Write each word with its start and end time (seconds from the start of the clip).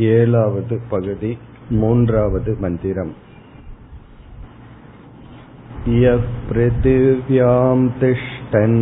ஏழாவது 0.00 0.78
பகுதி 0.90 1.32
மூன்றாவது 1.70 2.50
मन्दिरम् 2.64 3.14
यः 6.02 6.22
पृथिव्यां 6.48 7.76
तिष्ठन् 8.00 8.80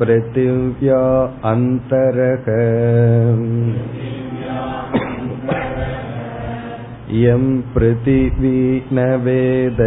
पृथिव्या 0.00 1.02
अन्तरः 1.50 2.48
यं 7.22 7.44
पृथिवी 7.74 8.60
न 8.92 9.06
वेद 9.24 9.80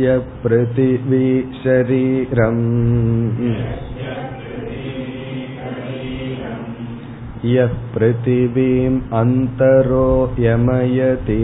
यस्य 0.00 0.18
पृथिवी 0.42 1.26
शरीरम् 1.62 2.62
यः 7.52 7.74
पृथिवीम् 7.94 9.00
अन्तरो 9.20 10.08
यमयति 10.44 11.42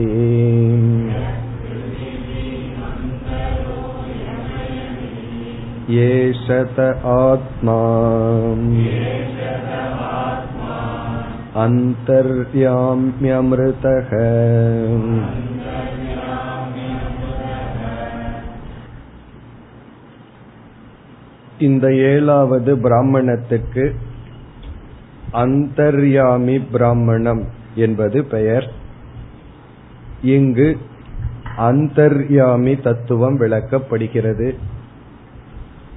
एषत 5.99 6.81
आत्मा 7.13 7.79
अन्तर्याम्यमृतः 11.65 12.71
இந்த 21.60 21.94
ஏழாவது 21.94 22.78
பிராமணத்துக்கு 22.78 23.96
அந்தர்யாமி 25.32 26.62
பிராமணம் 26.72 27.44
என்பது 27.76 28.24
பெயர். 28.24 28.72
இங்கு 30.22 30.78
அந்தர்யாமி 31.58 32.82
தத்துவம் 32.82 33.40
விளக்கப்படுகிறது. 33.40 34.56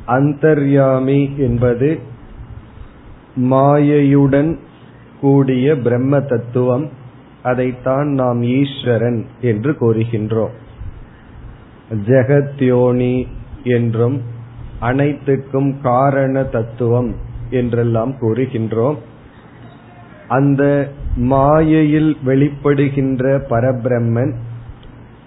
அந்தர்யாமி 0.07 1.37
என்பது 1.37 1.99
மாயையுடன் 3.37 4.59
கூடிய 5.21 5.77
பிரம்ம 5.77 6.21
தத்துவம். 6.21 6.89
அதைத்தான் 7.43 8.07
நாம் 8.07 8.43
ஈஸ்வரன் 8.43 9.27
என்று 9.41 9.77
கூறுகின்றோம். 9.81 10.53
ஜெகத்யோனி 11.91 13.27
என்றும் 13.63 14.37
அனைத்துக்கும் 14.81 15.81
காரண 15.83 16.43
தத்துவம் 16.43 17.15
என்றெல்லாம் 17.51 18.15
கூறுகின்றோம். 18.21 18.97
அந்த 20.29 20.89
மாயையில் 21.17 22.17
வெளிப்படுகின்ற 22.27 23.41
பரபிரம்மன் 23.51 24.33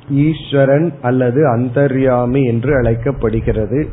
ஈஸ்வரன் 0.09 0.93
அல்லது 1.01 1.57
அந்தர்யாமி 1.57 2.45
என்று 2.45 2.75
அழைக்கப்படுகிறது. 2.75 3.87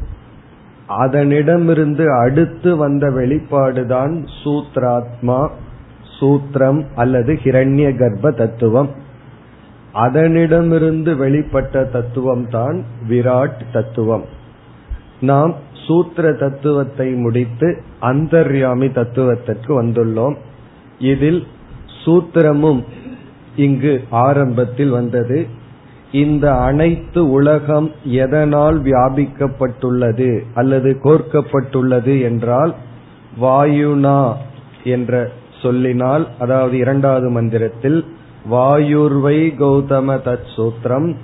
அதனிடமிருந்து 0.88 2.18
அடுத்து 2.18 2.76
வந்த 2.76 3.06
வெளிப்பாடுதான் 3.08 4.26
சூத்ராத்மா 4.44 5.48
சூத்திரம் 6.20 6.84
அல்லது 6.96 7.32
ஹிரண்ய 7.32 7.96
கர்ப்ப 7.96 8.30
தத்துவம். 8.30 8.88
அதனிடமிருந்து 9.94 11.16
வெளிப்பட்ட 11.16 11.90
தத்துவம் 11.90 12.48
தான் 12.48 12.82
விராட் 13.08 13.62
தத்துவம். 13.72 14.24
நாம் 15.20 15.54
சூத்திர 15.86 16.32
தத்துவத்தை 16.32 17.12
முடித்து 17.12 17.82
அந்தர்யாமி 18.00 18.92
தத்துவத்திற்கு 18.92 19.82
வந்துள்ளோம். 19.82 20.36
இதில் 20.98 21.46
சூத்திரமும் 22.04 22.84
இங்கு 23.56 24.04
ஆரம்பத்தில் 24.10 24.90
வந்தது. 24.90 25.46
இந்த 26.12 26.54
அனைத்து 26.54 27.30
உலகம் 27.30 27.90
எதனால் 28.04 28.82
வியாபிக்கப்பட்டுள்ளது 28.82 30.40
அல்லது 30.54 30.90
கோர்க்கப்பட்டுள்ளது 31.02 32.20
என்றால் 32.22 32.74
வாயுனா 33.40 34.20
என்ற 34.84 35.30
சொல்லினால் 35.62 36.28
அதாவது 36.38 36.76
இரண்டாவது 36.76 37.30
மந்திரத்தில் 37.30 38.04
வாயுர்வை 38.50 39.38
கௌதம 39.58 40.16
தத் 40.18 40.48
சூத்திரம் 40.56 41.14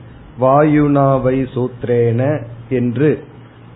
வாயுனாவை 0.40 1.46
சூத்திரேன 1.54 2.42
என்று 2.69 3.19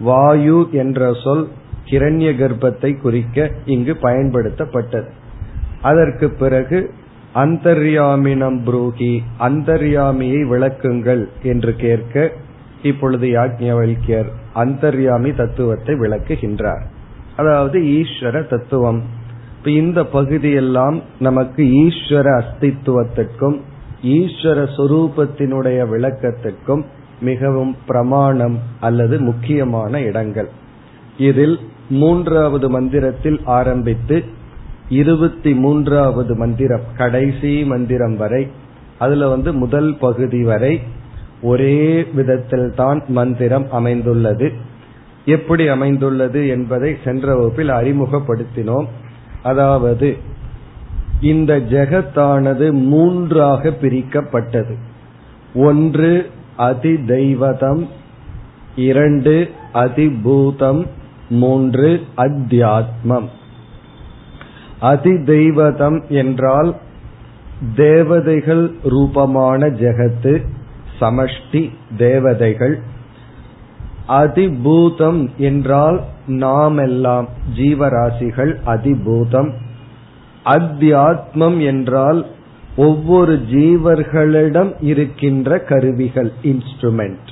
வாயு 0.01 0.69
என்ற 0.73 1.13
சொல் 1.13 1.49
கிரண்ய 1.85 2.31
கர்ப்பத்தை 2.33 3.01
குறிக்க 3.01 3.51
இங்கு 3.67 3.97
பயன்படுத்தப்பட்டது. 4.03 5.09
அதற்கு 5.83 6.31
பிறகு 6.31 6.91
அந்தர்யாமினம் 7.35 8.63
புரூகி 8.65 9.23
அந்தர்யாமியை 9.39 10.41
விளக்குங்கள் 10.49 11.29
என்று 11.43 11.75
கேட்க 11.77 12.33
இப்பொழுது 12.83 13.29
யாக்ஞவல்யர் 13.29 14.29
அந்தர்யாமி 14.55 15.35
தத்துவத்தை 15.35 15.95
விளக்குகின்றார். 15.95 16.85
அதாவது 17.37 17.81
ஈஸ்வர 17.81 18.47
தத்துவம். 18.49 19.03
இப்ப 19.59 19.71
இந்த 19.71 20.05
பகுதியெல்லாம் 20.05 21.03
நமக்கு 21.19 21.63
ஈஸ்வர 21.65 22.43
அஸ்தித்துவத்திற்கும் 22.43 23.57
ஈஸ்வர 24.03 24.59
சொரூபத்தினுடைய 24.77 25.79
விளக்கத்திற்கும் 25.89 26.85
மிகவும் 27.21 27.77
பிரமாணம் 27.87 28.59
அல்லது 28.81 29.21
முக்கியமான 29.21 30.01
இடங்கள். 30.01 30.49
இதில் 31.19 31.59
மூன்றாவது 31.91 32.71
மந்திரத்தில் 32.71 33.41
ஆரம்பித்து 33.45 34.25
இருபத்தி 34.89 35.55
மூன்றாவது 35.55 36.37
மந்திரம் 36.37 36.81
கடைசி 36.97 37.65
மந்திரம் 37.65 38.17
வரை 38.17 38.49
அதுல 38.99 39.29
வந்து 39.29 39.53
முதல் 39.53 39.97
பகுதி 40.01 40.43
வரை 40.43 40.81
ஒரே 41.43 42.05
விதத்தில் 42.05 42.75
தான் 42.75 43.03
மந்திரம் 43.09 43.67
அமைந்துள்ளது. 43.71 44.53
எப்படி 45.25 45.69
அமைந்துள்ளது 45.69 46.49
என்பதை 46.49 46.97
சென்ற 47.05 47.37
வகுப்பில் 47.37 47.69
அறிமுகப்படுத்தினோம். 47.69 48.87
அதாவது 49.43 50.17
இந்த 51.21 51.59
ஜெகத்தானது 51.59 52.73
மூன்றாக 52.73 53.69
பிரிக்கப்பட்டது. 53.69 54.75
ஒன்று 55.55 56.31
அதிதெய்வதம் 56.59 57.89
இரண்டு 58.77 59.51
அதிபூதம் 59.75 60.87
மூன்று 61.29 62.01
அத்தியாத்மம். 62.17 63.29
அதிதெய்வதம் 64.83 66.09
என்றால் 66.09 66.77
தேவதைகள் 67.75 68.75
ரூபமான 68.83 69.67
ஜெகத்து 69.67 70.47
சமஷ்டி 71.01 71.71
தேவதைகள். 71.97 72.81
அதிபூதம் 74.09 75.37
என்றால் 75.37 76.01
நாமெல்லாம் 76.27 77.29
ஜீவராசிகள் 77.55 78.57
அதிபூதம். 78.67 79.51
அத்தியாத்மம் 80.45 81.65
என்றால் 81.65 82.27
ஒவ்வொரு 82.79 83.41
ஜீவர்களிடம் 83.51 84.73
இருக்கின்ற 84.81 85.59
கருவிகள் 85.59 86.33
இன்ஸ்ட்ருமெண்ட் 86.43 87.27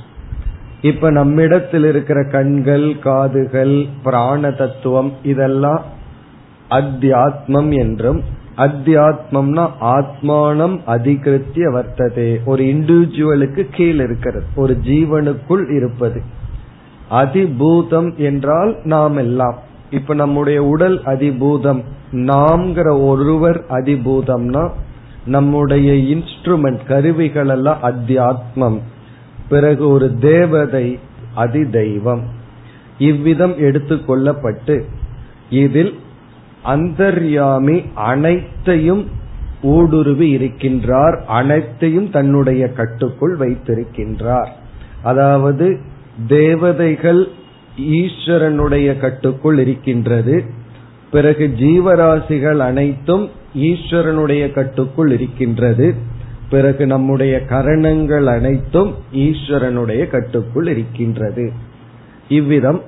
இப்ப 0.80 1.10
நம்மிடத்தில் 1.10 1.84
இருக்கிற 1.84 2.24
கண்கள் 2.24 2.98
காதுகள் 2.98 3.84
பிராண 4.02 4.50
தத்துவம் 4.50 5.12
இதெல்லாம் 5.22 5.84
அத்தியாத்மம் 6.70 7.78
என்றும் 7.78 8.22
அத்தியாத்மம்னா 8.56 9.68
ஆத்மானம் 9.80 10.80
அதிகிருத்திய 10.86 11.70
வர்த்ததே. 11.72 12.44
ஒரு 12.44 12.64
இண்டிவிஜுவலுக்கு 12.64 13.66
கீழ் 13.70 14.00
இருக்கிறது. 14.00 14.44
ஒரு 14.56 14.76
ஜீவனுக்குள் 14.82 15.74
இருப்பது. 15.76 16.22
அதிபூதம் 17.10 18.16
என்றால் 18.16 18.76
நாம் 18.84 19.16
எல்லாம் 19.16 19.58
இப்ப 19.90 20.14
நம்முடைய 20.14 20.64
உடல் 20.64 21.02
அதிபூதம். 21.02 21.82
நாம்ங்கிற 22.12 23.06
ஒருவர் 23.06 23.64
அதிபூதம்னா 23.68 24.70
நம்முடைய 25.26 26.16
இன்ஸ்ட்ருமெண்ட் 26.16 26.84
கருவிகள் 26.86 27.48
எல்லாம் 27.48 27.78
அத்தியாத்மம். 27.82 28.80
பிறகு 29.48 29.88
ஒரு 29.88 30.18
தேவதை 30.18 30.98
அதி 31.34 31.70
தெய்வம் 31.70 32.22
இவ்விதம் 32.98 33.52
எடுத்துக்கொள்ளப்பட்டு 33.52 34.82
இதில் 35.50 35.98
அந்தர்யாமி 36.64 37.84
அனைத்தையும் 37.94 39.10
ஊடுருவி 39.62 40.36
இருக்கின்றார். 40.36 41.24
அனைத்தையும் 41.24 42.10
தன்னுடைய 42.10 42.68
கட்டுக்குள் 42.68 43.38
வைத்திருக்கின்றார். 43.38 44.48
அதாவது 45.02 45.78
தேவதைகள் 46.26 47.28
ஈஸ்வரனுடைய 47.80 48.98
கட்டுக்குள் 48.98 49.58
இருக்கின்றது. 49.58 50.44
பிறகு 51.10 51.54
ஜீவராசிகள் 51.58 52.58
அனைத்தும் 52.58 53.30
ஈஸ்வரனுடைய 53.56 54.52
கட்டுக்குள் 54.52 55.10
இருக்கின்றது. 55.10 55.94
பிறகு 56.50 56.86
நம்முடைய 56.86 57.40
கரணங்கள் 57.40 58.26
அனைத்தும் 58.26 58.94
ஈஸ்வரனுடைய 59.14 60.06
கட்டுக்குள் 60.06 60.66
இருக்கின்றது. 60.66 61.52
இவ்விதம் 62.28 62.80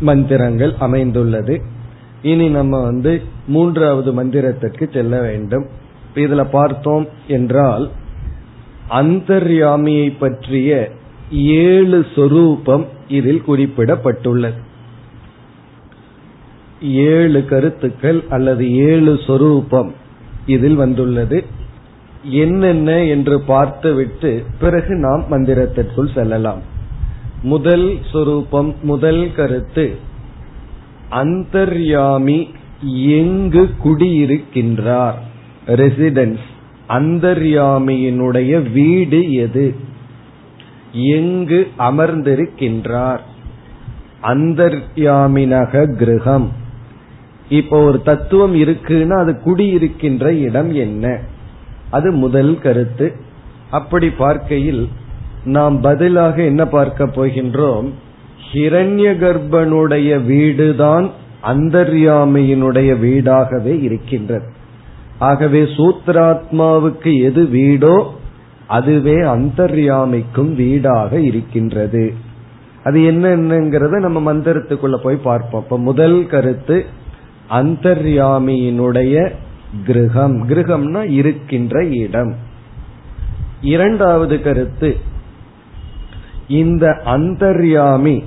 மந்திரங்கள் 0.00 0.74
அமைந்துள்ளது. 0.78 1.62
இனி 2.22 2.48
நம்ம 2.48 2.82
வந்து 2.82 3.22
மூன்றாவது 3.46 4.24
மந்திரத்திற்கு 4.24 4.92
செல்ல 4.92 5.20
வேண்டும். 5.20 5.66
இதுல 6.14 6.46
பார்த்தோம் 6.50 7.08
என்றால் 7.26 7.90
அந்தர்யாமியை 8.90 10.12
பற்றிய 10.18 10.90
ஏழு 11.30 12.06
சொரூபம் 12.14 12.86
இதில் 13.08 13.42
குறிப்பிடப்பட்டுள்ளது. 13.48 14.58
ஏழு 16.92 17.44
கருத்துக்கள் 17.44 18.24
அல்லது 18.28 18.76
ஏழு 18.76 19.20
சொரூபம் 19.26 19.94
இதில் 20.46 20.74
வந்துள்ளது. 20.74 21.44
என்னென்ன 22.22 23.04
என்று 23.04 23.40
பார்த்துவிட்டு 23.40 24.44
பிறகு 24.60 24.94
நாம் 24.94 25.24
மந்திரத்திற்குள் 25.30 26.14
செல்லலாம். 26.14 26.60
முதல் 27.42 27.98
சொரூபம் 28.12 28.74
முதல் 28.82 29.34
கருத்து 29.34 29.96
அந்தர்யாமி 31.10 32.50
எங்கு 33.06 33.70
குடியிருக்கின்றார்? 33.84 35.14
ரெசிடென்ஸ் 35.66 36.44
அந்தர்யாமியினுடைய 36.88 38.72
வீடு 38.72 39.32
எது? 39.32 39.74
எங்கு 40.92 41.68
அமர்ந்திருக்கின்றார்? 41.78 43.20
அந்தர்யாமினக 44.22 45.96
கிரகம். 45.96 46.62
இப்போ 47.48 47.82
ஒரு 47.82 48.02
தத்துவம் 48.02 48.54
இருக்குன்னா 48.54 49.18
அது 49.18 49.40
குடியிருக்கின்ற 49.44 50.24
இடம் 50.24 50.74
என்ன? 50.74 51.20
அது 51.90 52.12
முதல் 52.12 52.58
கருத்து. 52.58 53.12
அப்படி 53.70 54.10
பார்க்கையில் 54.10 54.88
நாம் 55.44 55.80
பதிலாக 55.80 56.42
என்ன 56.42 56.66
பார்க்க 56.66 57.04
போகின்றோம்? 57.04 57.90
ஹிரண்ய 58.52 59.12
கர்ப்பனுடைய 59.16 60.24
வீடுதான் 60.24 61.10
அந்தர்யாமியினுடைய 61.44 62.90
வீடாகவே 62.98 63.82
இருக்கின்றது. 63.82 64.46
ஆகவே 65.18 65.62
சூத்ராத்மாவுக்கு 65.62 67.22
எது 67.22 67.42
வீடோ 67.44 68.06
அதுவே 68.66 69.14
அந்தர்யாமிக்கும் 69.14 70.54
வீடாக 70.54 71.18
இருக்கின்றது. 71.18 72.14
அது 72.84 73.00
என்னங்கிறத 73.00 73.98
நம்ம 73.98 74.34
மந்திரத்துக்குள்ள 74.34 74.96
போய் 74.96 75.16
பார்ப்போம். 75.16 75.62
இப்ப 75.62 75.78
முதல் 75.78 76.26
கருத்து 76.26 76.84
அந்தர்யாமியினுடைய 77.50 79.30
கிரகம். 79.86 80.48
கிரகம்னா 80.48 81.10
இருக்கின்ற 81.10 81.84
இடம். 81.84 82.34
இரண்டாவது 83.60 84.42
கருத்து 84.42 84.96
இந்த 86.48 87.02
அந்தர்யாமி 87.04 88.24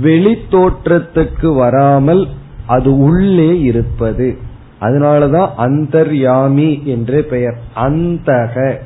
வெளி 0.00 0.36
தோற்றத்துக்கு 0.50 1.54
வராமல் 1.54 2.28
அது 2.66 2.98
உள்ளே 2.98 3.60
இருப்பது. 3.60 4.38
அதனாலதான் 4.80 5.48
அந்தர்யாமி 5.58 6.82
என்று 6.84 7.24
பெயர். 7.24 7.58
அந்தக. 7.76 8.76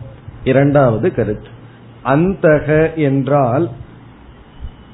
இரண்டாவது 0.45 1.15
கருத்து. 1.15 1.49
அந்தக 2.05 2.95
என்றால் 2.95 3.71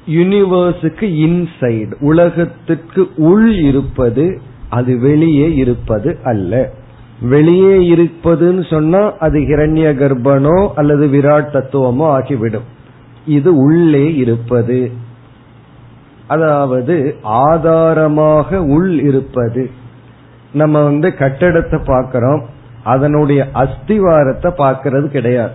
யூனிவர்ஸுக்கு 0.07 1.01
இன்சைடு 1.01 1.93
உலகத்திற்கு 1.99 3.09
உள் 3.15 3.57
இருப்பது 3.57 4.41
அது 4.69 4.99
வெளியே 4.99 5.55
இருப்பது 5.55 6.17
அல்ல. 6.23 6.69
வெளியே 7.21 7.95
இருப்பதுன்னு 7.95 8.69
சொன்னா 8.69 9.17
அது 9.17 9.39
ஹிரண்ய 9.39 9.93
கர்ப்பனோ 9.93 10.69
அல்லது 10.75 11.07
விராட் 11.07 11.51
தத்துவமோ 11.51 12.07
ஆகிவிடும். 12.07 12.63
இது 13.25 13.55
உள்ளே 13.55 14.15
இருப்பது. 14.15 14.91
அதாவது 16.27 17.15
ஆதாரமாக 17.21 18.63
உள் 18.63 18.99
இருப்பது. 18.99 19.69
நம்ம 20.53 20.83
வந்து 20.83 21.13
கட்டடத்தை 21.19 21.85
பார்க்கிறோம். 21.85 22.45
அதனுடைய 22.83 23.47
அஸ்திவாரத்தை 23.53 24.51
பார்க்கறது 24.57 25.07
கிடையாது. 25.07 25.53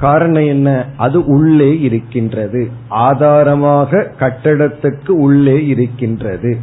காரணம் 0.00 0.46
என்ன? 0.46 0.86
அது 0.96 1.24
உள்ளே 1.24 1.80
இருக்கின்றது. 1.80 2.70
ஆதாரமாக 2.88 4.10
கட்டடத்துக்கு 4.18 5.08
உள்ளே 5.08 5.66
இருக்கின்றது. 5.66 6.58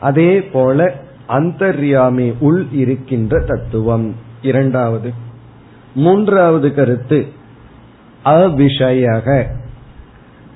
அதே 0.00 0.42
போல 0.42 1.06
அந்தர்யாமி 1.28 2.34
உள் 2.40 2.66
இருக்கின்ற 2.72 3.40
தத்துவம். 3.40 4.14
இரண்டாவது. 4.42 5.12
மூன்றாவது 5.94 6.74
கருத்து. 6.74 7.26
அவிஷயக. 8.24 9.44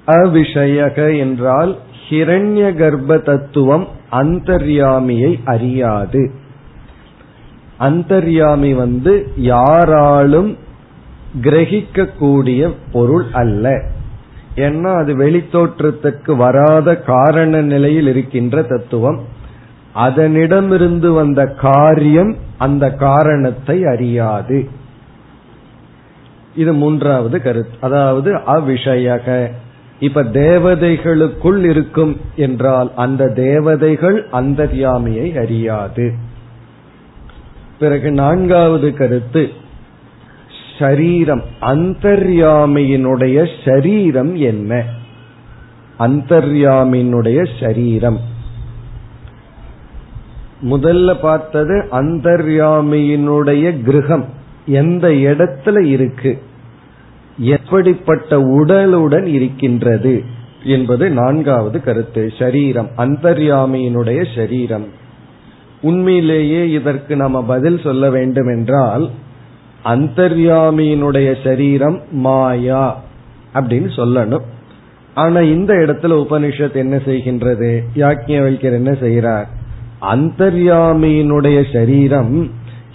அவிஷயக 0.07 1.19
என்றால் 1.19 1.77
ஹிரண்ய 2.09 2.75
கர்ப்ப 2.75 3.19
தத்துவம் 3.19 3.89
அந்தர்யாமியை 4.13 5.41
அறியாது. 5.45 6.31
அந்தர்யாமி 7.81 8.75
வந்து 8.75 9.29
யாராலும் 9.37 10.57
கிரகிக்கக்கூடிய 11.41 12.73
பொருள் 12.93 13.25
அல்ல. 13.33 13.85
ஏன்னா 14.55 14.97
அது 14.97 15.17
வெளித்தோற்றத்துக்கு 15.17 16.37
வராத 16.37 16.97
காரண 16.97 17.63
நிலையில் 17.63 18.07
இருக்கின்ற 18.07 18.63
தத்துவம். 18.63 19.21
அதனிடமிருந்து 19.95 21.15
வந்த 21.15 21.47
காரியம் 21.47 22.37
அந்த 22.59 22.91
காரணத்தை 22.91 23.85
அறியாது. 23.85 24.69
இது 26.57 26.73
மூன்றாவது 26.73 27.43
கருத்து. 27.43 27.77
அதாவது 27.81 28.35
அவிஷயக. 28.35 29.51
இப்ப 30.01 30.23
தேவதைகளுக்குள் 30.23 31.65
இருக்கும் 31.65 32.21
என்றால் 32.37 32.91
அந்த 32.97 33.29
தேவதைகள் 33.29 34.27
அந்தர்யாமியை 34.33 35.39
அறியாது. 35.39 36.15
பிறகு 37.79 38.11
நான்காவது 38.11 38.95
கருத்து. 38.95 39.51
ஷரீரம் 40.79 41.43
அந்தர்யாமியினுடைய 41.61 43.49
ஷரீரம் 43.65 44.33
என்ன? 44.33 44.85
அந்தர்யாமியினுடைய 45.99 47.47
ஷரீரம் 47.61 48.17
முதல்ல 50.63 51.21
பார்த்தது 51.21 51.89
அந்தர்யாமியினுடைய 51.93 53.83
கிரகம். 53.83 54.25
எந்த 54.67 55.09
இடத்துல 55.09 55.85
இருக்கு? 55.85 56.43
எப்படிப்பட்ட 57.39 58.39
உடலுடன் 58.39 59.25
இருக்கின்றது? 59.25 60.23
என்பது 60.65 61.11
நான்காவது 61.11 61.83
கருத்து. 61.83 62.33
ஷரீரம். 62.39 62.89
அந்தர்யாமியினுடைய 62.97 64.27
ஷரீரம். 64.35 64.85
உண்மையிலேயே 65.83 66.71
இதற்கு 66.71 67.17
நாம 67.17 67.43
பதில் 67.43 67.79
சொல்ல 67.79 68.11
வேண்டும் 68.11 68.49
என்றால் 68.49 69.11
அந்தர்யாமியினுடைய 69.85 71.37
சரீரம் 71.45 72.01
மாயா 72.11 73.03
அப்படின்னு 73.55 73.91
சொல்லணும். 73.97 74.43
ஆனா 75.15 75.41
இந்த 75.41 75.75
இடத்துல 75.75 76.25
உபனிஷத் 76.25 76.75
என்ன 76.75 76.97
செய்கின்றது? 76.97 77.81
யாக்கியவல்யர் 77.95 78.73
என்ன 78.73 78.95
செய்கிறார்? 78.95 79.61
அந்தர்யாமியினுடைய 80.03 81.73
சரீரம் 81.73 82.51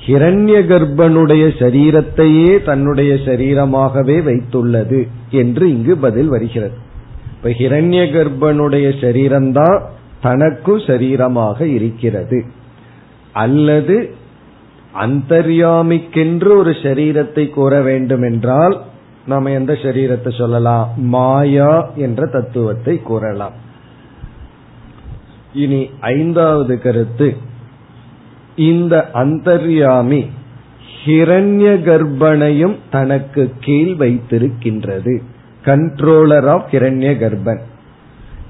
ஹிரண்ய 0.05 0.57
கர்ப்பனுடைய 0.65 1.45
சரீரத்தையே 1.59 2.63
தன்னுடைய 2.63 3.13
சரீரமாகவே 3.13 4.17
வைத்துள்ளது 4.21 5.07
என்று 5.31 5.69
இங்கு 5.69 5.97
பதில் 5.97 6.27
வருகிறது. 6.27 6.75
இப்ப 7.31 7.49
ஹிரண்ய 7.49 8.03
கர்ப்பனுடைய 8.11 8.87
சரீரம்தான் 9.01 9.81
தனக்கு 10.21 10.77
சரீரமாக 10.77 11.61
இருக்கிறது. 11.61 12.45
அல்லது 13.33 14.09
அந்தர்யாமிக்கென்று 14.99 16.57
ஒரு 16.57 16.71
சரீரத்தை 16.71 17.49
கூற 17.49 17.81
வேண்டும் 17.81 18.23
என்றால் 18.23 18.81
நாம 19.25 19.51
எந்த 19.51 19.73
சரீரத்தை 19.73 20.37
சொல்லலாம்? 20.37 20.93
மாயா 20.97 21.91
என்ற 21.95 22.25
தத்துவத்தை 22.25 23.01
கூறலாம். 23.01 23.65
இனி 25.53 25.89
ஐந்தாவது 25.99 26.81
கருத்து. 26.81 27.37
இந்த 28.55 29.09
அந்தர்யாமி 29.13 30.27
ஹிரண்ய 31.05 31.81
கர்ப்பனையும் 31.83 32.75
தனக்கு 32.91 33.51
கீழ் 33.59 33.95
வைத்திருக்கின்றது. 33.99 35.21
கண்ட்ரோலர் 35.65 36.47
ஆஃப் 36.47 36.67
ஹிரண்ய 36.71 37.17
கர்ப்பன். 37.17 37.61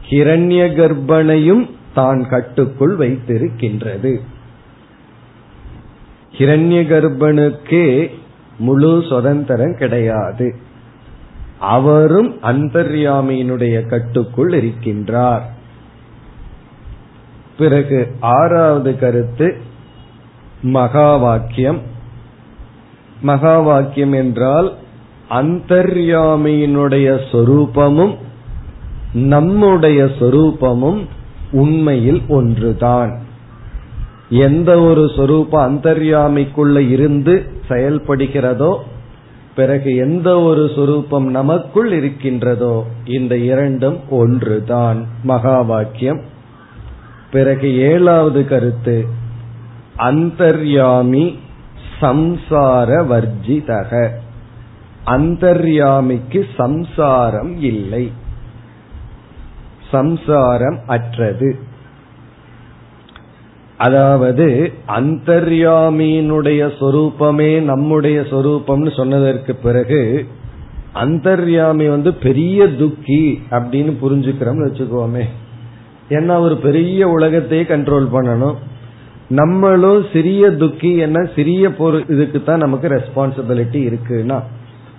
ஹிரண்ய 0.09 0.65
கர்ப்பனையும் 0.75 1.69
தான் 1.93 2.27
கட்டுக்குள் 2.29 2.97
வைத்திருக்கின்றது. 2.97 4.19
ஹிரண்ய 6.37 6.81
கர்ப்பனுக்கே 6.87 8.11
முழு 8.59 9.03
சுதந்திரம் 9.09 9.75
கிடையாது. 9.77 10.55
அவரும் 11.59 12.35
அந்தர்யாமியினுடைய 12.41 13.87
கட்டுக்குள் 13.87 14.51
இருக்கின்றார். 14.51 15.41
பிறகு 17.57 18.11
ஆறாவது 18.19 18.99
கருத்து 18.99 19.57
மகா 20.61 21.15
வாக்கியம் 21.15 21.79
மகா 23.21 23.59
வாக்கியம் 23.59 24.11
என்றால் 24.11 24.73
அந்தர்யாமியினுடைய 25.29 27.07
சொரூபமும் 27.31 28.15
நம்முடைய 29.13 30.03
சொரூபமும் 30.03 31.05
உண்மையில் 31.51 32.21
ஒன்றுதான். 32.27 33.19
எந்த 34.29 34.81
ஒரு 34.81 35.05
சொரூப 35.05 35.51
அந்தர்யாமிக்குள்ள 35.51 36.89
இருந்து 36.89 37.45
செயல்படுகிறதோ 37.69 38.77
பிறகு 39.55 39.95
எந்த 39.95 40.41
ஒரு 40.41 40.71
சொரூபம் 40.75 41.27
நமக்குள் 41.27 41.91
இருக்கின்றதோ 41.91 42.85
இந்த 43.05 43.37
இரண்டும் 43.37 43.99
ஒன்றுதான். 44.09 45.05
மகா 45.23 45.61
வாக்கியம் 45.61 46.21
பிறகு 47.31 47.77
ஏழாவது 47.77 48.47
கருத்து 48.47 49.05
அந்தர்யாமி 49.97 51.37
சம்சார 52.01 52.89
வர்ஜிதக. 53.11 54.09
அந்தர்யாமிக்கு 55.03 56.45
சம்சாரம் 56.57 57.61
இல்லை. 57.61 58.11
சம்சாரம் 59.91 60.79
அற்றது. 60.87 61.59
அதாவது 63.77 64.71
அந்தர்யாமியினுடைய 64.87 66.71
சொரூபமே 66.79 67.61
நம்முடைய 67.61 68.21
சொரூபம்னு 68.21 68.95
சொன்னதற்கு 68.95 69.55
பிறகு 69.55 70.27
அந்தர்யாமி 70.93 71.89
வந்து 71.89 72.13
பெரிய 72.13 72.75
துக்கி 72.75 73.41
அப்படின்னு 73.49 73.97
புரிஞ்சுக்கிறோம்னு 74.01 74.67
வச்சுக்கோமே. 74.69 75.23
ஏன்னா 76.09 76.39
ஒரு 76.39 76.57
பெரிய 76.57 77.07
உலகத்தையே 77.07 77.63
கண்ட்ரோல் 77.63 78.07
பண்ணணும். 78.13 78.55
நம்மளும் 79.29 80.05
சிறிய 80.13 80.51
துக்கி 80.51 80.97
என்ன 80.97 81.29
சிறிய 81.35 81.73
பொருள் 81.73 82.05
இதுக்கு 82.07 82.43
தான் 82.43 82.57
நமக்கு 82.57 82.87
ரெஸ்பான்சிபிலிட்டி 82.87 83.79
இருக்குன்னா. 83.87 84.41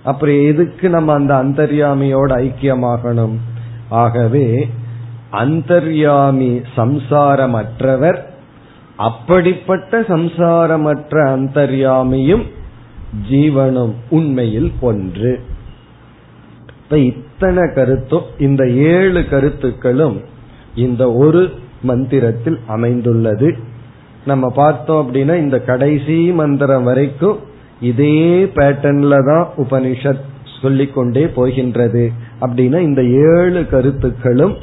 அப்புறம் 0.03 0.45
எதுக்கு 0.45 0.89
நம்ம 0.89 1.13
அந்த 1.13 1.33
அந்தர்யாமியோட 1.43 2.31
ஐக்கியமாகணும்? 2.45 3.35
ஆகவே 3.89 4.69
அந்தர்யாமி 5.31 6.61
சம்சாரமற்றவர் 6.77 8.19
அப்படிப்பட்ட 8.95 10.01
சம்சாரமற்ற 10.01 11.15
அந்தர்யாமியும் 11.31 12.45
ஜீவனும் 13.29 13.93
உண்மையில் 14.09 14.71
ஒன்று. 14.81 15.39
இப்ப 16.83 16.97
இத்தனை 16.97 17.63
கருத்தும் 17.73 18.27
இந்த 18.39 18.69
ஏழு 18.69 19.27
கருத்துக்களும் 19.29 20.21
இந்த 20.79 21.03
ஒரு 21.13 21.41
மந்திரத்தில் 21.81 22.59
அமைந்துள்ளது. 22.67 23.49
நம்ம 24.25 24.49
பார்த்தோம் 24.49 25.01
அப்படின்னா 25.01 25.35
இந்த 25.37 25.57
கடைசி 25.59 26.17
மந்திரம் 26.31 26.83
வரைக்கும் 26.83 27.37
இதே 27.81 28.45
பேட்டர்ன்ல 28.55 29.13
தான் 29.29 29.47
உபனிஷத் 29.57 30.27
சொல்லிக்கொண்டே 30.61 31.27
போகின்றது. 31.27 32.11
அப்படின்னா 32.41 32.79
இந்த 32.79 33.01
ஏழு 33.03 33.67
கருத்துக்களும் 33.67 34.55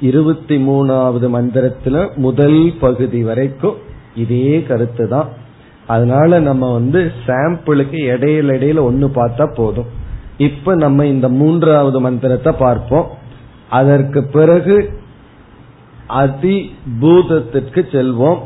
இருபத்தி 0.00 0.56
மூணாவது 0.68 1.28
மந்திரத்துல 1.36 2.14
முதல் 2.16 2.72
பகுதி 2.80 3.22
வரைக்கும் 3.22 3.76
இதே 4.14 4.62
கருத்து 4.62 5.08
தான். 5.08 5.28
அதனால 5.86 6.40
நம்ம 6.40 6.72
வந்து 6.72 7.00
சாம்பிளுக்கு 7.26 7.98
இடையில 8.12 8.50
இடையில 8.56 8.80
ஒன்னு 8.80 9.06
பார்த்தா 9.14 9.54
போதும். 9.54 9.90
இப்ப 10.36 10.74
நம்ம 10.74 11.06
இந்த 11.06 11.28
மூன்றாவது 11.28 12.00
மந்திரத்தை 12.00 12.52
பார்ப்போம். 12.58 13.06
அதற்கு 13.70 14.20
பிறகு 14.32 14.76
அதி 16.12 16.56
பூதத்திற்கு 17.00 17.80
செல்வோம். 17.92 18.40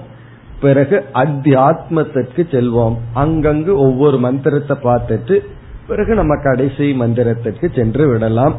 பிறகு 0.60 0.96
அத்தியாத்மத்திற்கு 1.14 2.42
செல்வோம். 2.52 2.96
அங்கங்கு 3.14 3.72
ஒவ்வொரு 3.86 4.18
மந்திரத்தை 4.18 4.76
பார்த்துட்டு 4.82 5.36
பிறகு 5.86 6.12
நம்ம 6.14 6.34
கடைசி 6.42 6.86
மந்திரத்திற்கு 7.00 7.66
சென்று 7.74 8.04
விடலாம். 8.08 8.56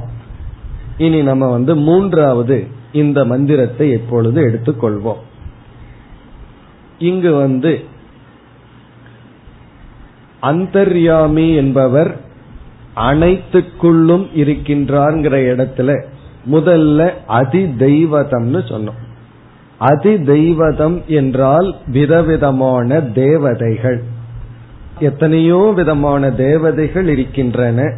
இனி 0.98 1.20
நம்ம 1.22 1.46
வந்து 1.48 1.76
மூன்றாவது 1.88 2.58
இந்த 2.92 3.20
மந்திரத்தை 3.26 3.88
எப்பொழுது 3.92 4.40
எடுத்துக்கொள்வோம். 4.48 5.22
இங்கு 7.00 7.32
வந்து 7.34 7.72
அந்தர்யாமி 10.42 11.48
என்பவர் 11.56 12.12
அனைத்துக்குள்ளும் 12.96 14.26
இருக்கின்றார்ங்கிற 14.36 15.36
இடத்துல 15.52 15.92
முதல்ல 16.52 17.12
அதி 17.28 17.64
தெய்வதம்னு 17.64 18.62
சொன்னோம். 18.70 19.06
அதி 19.78 20.24
தெய்வதம் 20.24 21.02
என்றால் 21.08 21.76
விதவிதமான 21.88 23.02
தேவதைகள். 23.02 24.04
எத்தனையோ 25.00 25.74
விதமான 25.76 26.32
தேவதைகள் 26.32 27.08
இருக்கின்றன. 27.08 27.98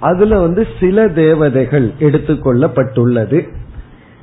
அதுல 0.00 0.40
வந்து 0.40 0.66
சில 0.80 1.08
தேவதைகள் 1.08 1.90
எடுத்துக்கொள்ளப்பட்டுள்ளது. 1.98 3.48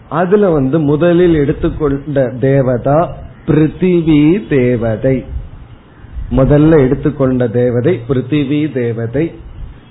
அதுல 0.09 0.49
வந்து 0.49 0.79
முதலில் 0.79 1.33
எடுத்துக்கொண்ட 1.33 2.33
தேவதா 2.39 3.17
பிருத்திவி 3.47 4.47
தேவதை. 4.49 5.25
முதல்ல 6.31 6.79
எடுத்துக்கொண்ட 6.79 7.47
தேவதை 7.47 7.99
பிருத்திவி 8.09 8.73
தேவதை. 8.73 9.31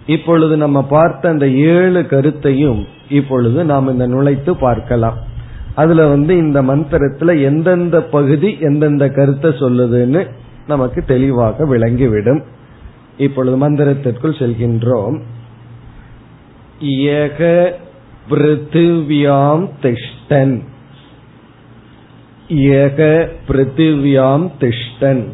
இப்பொழுது 0.07 0.57
நம்ம 0.57 0.83
பார்த்த 0.83 1.29
அந்த 1.29 1.49
ஏழு 1.49 2.07
கருத்தையும் 2.07 2.87
இப்பொழுது 3.09 3.65
நாம் 3.65 3.89
இந்த 3.89 4.09
நுழைத்து 4.09 4.51
பார்க்கலாம். 4.51 5.19
அதுல 5.75 6.07
வந்து 6.07 6.37
இந்த 6.37 6.63
மந்திரத்துல 6.63 7.43
எந்தெந்த 7.43 8.03
பகுதி 8.03 8.57
எந்தெந்த 8.61 9.09
கருத்தை 9.09 9.51
சொல்லுதுன்னு 9.51 10.31
நமக்கு 10.67 11.03
தெளிவாக 11.03 11.65
விளங்கிவிடும். 11.65 12.43
இப்பொழுது 13.19 13.71
மந்திரத்திற்குள் 13.71 14.39
செல்கின்றோம். 14.39 15.21
யக 16.85 17.71
பிருத்திவியாம் 18.31 19.69
திஷ்டன். 19.83 20.61
யக 22.49 23.29
பிருத்திவியாம் 23.49 24.51
திஷ்டன். 24.61 25.25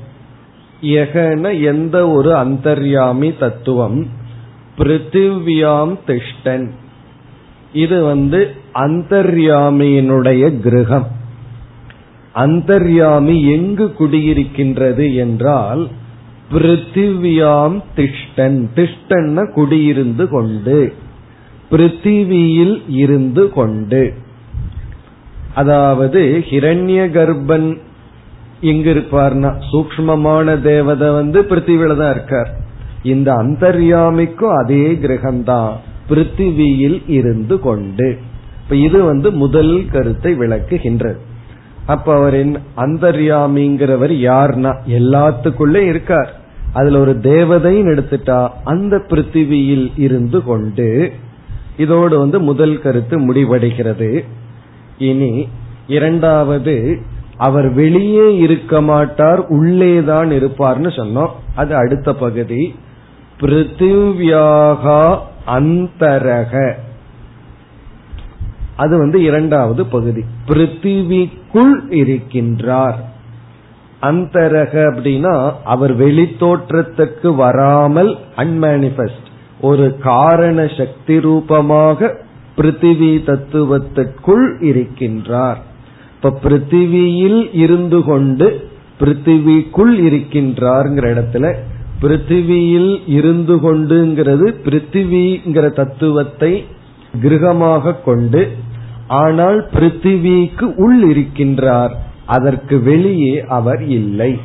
யகன 0.83 1.63
எந்த 1.63 2.11
ஒரு 2.11 2.35
அந்தர்யாமி 2.35 3.39
தத்துவம்? 3.39 4.21
பிருத்திவியாம் 4.79 5.95
திஷ்டன். 6.07 6.71
இது 7.73 8.05
வந்து 8.05 8.55
அந்தர்யாமியினுடைய 8.75 10.61
கிரகம். 10.61 11.09
அந்தர்யாமி 12.35 13.53
எங்கு 13.53 13.95
குடியிருக்கின்றது 13.99 15.15
என்றால் 15.15 15.89
பிருத்திவியாம் 16.53 17.83
திஷ்டன். 17.97 18.67
திஷ்டன்ன 18.77 19.45
குடியிருந்து 19.55 20.29
கொண்டு 20.29 20.95
பிருத்திவியில் 21.71 22.83
இருந்து 22.87 23.53
கொண்டு. 23.53 24.15
அதாவது 25.55 26.45
ஹிரண்ய 26.51 27.07
கர்ப்பன் 27.11 27.79
எங்க 28.61 28.91
இருப்பார்னா 28.91 29.55
சூக்மமான 29.73 30.61
தேவதை 30.61 31.11
வந்து 31.11 31.43
பிருத்திவில 31.43 31.97
தான் 31.97 32.15
இருக்கார். 32.15 32.62
இந்த 33.03 33.33
அந்தர்யாமிக்கும் 33.33 34.57
அதே 34.63 34.93
கிரகம்தான் 34.93 35.73
பிருத்திவியில் 36.11 37.03
இருந்து 37.07 37.61
கொண்டு. 37.61 38.19
இப்ப 38.63 38.77
இது 38.77 39.05
வந்து 39.05 39.31
முதல் 39.31 39.85
கருத்தை 39.93 40.39
விளக்குகின்றது. 40.39 41.17
அப்ப 41.87 42.15
அவரின் 42.15 42.59
அந்தர்யாமிங்கிறவர் 42.77 44.13
யார்னா 44.13 44.75
எல்லாத்துக்குள்ளே 44.89 45.75
இருக்கார். 45.75 46.41
அதுல 46.73 46.99
ஒரு 46.99 47.19
தேவதையும் 47.23 47.89
எடுத்துட்டா 47.89 48.49
அந்த 48.65 48.97
பிருத்திவியில் 48.97 49.93
இருந்து 49.97 50.45
கொண்டு 50.45 51.13
இதோடு 51.77 52.19
வந்து 52.19 52.41
முதல் 52.41 52.81
கருத்து 52.81 53.19
முடிவடைகிறது. 53.19 54.25
இனி 54.99 55.49
இரண்டாவது 55.87 56.99
அவர் 57.37 57.73
வெளியே 57.73 58.37
இருக்க 58.37 58.81
மாட்டார் 58.81 59.53
உள்ளேதான் 59.53 60.31
இருப்பார்னு 60.31 60.91
சொன்னோம். 60.97 61.31
அது 61.55 61.75
அடுத்த 61.75 62.15
பகுதி. 62.15 62.75
பிருத்திவியாகா 63.43 65.19
அந்தரக. 65.47 66.75
அது 68.77 68.99
வந்து 68.99 69.23
இரண்டாவது 69.23 69.87
பகுதி. 69.87 70.25
பிருத்திவிக்குள் 70.47 71.75
இருக்கின்றார். 71.91 72.95
அந்தரக 74.03 74.73
அப்படின்னா 74.91 75.53
அவர் 75.65 75.99
வெளித்தோற்றத்துக்கு 75.99 77.35
வராமல் 77.35 78.19
அன்மேனிபெஸ்ட் 78.37 79.29
ஒரு 79.61 79.99
காரண 79.99 80.67
சக்தி 80.77 81.21
ரூபமாக 81.21 82.17
பிருத்திவி 82.57 83.25
தத்துவத்திற்குள் 83.25 84.47
இருக்கின்றார். 84.61 85.57
இப்ப 86.15 86.39
பிருத்திவியில் 86.45 87.49
இருந்து 87.53 88.05
கொண்டு 88.05 88.71
பிருத்திவிக்குள் 89.01 89.95
இருக்கின்றார்ங்கிற 90.01 91.05
இடத்துல 91.15 91.55
பிருத்திவியில் 92.03 92.93
இருந்து 93.07 93.57
கொண்டுங்கிறது 93.57 94.47
பிருத்திவிங்கிற 94.65 95.73
தத்துவத்தை 95.73 96.65
கிரகமாக 97.23 97.95
கொண்டு 98.05 98.51
ஆனால் 99.07 99.69
பிருத்திவிக்கு 99.75 100.67
உள் 100.77 101.03
இருக்கின்றார் 101.13 101.95
அதற்கு 102.27 102.81
வெளியே 102.81 103.45
அவர் 103.49 103.83
இல்லை. 103.83 104.41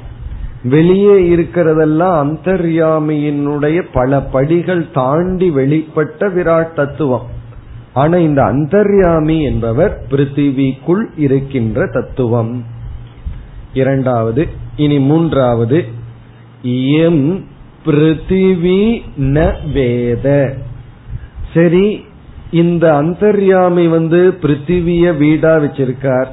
வெளியே 0.63 1.35
இருக்கிறதெல்லாம் 1.35 2.15
அந்தர்யாமியினுடைய 2.23 3.85
பல 3.93 4.19
படிகள் 4.21 4.91
தாண்டி 4.91 5.49
வெளிப்பட்ட 5.49 6.29
விராட் 6.35 6.73
தத்துவம். 6.73 7.25
ஆனா 7.93 8.17
இந்த 8.17 8.41
அந்தர்யாமி 8.43 9.41
என்பவர் 9.41 9.93
பிருத்திவிக்குள் 10.09 11.03
இருக்கின்ற 11.17 11.89
தத்துவம். 11.93 12.63
இரண்டாவது 13.73 14.47
இனி 14.75 14.99
மூன்றாவது 14.99 15.96
எம் 16.99 17.45
பிருத்திவி 17.85 19.01
ந 19.17 19.53
வேத. 19.73 20.55
சரி 21.53 22.05
இந்த 22.51 22.85
அந்தர்யாமி 23.01 23.89
வந்து 23.89 24.37
பிருத்திவிய 24.41 25.17
வீடா 25.17 25.57
வச்சிருக்கார். 25.57 26.29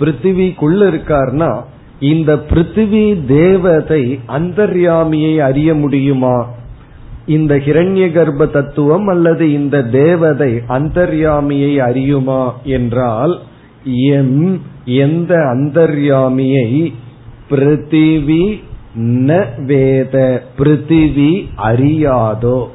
பிருத்திவிக்குள்ள 0.00 0.80
இருக்கார்னா 0.92 1.50
இந்த 2.00 2.34
பிருத்திவி 2.34 3.26
தேவதை 3.26 4.20
அந்தர்யாமியை 4.28 5.38
அறிய 5.38 5.74
முடியுமா? 5.74 6.38
இந்த 7.26 7.54
ஹிரண்ய 7.56 8.12
கர்ப்ப 8.12 8.46
தத்துவம் 8.46 9.06
அல்லது 9.06 9.52
இந்த 9.52 9.82
தேவதை 9.82 10.52
அந்தர்யாமியை 10.68 11.72
அறியுமா 11.88 12.42
என்றால் 12.62 13.38
எம் 13.84 14.60
எந்த 14.84 15.34
அந்தர்யாமியை 15.34 16.92
பிருத்திவி 17.50 18.44
ந 18.98 19.46
வேத 19.64 20.42
பிருத்திவி 20.58 21.48
அறியாதோ. 21.56 22.68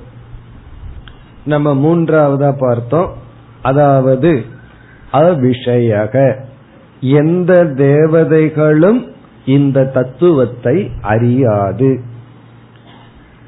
நம்ம 1.45 1.73
மூன்றாவதா 1.73 2.53
பார்த்தோம். 2.57 3.13
அதாவது 3.61 4.45
அவிஷயக. 5.13 6.35
எந்த 7.01 7.63
தேவதைகளும் 7.63 9.11
இந்த 9.45 9.85
தத்துவத்தை 9.85 10.91
அறியாது. 11.01 12.01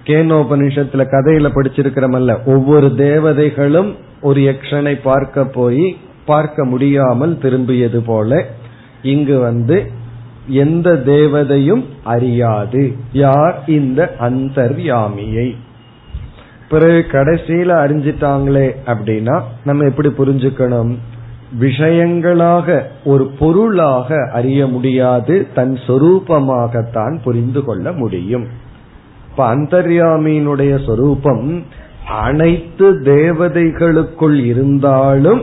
கேனோபனிஷத்துல 0.04 1.06
கதையில 1.12 1.50
படிச்சிருக்கிறமல்ல 1.56 2.46
ஒவ்வொரு 2.46 2.88
தேவதைகளும் 2.88 3.96
ஒரு 4.22 4.42
யக்ஷனை 4.42 5.00
பார்க்க 5.04 5.46
போய் 5.46 5.98
பார்க்க 6.26 6.66
முடியாமல் 6.66 7.38
திரும்பியது 7.42 7.98
போல 8.06 8.46
இங்கு 9.02 9.40
வந்து 9.40 9.92
எந்த 10.48 10.94
தேவதையும் 11.06 11.86
அறியாது. 12.04 12.96
யார் 13.14 13.64
இந்த 13.68 14.16
அந்தர்யாமியை? 14.20 15.56
பிறகு 16.70 17.06
கடைசியில 17.12 17.70
அறிஞ்சிட்டாங்களே 17.74 18.72
அப்படின்னா 18.86 19.42
நம்ம 19.66 19.86
எப்படி 19.86 20.08
புரிஞ்சுக்கணும்? 20.08 20.96
விஷயங்களாக 21.60 22.82
ஒரு 23.04 23.26
பொருளாக 23.40 24.30
அறிய 24.34 24.68
முடியாது 24.68 25.48
தன் 25.54 25.80
சொரூபமாகத்தான் 25.88 27.22
புரிந்து 27.24 27.64
கொள்ள 27.64 27.92
முடியும். 27.92 28.48
இப்ப 29.30 29.56
அந்தர்யாமியினுடைய 29.56 30.86
சொரூபம் 30.86 31.64
அனைத்து 32.22 32.94
தேவதைகளுக்குள் 32.94 34.46
இருந்தாலும் 34.46 35.42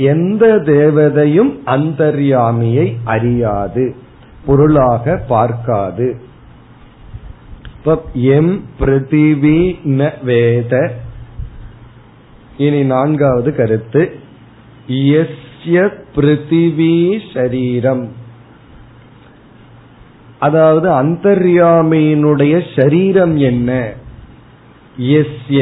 எந்த 0.00 0.44
தேவதையும் 0.66 1.52
அந்தர்யாமியை 1.66 2.86
அறியாது 3.04 3.84
பொருளாக 4.46 5.16
பார்க்காது. 5.28 6.08
எம் 8.30 8.54
பிருத்திவி 8.80 9.60
ந 9.98 10.08
வேத. 10.24 10.72
இனி 12.56 12.82
நான்காவது 12.84 13.50
கருத்து. 13.56 14.02
எஸ்ய 14.88 15.88
பிருத்திவி 16.14 16.96
சரீரம் 17.34 18.04
அதாவது 20.38 20.88
அந்தர்யாமியினுடைய 21.02 22.54
சரீரம் 22.76 23.36
என்ன? 23.36 23.70
எஸ்ய 24.98 25.60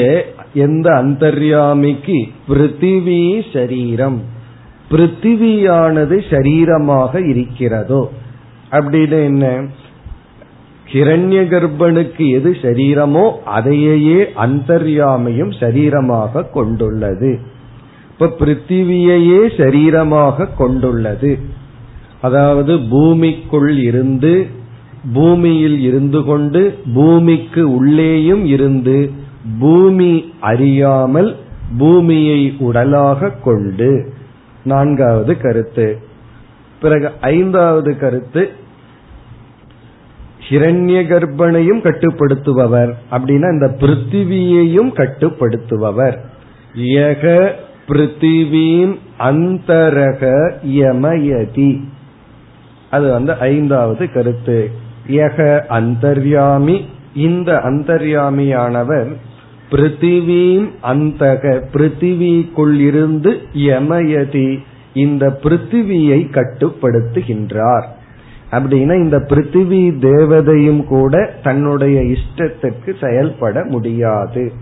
எந்த 0.54 0.94
அந்தர்யாமிக்கு 0.94 2.28
பிருத்திவி 2.48 3.42
சரீரம்? 3.52 4.22
பிருத்திவியானது 4.90 6.18
சரீரமாக 6.30 7.28
இருக்கிறதோ? 7.28 8.10
அப்படின்னு 8.70 9.24
என்ன? 9.24 9.64
ஹிரண்ய 10.92 11.40
கர்ப்பனுக்கு 11.44 12.30
எது 12.30 12.56
சரீரமோ 12.62 13.30
அதையே 13.44 14.22
அந்தர்யாமையும் 14.22 15.52
சரீரமாக 15.60 16.50
கொண்டுள்ளது. 16.50 17.38
இப்ப 18.10 18.34
பிருத்திவியையே 18.38 19.46
சரீரமாக 19.56 20.54
கொண்டுள்ளது. 20.56 21.38
அதாவது 22.20 22.78
பூமிக்குள் 22.80 23.78
இருந்து 23.78 24.46
பூமியில் 25.12 25.80
இருந்து 25.80 26.24
கொண்டு 26.24 26.78
பூமிக்கு 26.94 27.74
உள்ளேயும் 27.74 28.44
இருந்து 28.44 29.12
பூமி 29.58 30.32
அறியாமல் 30.40 31.36
பூமியை 31.78 32.56
உடலாக 32.58 33.32
கொண்டு. 33.44 34.12
நான்காவது 34.64 35.40
கருத்து. 35.40 35.98
பிறகு 36.80 37.10
ஐந்தாவது 37.20 37.98
கருத்து. 37.98 38.50
ஹிரண்ய 40.48 41.02
கர்ப்பனையும் 41.06 41.82
கட்டுப்படுத்துபவர். 41.82 42.92
அப்படின்னா 43.10 43.52
இந்த 43.52 43.76
பிருத்திவியையும் 43.80 44.92
கட்டுப்படுத்துபவர். 44.94 46.18
யக 46.74 47.52
பிருத்திவீம் 47.88 48.98
அந்தரக 49.18 50.52
யமயதி. 50.66 51.84
அது 52.90 53.12
வந்து 53.12 53.32
ஐந்தாவது 53.32 54.12
கருத்து. 54.12 54.70
யக 55.08 55.62
அந்தர்யாமி. 55.68 56.84
இந்த 57.14 57.60
அந்தர்யாமியானவர் 57.64 59.16
பிருத்திவீம் 59.70 60.68
அந்தக 60.82 61.62
பிருத்திவிக்குள் 61.72 62.74
இருந்து 62.74 63.40
யமயதி 63.54 64.58
இந்த 64.94 65.38
பிருத்திவியை 65.42 66.20
கட்டுப்படுத்துகின்றார். 66.30 67.84
அப்படின்னா 68.50 68.94
இந்த 68.94 69.16
பிருத்திவி 69.16 69.98
தேவதையும் 69.98 70.84
கூட 70.84 71.34
தன்னுடைய 71.42 72.00
இஷ்டத்திற்கு 72.00 72.94
செயல்பட 73.00 73.64
முடியாது. 73.64 74.52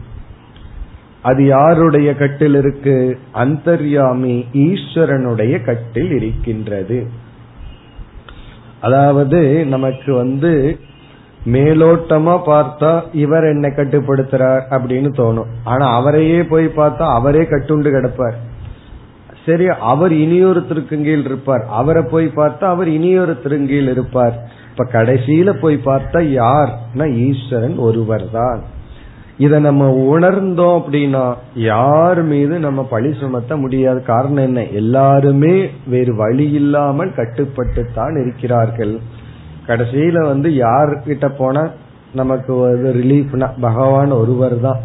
அது 1.23 1.47
யாருடைய 1.47 2.14
கட்டில் 2.14 2.55
இருக்கு? 2.55 3.19
அந்தர்யாமி 3.35 4.45
ஈஸ்வரனுடைய 4.53 5.64
கட்டில் 5.64 6.11
இருக்கின்றது. 6.11 7.07
அதாவது 8.81 9.66
நமக்கு 9.66 10.14
வந்து 10.14 10.79
மேலோட்டமா 11.54 12.35
பார்த்தா 12.46 12.90
இவர் 13.12 13.44
என்ன 13.44 13.68
கட்டுப்படுத்துறார் 13.68 14.62
அப்படின்னு 14.70 15.11
தோணும். 15.16 15.50
ஆனா 15.64 15.87
அவரையே 15.94 16.42
போய் 16.42 16.66
பார்த்தா 16.76 17.04
அவரே 17.18 17.42
கட்டுண்டு 17.42 17.90
கிடப்பார். 17.96 18.37
சரி 19.46 19.66
அவர் 19.66 20.12
இனியொருத்தருக்கு 20.12 20.96
கீழ் 21.02 21.24
இருப்பார். 21.24 21.64
அவரை 21.70 22.02
போய் 22.02 22.26
பார்த்தா 22.37 22.64
அவர் 22.74 22.88
இனியொருத்தருக்கு 22.88 23.66
கீழ் 23.66 23.90
இருப்பார். 23.90 24.37
இப்ப 24.70 24.85
கடைசியில 24.92 25.50
போய் 25.61 25.76
பார்த்தா 25.85 26.20
யார்னா 26.40 27.06
ஈஸ்வரன் 27.26 27.76
ஒருவர் 27.76 28.30
தான் 28.30 28.62
இத 29.38 29.59
நம்ம 29.59 29.85
உணர்ந்தோம் 30.14 30.76
அப்படின்னா 30.80 31.22
யார் 31.54 32.22
மீது 32.22 32.59
நம்ம 32.59 32.82
பழி 32.82 33.11
சுமத்த 33.20 33.56
முடியாது. 33.56 34.02
காரணம் 34.02 34.44
என்ன? 34.44 34.61
எல்லாருமே 34.80 35.54
வேறு 35.87 36.14
வழி 36.16 36.50
இல்லாமல் 36.50 37.14
கட்டுப்பட்டு 37.14 37.82
தான் 37.94 38.16
இருக்கிறார்கள். 38.22 39.00
கடைசியில 39.66 40.26
வந்து 40.26 40.50
யாருக்கிட்ட 40.50 41.29
போனா 41.38 41.68
நமக்கு 42.14 42.57
ஒரு 42.57 42.94
ரிலீஃப்னா 42.96 43.50
பகவான் 43.61 44.11
ஒருவர் 44.11 44.61
தான். 44.61 44.81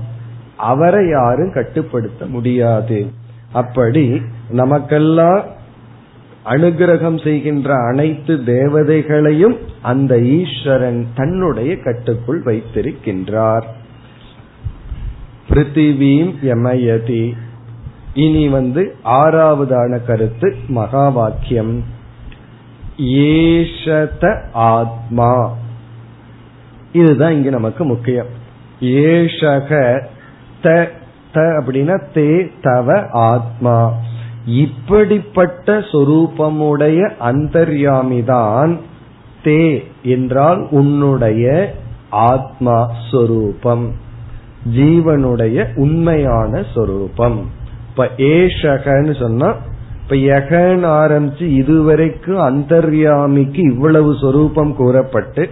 அவரை 0.58 1.10
யாரும் 1.10 1.54
கட்டுப்படுத்த 1.54 2.26
முடியாது. 2.26 3.12
அப்படி 3.52 4.22
நமக்கெல்லாம் 4.50 5.44
அனுகிரகம் 6.46 7.24
செய்கின்ற 7.24 7.74
அனைத்து 7.76 8.36
தேவதைகளையும் 8.36 9.58
அந்த 9.82 10.20
ஈஸ்வரன் 10.20 11.08
தன்னுடைய 11.15 11.78
கட்டுக்குள் 11.80 12.44
வைத்திருக்கின்றார். 12.44 13.63
பிருத்திவீம் 15.50 16.34
யமயதி. 16.41 17.34
இனி 18.13 18.50
வந்து 18.50 18.96
ஆறாவதான 19.06 20.06
கருத்து 20.06 20.56
மகா 20.67 21.10
வாக்கியம் 21.10 21.84
ஏஷத 23.02 24.42
ஆத்மா. 24.54 25.54
இதுதான் 26.92 27.32
இங்க 27.32 27.50
நமக்கு 27.50 27.86
முக்கியம். 27.86 28.26
ஏஷக 28.80 30.02
த 30.62 30.92
த 31.34 31.42
அப்படின்னா 31.42 32.02
தே 32.14 32.52
தவ 32.62 33.08
ஆத்மா. 33.10 33.94
இப்படிப்பட்ட 34.46 35.80
சொரூபமுடைய 35.80 37.12
அந்தர்யாமிதான் 37.22 38.80
தே 39.44 39.84
என்றால் 40.04 40.68
உன்னுடைய 40.72 41.74
ஆத்மா 42.10 42.92
சொரூபம். 43.12 43.92
ஜீவனுடைய 44.76 45.76
உண்மையான 45.76 46.66
சொரூபம். 46.74 47.50
இப்ப 47.90 48.10
ஏஷகன்னு 48.18 49.20
சொன்னா 49.20 49.56
இப்ப 50.02 50.16
யகன் 50.16 50.86
ஆரம்பிச்சு 50.86 51.42
இதுவரைக்கும் 51.42 52.40
அந்தர்யாமிக்கு 52.40 53.62
இவ்வளவு 53.62 54.16
சொரூபம் 54.22 54.76
கூறப்பட்டு 54.76 55.50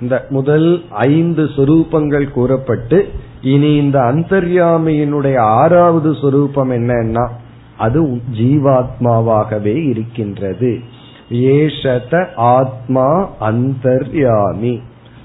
இந்த 0.00 0.26
முதல் 0.30 0.82
ஐந்து 0.90 1.44
சொரூபங்கள் 1.44 2.30
கூறப்பட்டு 2.30 3.08
இனி 3.42 3.74
இந்த 3.74 4.00
அந்தர்யாமியினுடைய 4.00 5.38
ஆறாவது 5.38 6.14
சொரூபம் 6.14 6.70
என்னன்னா 6.70 7.28
அது 7.78 8.20
ஜீவாத்மாவாகவே 8.38 9.88
இருக்கின்றது. 9.88 10.78
ஏஷத 11.30 12.26
ஆத்மா 12.36 13.28
அந்தர்யாமி. 13.40 14.80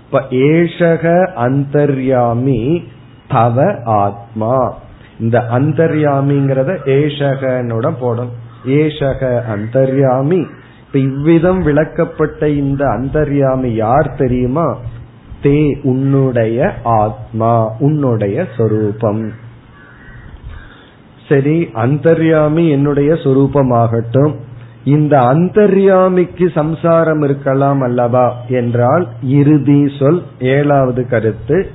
இப்ப 0.06 0.26
ஏஷக 0.30 1.30
அந்தர்யாமி 1.36 2.84
தவ 3.28 3.82
ஆத்மா. 3.86 4.74
இந்த 5.20 5.46
அந்தர்யாமிங்கிறத 5.52 6.78
ஏஷகனோட 6.86 7.94
போடணும். 8.02 8.40
ஏஷக 8.66 9.42
அந்தர்யாமி. 9.46 10.46
இப்ப 10.86 11.00
இவ்விதம் 11.00 11.62
விளக்கப்பட்ட 11.66 12.48
இந்த 12.48 12.86
அந்தர்யாமி 12.86 13.76
யார் 13.76 14.16
தெரியுமா? 14.18 14.78
தே 15.44 15.82
உன்னுடைய 15.84 16.74
ஆத்மா 16.84 17.74
உன்னுடைய 17.80 18.48
சொரூபம். 18.58 19.32
சரி 21.30 21.70
அந்தர்யாமி 21.74 22.70
என்னுடைய 22.70 23.14
சொரூபமாகட்டும். 23.14 24.36
இந்த 24.84 25.20
அந்தர்யாமிக்கு 25.20 26.52
சம்சாரம் 26.56 27.22
இருக்கலாம் 27.22 27.82
அல்லவா 27.82 28.36
என்றால் 28.48 29.08
இறுதி 29.24 29.92
சொல் 30.00 30.24
ஏழாவது 30.40 31.08
கருத்து 31.08 31.70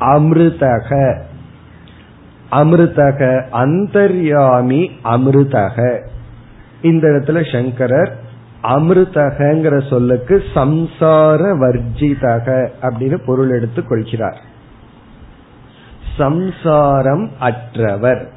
அமிர்தக. 0.00 1.18
அமிர்தக 2.52 3.44
அந்தர்யாமி 3.52 4.90
அமிர்தக. 5.04 5.98
இந்த 6.82 7.08
இடத்துல 7.08 7.52
சங்கரர் 7.52 8.20
அமிர்தகங்கிற 8.62 9.88
சொல்லுக்கு 9.88 10.42
சம்சார 10.54 11.56
வர்ஜிதக 11.56 12.68
அப்படின்னு 12.82 13.24
பொருள் 13.26 13.50
எடுத்துக் 13.50 13.88
கொள்கிறார். 13.88 14.40
சம்சாரம் 16.16 17.30
அற்றவர். 17.38 18.28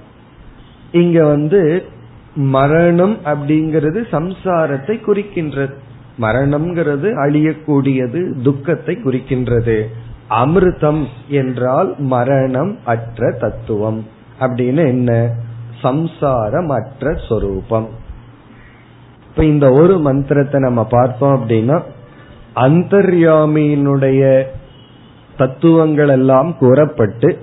இங்க 0.91 1.25
வந்து 1.25 1.83
மரணம் 2.35 3.17
அப்படிங்கிறது 3.25 4.03
சம்சாரத்தை 4.11 4.99
குறிக்கின்றது. 5.07 5.73
மரணம்ங்கிறது 6.21 7.13
அழியக்கூடியது 7.13 8.41
துக்கத்தை 8.41 8.95
குறிக்கின்றது. 8.95 9.83
அமிர்தம் 10.29 11.05
என்றால் 11.27 11.95
மரணம் 11.97 12.77
அற்ற 12.85 13.31
தத்துவம். 13.31 14.07
அப்படின்னு 14.39 14.87
என்ன? 14.87 15.31
சம்சாரம் 15.81 16.69
அற்ற 16.69 17.13
சொரூபம். 17.27 18.03
இப்ப 19.35 19.47
இந்த 19.47 19.71
ஒரு 19.71 19.99
மந்திரத்தை 19.99 20.61
நம்ம 20.61 20.83
பார்த்தோம் 20.83 21.33
அப்படின்னா 21.35 21.81
அந்தர்யாமியினுடைய 22.55 24.43
தத்துவங்கள் 25.37 26.07
எல்லாம் 26.07 26.55
கூறப்பட்டு 26.59 27.37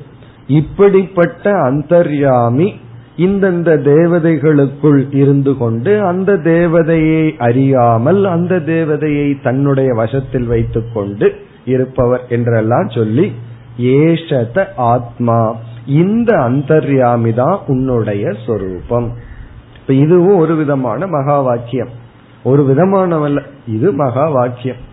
இப்படிப்பட்ட 0.47 1.53
அந்தர்யாமி 1.53 2.73
இந்தந்த 3.17 3.75
தேவதைகளுக்குள் 3.85 5.15
இருந்து 5.15 5.57
கொண்டு 5.57 6.03
அந்த 6.03 6.33
தேவதையை 6.33 7.37
அறியாமல் 7.39 8.25
அந்த 8.25 8.57
தேவதையை 8.57 9.43
தன்னுடைய 9.43 9.93
வசத்தில் 9.95 10.47
வைத்துக் 10.47 10.95
கொண்டு 10.95 11.33
இருப்பவர் 11.65 12.21
என்றெல்லாம் 12.29 12.89
சொல்லி 12.89 13.33
ஏஷத 13.79 14.65
ஆத்மா 14.77 15.55
இந்த 15.87 16.37
அந்தர்யாமி 16.37 17.35
தான் 17.35 17.61
உன்னுடைய 17.67 18.33
சொரூபம். 18.47 19.31
இப்ப 19.83 19.93
இதுவும் 19.93 20.37
ஒரு 20.37 20.55
விதமான 20.57 21.07
மகா 21.07 21.41
வாக்கியம் 21.41 21.89
ஒரு 22.43 22.75
விதமானவல்ல 22.75 23.43
இது 23.67 23.93
மகா 23.93 24.29
வாக்கியம் 24.29 24.91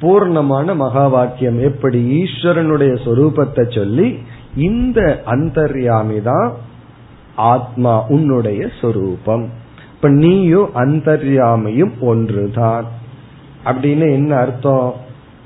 பூர்ணமான 0.00 0.76
மகா 0.76 1.06
வாக்கியம் 1.06 1.58
எப்படி 1.58 2.22
ஈஸ்வரனுடைய 2.22 2.98
சொரூபத்தை 3.04 3.74
சொல்லி 3.74 4.18
இந்த 4.56 5.22
அந்தர்யாமி 5.26 6.22
தான் 6.22 6.52
ஆத்மா 7.36 8.06
உன்னுடைய 8.06 8.68
சொரூபம். 8.80 9.48
இப்ப 9.94 10.08
நீயும் 10.08 10.70
அந்தர்யாமையும் 10.74 11.92
ஒன்றுதான். 12.00 12.84
அப்படின்னு 13.64 14.12
என்ன 14.12 14.36
அர்த்தம்? 14.36 14.94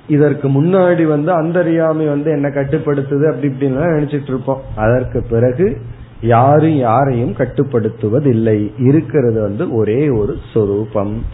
இதற்கு 0.09 0.49
முன்னாடி 0.49 1.05
வந்து 1.05 1.33
அந்தர்யாமி 1.33 2.07
வந்து 2.09 2.31
என்ன 2.31 2.49
கட்டுப்படுத்துது 2.49 3.29
அப்படி 3.29 3.53
இப்படின்னு 3.53 3.79
நினைச்சிட்டு 3.79 4.29
இருப்போம். 4.29 4.61
அதற்கு 4.77 5.27
பிறகு 5.31 5.81
யாரும் 6.25 6.77
யாரையும் 6.77 7.33
கட்டுப்படுத்துவதில்லை. 7.33 8.73
இருக்கிறது 8.79 9.43
வந்து 9.43 9.75
ஒரே 9.75 10.09
ஒரு 10.09 10.37
சொரூபம். 10.53 11.25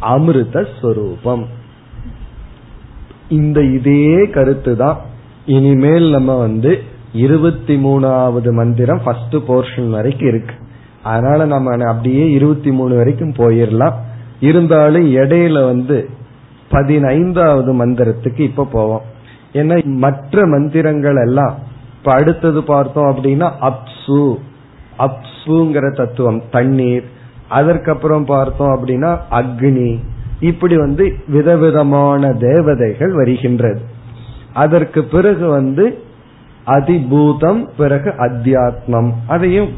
அமிர்த 0.00 0.66
ஸ்வரூபம் 0.80 1.46
இந்த 3.28 3.62
இதே 3.62 4.30
கருத்து 4.30 4.76
தான். 4.76 5.00
இனிமேல் 5.46 6.10
நம்ம 6.10 6.38
வந்து 6.38 6.78
இருபத்தி 7.12 7.76
மூணாவது 7.76 8.50
மந்திரம் 8.52 9.00
ஃபர்ஸ்ட் 9.04 9.34
போர்ஷன் 9.34 9.90
வரைக்கும் 9.90 10.28
இருக்கு. 10.28 10.54
அதனால 11.02 11.44
நம்ம 11.44 11.86
அப்படியே 11.86 12.30
இருபத்தி 12.30 12.70
மூணு 12.70 12.96
வரைக்கும் 12.96 13.32
போயிடலாம். 13.32 13.94
இருந்தாலும் 14.40 15.14
இடையில 15.14 15.64
வந்து 15.64 16.08
பதினைந்தாவது 16.70 17.86
மந்திரத்துக்கு 17.86 18.40
இப்ப 18.40 18.64
போவோம். 18.64 19.02
ஏன்னா 19.52 19.84
மற்ற 19.84 20.46
மந்திரங்கள் 20.46 21.16
எல்லாம் 21.16 21.66
இப்ப 21.98 22.12
அடுத்தது 22.12 22.62
பார்த்தோம் 22.62 23.16
அப்படின்னா 23.16 23.50
அப்சு. 23.60 24.36
அப்சுங்கிற 24.98 25.96
தத்துவம் 25.96 26.42
தண்ணீர். 26.50 27.04
அதற்கப்புறம் 27.48 28.24
பார்த்தோம் 28.24 28.72
அப்படின்னா 28.76 29.18
அக்னி. 29.30 29.98
இப்படி 30.40 30.76
வந்து 30.76 31.14
விதவிதமான 31.28 32.32
தேவதைகள் 32.32 33.12
வருகின்றது. 33.12 33.80
அதற்கு 34.54 35.04
பிறகு 35.04 35.46
வந்து 35.46 36.02
அதிபூதம் 36.66 37.68
பிறகு 37.76 38.10
அத்தியாத்மம். 38.10 39.12
அதையும் 39.26 39.72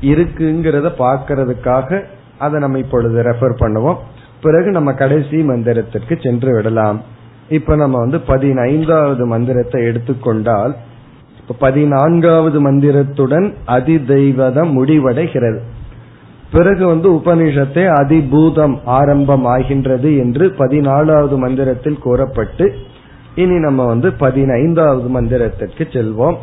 இருக்குங்கிறத 0.00 0.90
பார்க்கறதுக்காக 0.98 2.04
அதை 2.38 2.60
நம்ம 2.60 2.78
இப்பொழுது 2.78 3.22
ரெஃபர் 3.22 3.60
பண்ணுவோம். 3.60 3.96
பிறகு 4.42 4.70
நம்ம 4.70 4.92
கடைசி 4.92 5.48
மந்திரத்திற்கு 5.48 6.22
சென்று 6.22 6.54
விடலாம். 6.54 7.02
இப்ப 7.48 7.76
நம்ம 7.76 7.98
வந்து 7.98 8.20
பதினைந்தாவது 8.20 9.26
மந்திரத்தை 9.26 9.84
எடுத்துக்கொண்டால் 9.84 10.76
இப்ப 11.48 11.54
பதினான்காவது 11.58 12.72
மந்திரத்துடன் 12.72 13.54
அதிதெய்வதம் 13.66 14.70
முடிவடைகிறது. 14.76 15.58
பிறகு 16.52 16.86
வந்து 16.86 17.12
உபனிஷத்தை 17.12 17.84
அதிபூதம் 17.92 18.78
ஆரம்பம் 18.84 19.44
ஆகின்றது 19.44 20.16
என்று 20.16 20.54
பதினாலாவது 20.58 21.36
மந்திரத்தில் 21.36 21.98
கூறப்பட்டு 21.98 22.74
இனி 23.34 23.58
நம்ம 23.58 23.84
வந்து 23.84 24.12
பதினைந்தாவது 24.12 25.22
மந்திரத்திற்கு 25.22 25.78
செல்வோம். 25.78 26.36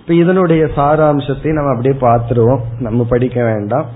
இப்ப 0.00 0.14
இதனுடைய 0.14 0.68
சாராம்சத்தை 0.76 1.52
நம்ம 1.52 1.76
அப்படியே 1.76 2.00
பார்த்துருவோம். 2.00 2.60
நம்ம 2.78 3.06
படிக்க 3.08 3.44
வேண்டாம். 3.44 3.86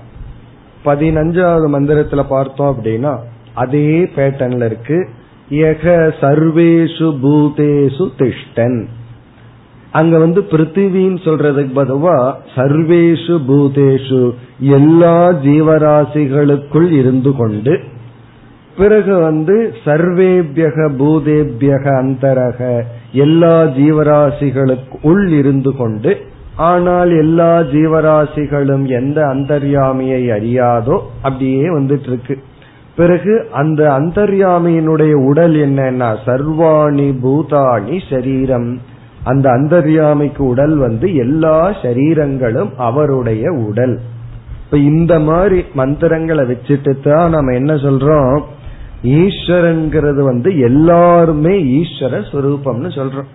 பதினஞ்சாவது 0.85 1.67
மந்திரத்துல 1.67 2.23
பார்த்தோம் 2.29 2.77
அப்படின்னா 2.77 3.17
அதே 3.53 4.11
பேட்டர்ன்ல 4.15 4.65
இருக்கு. 4.65 5.09
யக 5.49 6.13
சர்வேஷு 6.21 7.17
பூதேஷு 7.23 8.09
திஷ்டன். 8.17 8.85
அங்க 9.91 10.17
வந்து 10.17 10.41
பிருத்திவின்னு 10.51 11.19
சொல்றதுக்கு 11.23 11.73
பதுவா 11.75 12.35
சர்வேஷு 12.55 13.35
பூதேஷு. 13.49 14.33
எல்லா 14.59 15.31
ஜீவராசிகளுக்குள் 15.31 16.89
இருந்து 16.91 17.35
கொண்டு 17.35 17.79
பிறகு 18.77 19.15
வந்து 19.17 19.73
சர்வேபியக 19.85 20.87
பூதேபியக 20.97 21.85
அந்தரக 21.97 22.83
எல்லா 23.11 23.63
ஜீவராசிகளுக்கு 23.63 24.97
உள் 25.01 25.27
இருந்து 25.27 25.75
கொண்டு 25.75 26.17
ஆனால் 26.55 27.11
எல்லா 27.17 27.59
ஜீவராசிகளும் 27.59 28.85
எந்த 28.99 29.25
அந்தர்யாமியை 29.25 30.31
அறியாதோ 30.31 30.97
அப்படியே 31.21 31.65
வந்துட்டு 31.69 32.07
இருக்கு 32.07 32.37
பிறகு 32.95 33.47
அந்த 33.51 33.89
அந்தர்யாமியினுடைய 33.99 35.13
உடல் 35.13 35.53
என்னன்னா 35.53 36.15
சர்வாணி 36.25 37.09
பூதாணி 37.23 38.09
சரீரம். 38.09 38.81
அந்த 39.27 39.45
அந்தர்யாமிக்கு 39.49 40.41
உடல் 40.45 40.75
வந்து 40.77 41.07
எல்லா 41.15 41.55
சரீரங்களும் 41.83 42.71
அவருடைய 42.87 43.51
உடல். 43.67 43.95
இப்ப 44.63 44.77
இந்த 44.91 45.13
மாதிரி 45.19 45.59
மந்திரங்களை 45.73 46.43
வச்சுட்டு 46.51 46.93
தான் 47.03 47.29
நம்ம 47.29 47.53
என்ன 47.53 47.73
சொல்றோம்? 47.85 48.37
ஈஸ்வரங்கிறது 49.21 50.21
வந்து 50.23 50.49
எல்லாருமே 50.59 51.53
ஈஸ்வர 51.79 52.21
சுரூபம்னு 52.31 52.91
சொல்றோம். 52.99 53.29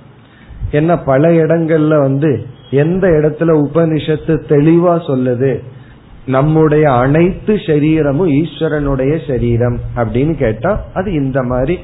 என்ன 0.70 0.98
பல 1.10 1.30
இடங்கள்ல 1.42 1.94
வந்து 1.98 2.32
எந்த 2.82 3.04
இடத்துல 3.08 3.50
உபனிஷத்து 3.64 4.34
தெளிவா 4.52 4.94
சொல்லுது? 5.08 5.52
நம்முடைய 6.26 6.84
அனைத்து 7.04 7.54
சரீரமும் 7.66 8.30
ஈஸ்வரனுடைய 8.40 9.12
சரீரம் 9.28 9.78
அப்படின்னு 9.96 10.34
கேட்டா 10.34 10.72
அது 10.94 11.08
இந்த 11.12 11.38
மாதிரி 11.42 11.76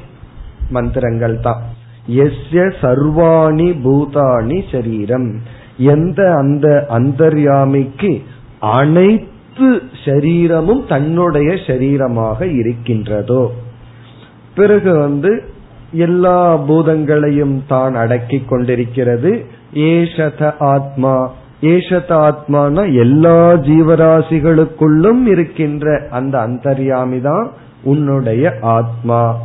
மந்திரங்கள் 0.71 1.37
தான். 1.41 1.63
எஸ்ய 2.09 2.73
சர்வாணி 2.81 3.73
பூதாணி 3.85 4.63
சரீரம். 4.73 5.35
எந்த 5.77 6.35
அந்த 6.35 6.87
அந்தர்யாமிக்கு 6.89 8.23
அனைத்து 8.61 9.83
சரீரமும் 10.05 10.87
தன்னுடைய 10.89 11.53
சரீரமாக 11.53 12.59
இருக்கின்றதோ. 12.59 13.53
பிறகு 14.55 14.99
வந்து 14.99 15.43
எல்லா 15.93 16.57
பூதங்களையும் 16.57 17.63
தான் 17.69 17.95
அடக்கி 17.95 18.39
கொண்டிருக்கிறது. 18.39 19.45
ஏஷத 19.75 20.55
ஆத்மா. 20.59 21.31
ஏஷத 21.61 22.31
ஆத்மான 22.31 22.95
எல்லா 22.99 23.53
ஜீவராசிகளுக்குள்ளும் 23.53 25.27
இருக்கின்ற 25.27 26.07
அந்த 26.11 26.39
அந்தர்யாமி 26.39 27.21
தான் 27.21 27.51
உன்னுடைய 27.83 28.55
ஆத்மா. 28.61 29.39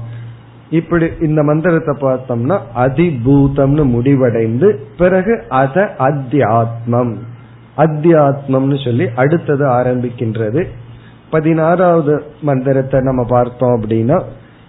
இப்படி 0.73 1.07
இந்த 1.21 1.43
மந்திரத்தை 1.43 1.95
பார்த்தோம்னா 2.01 2.59
அதிபூதம்னு 2.75 3.83
முடிவடைந்து 3.86 4.67
பிறகு 4.97 5.43
அத 5.49 5.95
அத்தியாத்மம். 5.99 7.13
அத்தியாத்மம்னு 7.77 8.83
சொல்லி 8.83 9.09
அடுத்தது 9.15 9.65
ஆரம்பிக்கின்றது. 9.65 10.63
பதினாறாவது 11.29 12.23
மந்திரத்தை 12.41 13.01
நம்ம 13.01 13.25
பார்த்தோம் 13.29 13.81
அப்படின்னா 13.81 14.23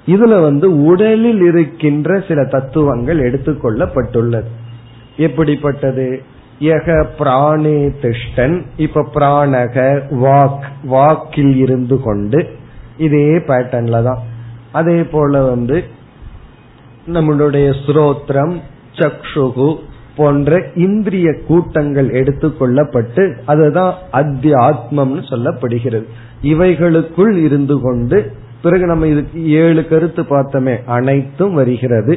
இதுல 0.07 0.43
வந்து 0.43 0.85
உடலில் 0.85 1.41
இருக்கின்ற 1.41 2.21
சில 2.29 2.45
தத்துவங்கள் 2.45 3.19
எடுத்துக்கொள்ளப்பட்டுள்ளது. 3.19 4.51
எப்படிப்பட்டது? 5.17 6.23
யக 6.61 7.07
பிராணே 7.19 7.79
திஷ்டன். 8.03 8.63
இப்ப 8.77 9.07
பிராணக 9.15 10.01
வாக் 10.11 10.69
வாக்கில் 10.85 11.57
இருந்து 11.57 12.01
கொண்டு 12.01 12.49
இதே 12.97 13.29
பேட்டர்ன்ல 13.49 14.03
தான். 14.03 14.23
அதே 14.75 15.01
போல 15.05 15.43
வந்து 15.43 15.77
நம்மளுடைய 17.07 17.67
ஸ்ரோத்ரம் 17.87 18.55
சக்ஷுகு 18.95 19.69
போன்ற 20.17 20.61
இந்திரிய 20.75 21.29
கூட்டங்கள் 21.47 22.09
எடுத்துக்கொள்ளப்பட்டு 22.11 23.23
அதுதான் 23.47 23.95
அத்தியாத்மம்னு 24.13 25.23
சொல்லப்படுகிறது. 25.31 26.07
இவைகளுக்குள் 26.43 27.37
இருந்து 27.37 27.77
கொண்டு 27.81 28.19
பிறகு 28.63 28.87
நம்ம 28.87 29.07
இதுக்கு 29.07 29.41
ஏழு 29.63 29.83
கருத்து 29.89 30.23
பார்த்தோமே 30.23 30.75
அனைத்தும் 30.87 31.55
வருகிறது. 31.55 32.15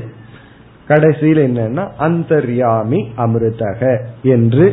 கடைசியில் 0.88 1.42
என்னன்னா 1.48 1.86
அந்தர்யாமி 2.00 3.00
அமிர்தக 3.18 3.82
என்று 4.24 4.68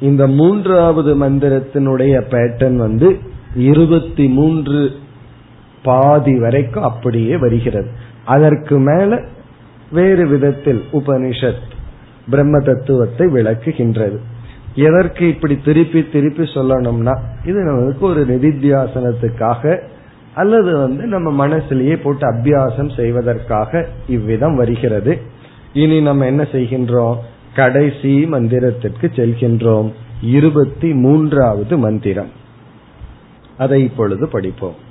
இந்த 0.00 0.26
மூன்றாவது 0.26 1.12
மந்திரத்தினுடைய 1.22 2.14
பேட்டர்ன் 2.30 2.76
வந்து 2.76 3.18
இருபத்தி 3.56 4.26
மூன்று 4.28 4.78
பாதி 5.82 6.38
வரைக்கும் 6.38 6.82
அப்படியே 6.82 7.36
வருகிறது. 7.36 7.88
அதற்கு 8.24 8.78
மேல 8.78 9.20
வேறு 9.92 10.26
விதத்தில் 10.26 10.84
உபனிஷத் 10.92 11.76
பிரம்ம 12.30 12.58
தத்துவத்தை 12.58 13.26
விளக்குகின்றது. 13.26 14.16
எதற்கு 14.74 15.28
இப்படி 15.28 15.58
திருப்பி 15.64 16.08
திருப்பி 16.12 16.42
சொல்லணும்னா 16.42 17.18
இது 17.44 17.62
நமக்கு 17.62 18.06
ஒரு 18.06 18.26
நிதித்தியாசனத்துக்காக 18.26 19.80
அல்லது 20.34 20.78
வந்து 20.78 21.06
நம்ம 21.06 21.48
மனசுலேயே 21.48 22.02
போட்டு 22.02 22.34
அபியாசம் 22.34 22.96
செய்வதற்காக 22.96 23.86
இவ்விதம் 24.08 24.56
வருகிறது. 24.56 25.20
இனி 25.72 26.02
நம்ம 26.02 26.26
என்ன 26.26 26.42
செய்கின்றோம்? 26.42 27.16
கடைசி 27.54 28.24
மந்திரத்திற்கு 28.24 29.00
செல்கின்றோம். 29.00 29.92
இருபத்தி 30.22 30.92
மூன்றாவது 30.92 31.78
மந்திரம். 31.78 32.30
அதை 33.58 33.82
இப்பொழுது 33.82 34.28
படிப்போம். 34.28 34.86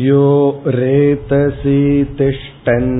யோ 0.00 0.26
रेतसि 0.74 1.80
तिष्ठन् 2.18 2.92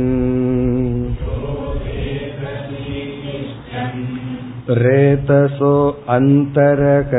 रेतसो 4.81 5.75
अन्तरक 6.17 7.15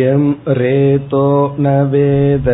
यं 0.00 0.22
रेतो 0.58 1.26
न 1.60 1.72
वेद 1.92 2.48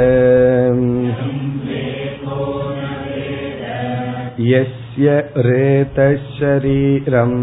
यस्य 4.50 5.18
रेतशरीरम् 5.48 7.38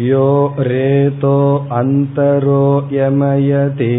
यो 0.00 0.26
रेतो 0.60 1.36
अन्तरो 1.72 2.64
यमयति 2.92 3.94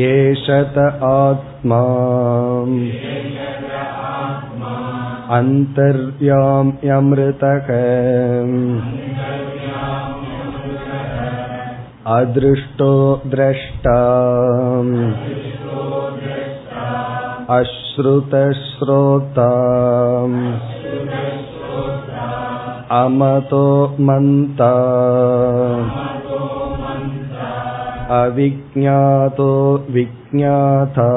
एषत 0.00 0.78
आत्मा 1.04 1.80
अन्तर्याम्यमृतक 5.36 6.70
अदृष्टो 12.10 12.92
द्रष्टा 13.26 13.96
अश्रुतश्रोता 17.58 19.50
अमतो 22.98 23.66
मन्ता 24.06 24.72
अविज्ञातो 28.20 29.52
विज्ञाता 29.96 31.10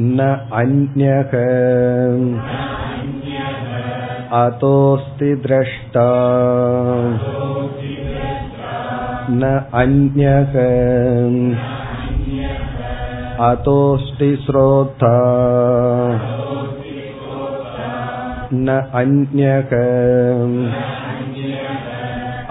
न 0.00 0.28
अन्यः 0.60 1.32
अतोऽस्ति 4.40 5.34
द्रष्टा 5.46 6.08
न 9.30 9.48
अन्यः 9.74 10.54
अतोऽस्ति 13.46 14.28
श्रोता 14.44 15.14
न 18.54 18.78
अन्यः 19.00 19.74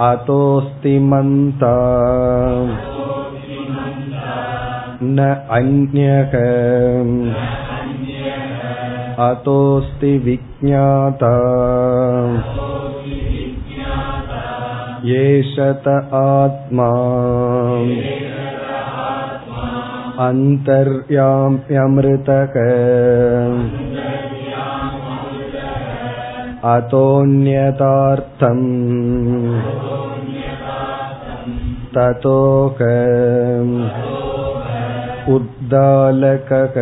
अतोऽस्ति 0.07 0.97
मन्ता 1.11 1.73
न 5.03 5.27
अन्यः 5.57 6.33
अतोऽस्ति 9.29 10.17
विज्ञाता 10.25 11.33
येषत 15.09 15.87
आत्मा 16.19 16.89
अन्तर्याम्यमृतक 21.27 22.55
अतोऽन्यतार्थम् 26.73 28.65
ततोक 31.95 32.81
उद्दालकक 35.35 36.77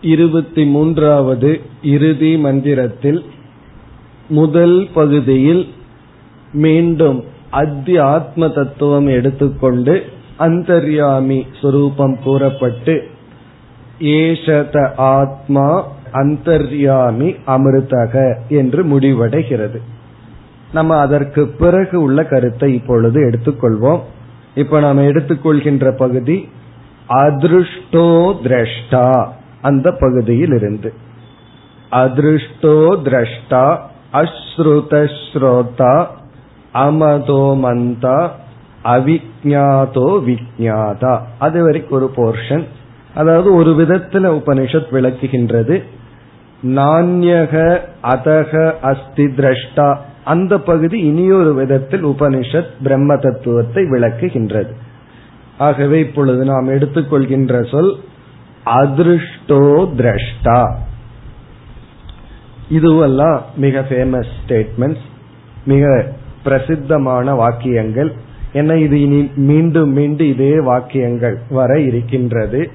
இருபத்தி 0.00 0.64
மூன்றாவது 0.64 1.60
இறுதி 1.82 2.38
மந்திரத்தில் 2.38 3.24
முதல் 4.28 4.88
பகுதியில் 4.94 5.66
மீண்டும் 6.52 7.24
அத்தியாத்ம 7.52 8.54
தத்துவம் 8.54 9.06
எடுத்துக்கொண்டு 9.06 10.02
அந்தர்யாமி 10.38 11.46
சுரூபம் 11.62 12.16
கூறப்பட்டு 12.22 13.08
ஏஷத 14.00 14.94
ஆத்மா 14.96 15.86
அந்தர்யாமி 16.12 17.36
அமிர்தக 17.46 18.36
என்று 18.48 18.84
முடிவடைகிறது. 18.84 19.78
நம்ம 20.72 20.98
அதற்கு 20.98 21.46
பிறகு 21.46 22.00
உள்ள 22.00 22.24
கருத்தை 22.24 22.74
இப்பொழுது 22.74 23.30
எடுத்துக்கொள்வோம். 23.30 24.00
இப்ப 24.54 24.80
நாம் 24.80 24.98
எடுத்துக்கொள்கின்ற 24.98 25.90
பகுதி 25.90 26.48
அதிருஷ்டோ 27.08 28.34
திரஷ்டா. 28.42 29.28
அந்த 29.60 29.92
பகுதியில் 29.92 30.52
இருந்து 30.52 30.92
அதிருஷ்டோ 31.90 32.88
திரஷ்டா 33.04 33.78
அஸ்ருத 34.12 35.10
ஸ்ரோதா 35.32 36.06
அமதோ 36.74 37.44
மந்தா 37.64 38.30
அவிஜாதோ 38.84 40.08
விஜாதா 40.26 41.18
அது 41.38 41.62
வரைக்கும் 41.62 41.98
ஒரு 41.98 42.10
போர்ஷன் 42.16 42.64
அதாவது 43.14 43.54
ஒரு 43.54 43.70
விதத்துல 43.70 44.40
உபனிஷத் 44.40 44.90
விளக்குகின்றது. 44.90 45.82
நான்யக 46.62 47.80
அதக 48.02 48.72
அஸ்தி 48.80 49.24
திரஷ்டா. 49.24 49.96
அந்த 50.24 50.58
பகுதி 50.58 50.98
இனியொரு 50.98 51.54
விதத்தில் 51.54 52.06
உபனிஷத் 52.06 52.70
பிரம்ம 52.82 53.16
தத்துவத்தை 53.16 53.84
விளக்குகின்றது. 53.84 54.72
ஆகவே 55.58 55.98
இப்பொழுது 55.98 56.44
நாம் 56.44 56.68
எடுத்துக்கொள்கின்ற 56.68 57.70
சொல் 57.70 57.96
அதிருஷ்டோ 58.76 59.88
திரஷ்டா. 59.96 60.74
இதுவெல்லாம் 62.70 63.40
மிக 63.56 63.80
ஃபேமஸ் 63.80 64.30
ஸ்டேட்மெண்ட்ஸ் 64.46 65.06
மிக 65.64 66.06
பிரசித்தமான 66.42 67.34
வாக்கியங்கள். 67.34 68.12
ஏன்னா 68.52 68.76
இது 68.76 69.00
இனி 69.00 69.30
மீண்டும் 69.34 69.90
மீண்டும் 69.90 70.26
இதே 70.26 70.60
வாக்கியங்கள் 70.60 71.38
வர 71.50 71.80
இருக்கின்றது? 71.80 72.70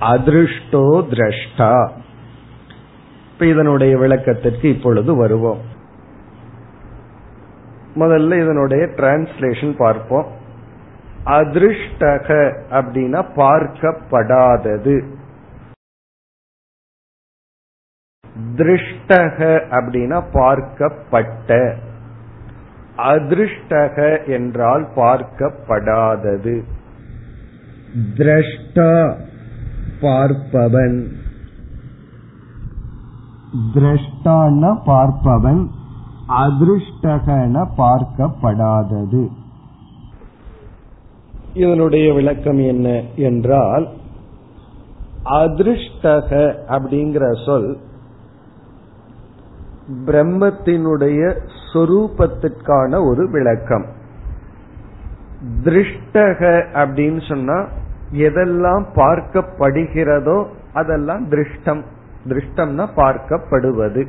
அதிருஷ்டோ 0.00 1.06
திரஷ்டா. 1.10 1.88
இப்ப 3.32 3.46
இதனுடைய 3.46 3.96
விளக்கத்திற்கு 3.96 4.68
இப்பொழுது 4.68 5.14
வருவோம். 5.14 5.58
முதல்ல 7.94 8.42
இதனுடைய 8.42 8.84
டிரான்ஸ்லேஷன் 8.84 9.74
பார்ப்போம். 9.76 10.26
அதிருஷ்டக 11.26 12.56
அப்படின்னா 12.70 13.24
பார்க்கப்படாதது. 13.36 15.20
திருஷ்டக 18.56 19.38
அப்படின்னா 19.70 20.18
பார்க்கப்பட்ட. 20.32 21.74
அதிருஷ்டக 22.96 24.26
என்றால் 24.26 24.88
பார்க்கப்படாதது. 24.96 26.62
திரஷ்டா 28.16 29.14
பார்ப்பவன். 30.00 30.98
திரஷ்டான 33.74 34.62
பார்ப்பவன் 34.86 35.62
அதிருஷ்டகன 36.28 37.64
பார்க்கப்படாதது. 37.78 39.28
இதனுடைய 41.54 42.12
விளக்கம் 42.12 42.58
என்ன 42.58 43.02
என்றால் 43.16 43.88
அதிருஷ்டக 45.24 46.30
அப்படிங்கிற 46.68 47.44
சொல் 47.46 47.78
பிரம்மத்தினுடைய 49.88 51.38
சொரூபத்திற்கான 51.74 53.04
ஒரு 53.04 53.30
விளக்கம். 53.30 53.86
திருஷ்டக 55.64 56.64
அப்படின்னு 56.72 57.28
சொன்னா 57.28 57.66
எதெல்லாம் 58.12 58.84
பார்க்கப்படுகிறதோ 58.94 60.46
அதெல்லாம் 60.72 61.30
திருஷ்டம். 61.30 61.82
திருஷ்டம்னா 62.28 62.86
பார்க்கப்படுவது. 62.96 64.06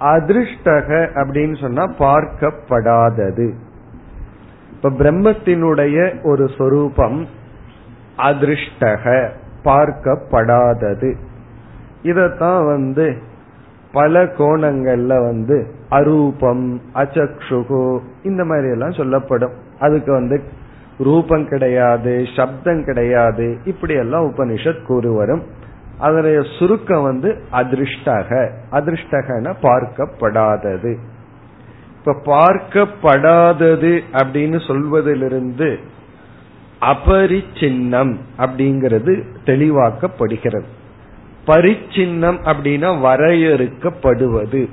அதிருஷ்டக 0.00 1.08
அப்படின்னு 1.14 1.60
சொன்னா 1.60 1.84
பார்க்கப்படாதது. 1.84 3.52
இப்ப 4.72 4.90
பிரம்மத்தினுடைய 4.90 6.24
ஒரு 6.24 6.48
சொரூபம் 6.58 7.26
அதிருஷ்டக 8.16 9.28
பார்க்கப்படாதது. 9.64 11.14
இதத்தான் 12.02 12.66
வந்து 12.66 13.30
பல 13.92 14.24
கோணங்கள்ல 14.24 15.06
வந்து 15.06 15.66
அரூபம் 15.90 16.80
அச்சக்ஷுகு 16.94 18.00
இந்த 18.22 18.44
மாதிரி 18.44 18.70
எல்லாம் 18.70 18.92
சொல்லப்படும். 18.92 19.52
அதுக்கு 19.78 20.12
வந்து 20.12 20.42
ரூபம் 20.98 21.48
கிடையாது 21.48 22.24
சப்தம் 22.36 22.84
கிடையாது 22.84 23.58
இப்படி 23.64 23.94
எல்லாம் 23.94 24.34
உபனிஷத் 24.34 24.82
கூறு 24.82 25.12
வரும். 25.12 25.42
அதனுடைய 25.98 26.42
சுருக்கம் 26.58 27.02
வந்து 27.02 27.42
அதிருஷ்டக. 27.52 28.50
அதிருஷ்டகன 28.72 29.54
பார்க்கப்படாதது. 29.62 30.96
இப்ப 31.98 32.16
பார்க்கப்படாதது 32.24 34.00
அப்படின்னு 34.12 34.66
சொல்வதிலிருந்து 34.66 35.78
அபரிச்சின்னம் 36.80 38.16
அப்படிங்கிறது 38.38 39.22
தெளிவாக்கப்படுகிறது. 39.44 40.64
பரிச்சின்னம் 41.46 42.38
அப்படின்னா 42.44 43.06
வரையறுக்கப்படுவது. 43.06 44.68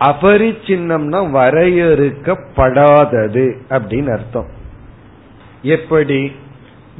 அபரிச்சின்னம்னா 0.00 1.38
வரையறுக்கப்படாதது 1.38 3.56
அப்படின்னு 3.70 4.12
அர்த்தம். 4.12 4.46
எப்படி? 5.62 6.32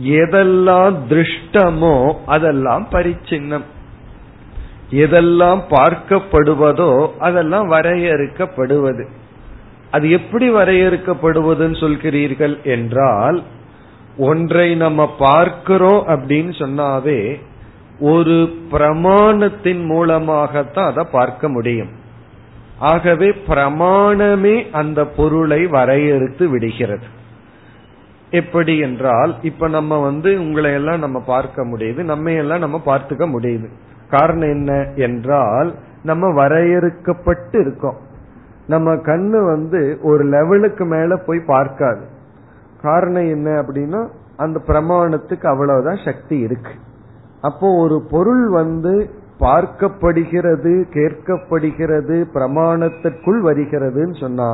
எதெல்லாம் 0.02 0.96
திருஷ்டமோ 1.10 2.16
அதெல்லாம் 2.26 2.88
பரிச்சின்னம். 2.92 3.62
எதெல்லாம் 4.90 5.62
பார்க்கப்படுவதோ 5.70 7.08
அதெல்லாம் 7.18 7.72
வரையறுக்கப்படுவது. 7.72 9.06
அது 9.90 10.10
எப்படி 10.10 10.50
வரையறுக்கப்படுவதுன்னு 10.50 11.80
சொல்கிறீர்கள் 11.80 12.62
என்றால் 12.62 13.42
ஒன்றை 14.16 14.74
நம்ம 14.74 15.14
பார்க்கிறோம் 15.18 16.06
அப்படின்னு 16.06 16.58
சொன்னாவே 16.58 17.40
ஒரு 18.00 18.48
பிரமாணத்தின் 18.70 19.84
மூலமாகத்தான் 19.84 20.90
அதை 20.90 21.06
பார்க்க 21.12 21.48
முடியும். 21.48 21.88
ஆகவே 22.78 23.28
பிரமாணமே 23.28 24.70
அந்த 24.70 25.06
பொருளை 25.06 25.66
வரையறுத்து 25.66 26.48
விடுகிறது. 26.48 27.06
எப்படி 28.30 28.78
என்றால் 28.78 29.36
இப்ப 29.42 29.68
நம்ம 29.68 30.00
வந்து 30.02 30.38
உங்களை 30.38 30.72
எல்லாம் 30.72 30.98
நம்ம 30.98 31.20
பார்க்க 31.20 31.64
முடியுது 31.64 32.02
நம்ம 32.02 32.30
எல்லாம் 32.30 32.58
நம்ம 32.58 32.82
பார்த்துக்க 32.86 33.28
முடியுது. 33.28 33.68
காரணம் 34.10 34.48
என்ன 34.48 34.88
என்றால் 34.94 35.74
நம்ம 36.02 36.28
வரையறுக்கப்பட்டு 36.28 37.60
இருக்கோம். 37.60 37.96
நம்ம 38.66 38.94
கண்ணு 38.94 39.46
வந்து 39.46 39.98
ஒரு 40.02 40.24
லெவலுக்கு 40.24 40.84
மேல 40.84 41.16
போய் 41.16 41.40
பார்க்காது. 41.46 42.06
காரணம் 42.82 43.28
என்ன 43.28 43.62
அப்படின்னா 43.62 44.08
அந்த 44.36 44.60
பிரமாணத்துக்கு 44.66 45.46
அவ்வளவுதான் 45.46 45.98
சக்தி 46.04 46.38
இருக்கு. 46.38 46.70
அப்போ 47.42 47.68
ஒரு 47.78 47.96
பொருள் 48.10 48.44
வந்து 48.50 48.94
பார்க்கப்படுகிறது 49.40 50.72
கேட்கப்படுகிறது 50.96 52.16
பிரமாணத்திற்குள் 52.34 53.40
வருகிறதுன்னு 53.48 54.16
சொன்னா 54.20 54.50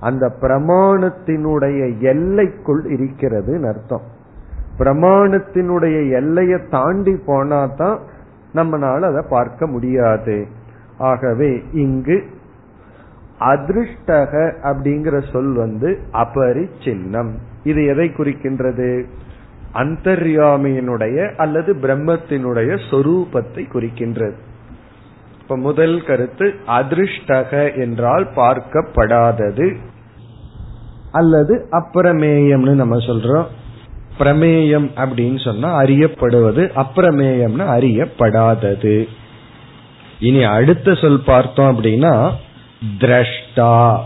அந்த 0.00 0.24
பிரமாணத்தினுடைய 0.40 1.78
எல்லைக்குள் 2.00 2.82
இருக்கிறது 2.90 3.54
அர்த்தம். 3.68 4.04
பிரமாணத்தினுடைய 4.78 5.96
எல்லையை 6.10 6.58
தாண்டி 6.70 7.14
போனா 7.26 7.60
தான் 7.66 7.98
நம்மளால 8.54 9.00
அதை 9.00 9.22
பார்க்க 9.28 9.66
முடியாது. 9.66 10.36
ஆகவே 10.98 11.50
இங்கு 11.72 12.18
அதிருஷ்டக 13.40 14.34
அப்படிங்கிற 14.62 15.16
சொல் 15.32 15.52
வந்து 15.54 15.88
அபரிச்சின்னம். 16.12 17.32
இது 17.64 17.80
எதை 17.86 18.06
குறிக்கின்றது? 18.16 18.90
அந்தர்யாமியினுடைய 19.74 21.36
அல்லது 21.36 21.74
பிரம்மத்தினுடைய 21.74 22.80
சொரூபத்தை 22.90 23.64
குறிக்கின்றது. 23.72 24.36
இப்ப 25.40 25.56
முதல் 25.56 26.04
கருத்து 26.04 26.54
அதிருஷ்டக 26.66 27.80
என்றால் 27.80 28.28
பார்க்கப்படாதது 28.36 29.76
அல்லது 31.12 31.68
அப்பிரமேயம்னு 31.70 32.74
நம்ம 32.74 32.96
சொல்றோம். 32.96 33.46
பிரமேயம் 34.18 34.90
அப்படின்னு 34.96 35.44
சொன்னா 35.44 35.80
அறியப்படுவது 35.82 36.62
அப்பிரமேயம்னு 36.76 37.66
அறியப்படாதது. 37.76 39.08
இனி 40.20 40.42
அடுத்த 40.42 40.94
சொல் 40.94 41.22
பார்த்தோம் 41.26 41.82
அப்படின்னா 41.82 42.32
திரஷ்டா. 42.98 43.98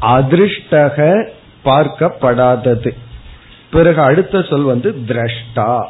அதிருஷ்டக 0.00 1.28
பார்க்கப்படாதது. 1.64 2.90
பிறகு 3.70 4.00
அடுத்த 4.00 4.42
சொல் 4.42 4.62
வந்து 4.62 4.94
திரஷ்டா. 5.08 5.84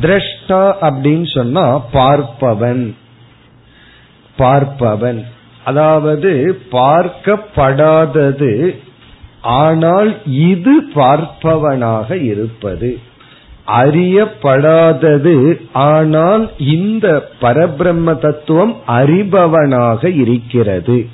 திரஷ்டா 0.00 0.72
அப்படின்னு 0.80 1.34
சொன்னா 1.34 1.92
பார்ப்பவன். 1.92 2.94
பார்ப்பவன். 4.38 5.24
அதாவது 5.64 6.60
பார்க்கப்படாதது 6.72 8.76
ஆனால் 9.42 10.26
இது 10.26 10.82
பார்ப்பவனாக 10.94 12.22
இருப்பது. 12.22 12.98
அறியப்படாதது 13.66 15.60
ஆனால் 15.72 16.50
இந்த 16.58 17.28
பரபிரம்ம 17.40 18.18
தத்துவம் 18.18 18.76
அறிபவனாக 18.86 20.16
இருக்கிறது. 20.16 21.08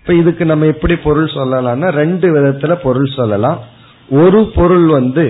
இப்ப 0.00 0.14
இதுக்கு 0.14 0.44
நம்ம 0.44 0.66
எப்படி 0.66 0.96
பொருள் 0.96 1.24
சொல்லலாம்னா 1.24 1.90
ரெண்டு 1.90 2.36
விதத்துல 2.36 2.74
பொருள் 2.74 3.04
சொல்லலாம். 3.04 3.71
ஒரு 4.20 4.40
பொருள் 4.54 4.86
வந்து 4.86 5.26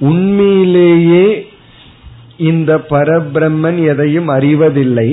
உண்மையிலேயே 0.00 1.26
இந்த 2.50 2.72
பரபிரம்மன் 2.90 3.78
எதையும் 3.86 4.28
அறிவதில்லை. 4.28 5.10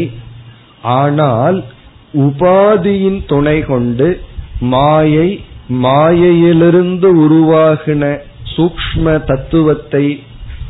ஆனால் 0.82 1.58
உபாதியின் 2.14 3.20
துணை 3.26 3.58
கொண்டு 3.64 4.08
மாயை 4.74 5.30
மாயையிலிருந்து 5.84 7.10
உருவாகின 7.26 8.04
சூக்ம 8.56 9.24
தத்துவத்தை 9.26 10.06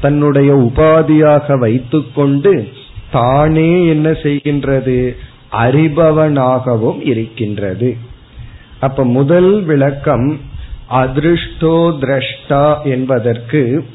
தன்னுடைய 0.01 0.51
உபாதியாக 0.67 1.57
வைத்துக்கொண்டு 1.59 2.53
தானே 3.11 3.71
என்ன 3.87 4.09
செய்கின்றது? 4.23 4.97
அறிபவனாகவும் 5.63 6.99
இருக்கின்றது. 7.01 7.89
அப்ப 8.79 9.03
முதல் 9.17 9.51
விளக்கம் 9.63 10.27
அதிருஷ்டோ 10.89 11.75
திரஷ்டா 12.01 12.83
என்பதற்கு 12.83 13.85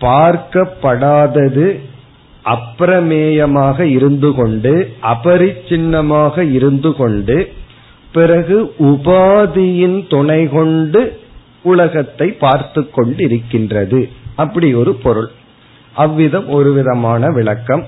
பார்க்கப்படாதது 0.00 1.78
அப்பிரமேயமாக 2.44 3.80
இருந்து 3.80 4.34
கொண்டு 4.34 4.94
அபரிச்சின்னமாக 5.02 6.52
இருந்து 6.52 6.94
கொண்டு 6.94 7.52
பிறகு 8.12 8.74
உபாதியின் 8.78 10.06
துணை 10.08 10.48
கொண்டு 10.48 11.20
உலகத்தை 11.62 12.28
பார்த்து 12.28 12.90
கொண்டிருக்கின்றது. 12.96 14.08
அப்படி 14.36 14.74
ஒரு 14.74 14.94
பொருள். 14.94 15.30
அவ்விதம் 15.92 16.48
ஒரு 16.48 16.72
விதமான 16.72 17.28
விளக்கம். 17.28 17.86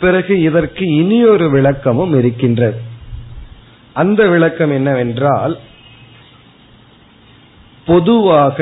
பிறகு 0.00 0.42
இதற்கு 0.42 0.86
இனி 0.94 1.24
ஒரு 1.24 1.50
விளக்கமும் 1.50 2.18
இருக்கின்றது. 2.18 2.78
அந்த 3.92 4.26
விளக்கம் 4.26 4.70
என்னவென்றால் 4.70 5.58
பொதுவாக 7.86 8.58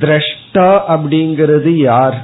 திரஷ்டா 0.00 0.68
அப்படிங்கிறது 0.94 1.70
யார்? 1.76 2.18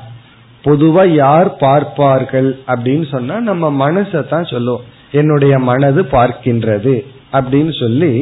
பொதுவா 0.65 1.03
யார் 1.15 1.57
பார்ப்பார்கள் 1.57 2.51
அப்படின்னு 2.67 3.07
சொன்னா 3.11 3.37
நம்ம 3.41 3.91
மனசை 3.91 4.29
தான் 4.29 4.45
சொல்லுவோம். 4.45 4.87
என்னுடைய 5.13 5.59
மனது 5.59 6.03
பார்க்கின்றது 6.03 6.95
அப்படின்னு 7.33 7.73
சொல்லி 7.81 8.13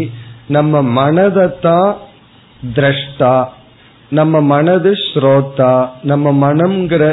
நம்ம 0.47 0.83
மனதைத்தான் 0.99 1.95
திரஷ்டா 2.74 3.45
நம்ம 4.11 4.41
மனது 4.41 4.93
ஸ்ரோதா 5.07 5.89
நம்ம 6.03 6.33
மனம்ங்கிற 6.45 7.05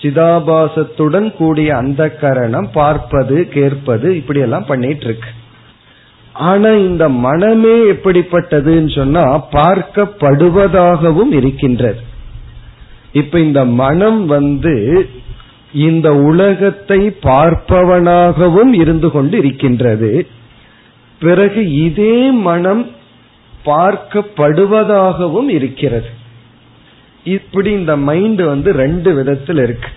சிதாபாசத்துடன் 0.00 1.28
கூடிய 1.36 1.76
அந்த 1.76 2.02
கரணம் 2.20 2.68
பார்ப்பது 2.72 3.48
கேட்பது 3.48 4.16
இப்படி 4.16 4.40
எல்லாம் 4.40 4.66
பண்ணிட்டு 4.66 5.04
இருக்கு. 5.04 5.30
ஆனா 6.38 6.70
இந்த 6.70 7.08
மனமே 7.08 7.74
எப்படிப்பட்டதுன்னு 7.90 8.94
சொன்னா 8.94 9.48
பார்க்கப்படுவதாகவும் 9.52 11.32
இருக்கின்றது. 11.32 12.00
இப்ப 13.12 13.40
இந்த 13.40 13.64
மனம் 13.64 14.26
வந்து 14.26 15.08
இந்த 15.72 16.14
உலகத்தை 16.14 17.10
பார்ப்பவனாகவும் 17.22 18.72
இருந்து 18.72 19.10
கொண்டு 19.10 19.38
இருக்கின்றது. 19.38 20.26
பிறகு 21.20 21.72
இதே 21.72 22.30
மனம் 22.30 22.90
பார்க்கப்படுவதாகவும் 23.64 25.48
இருக்கிறது. 25.48 26.08
இப்படி 27.24 27.70
இந்த 27.70 27.96
மைண்ட் 27.96 28.40
வந்து 28.42 28.72
ரெண்டு 28.72 29.14
விதத்தில் 29.14 29.56
இருக்கு. 29.56 29.88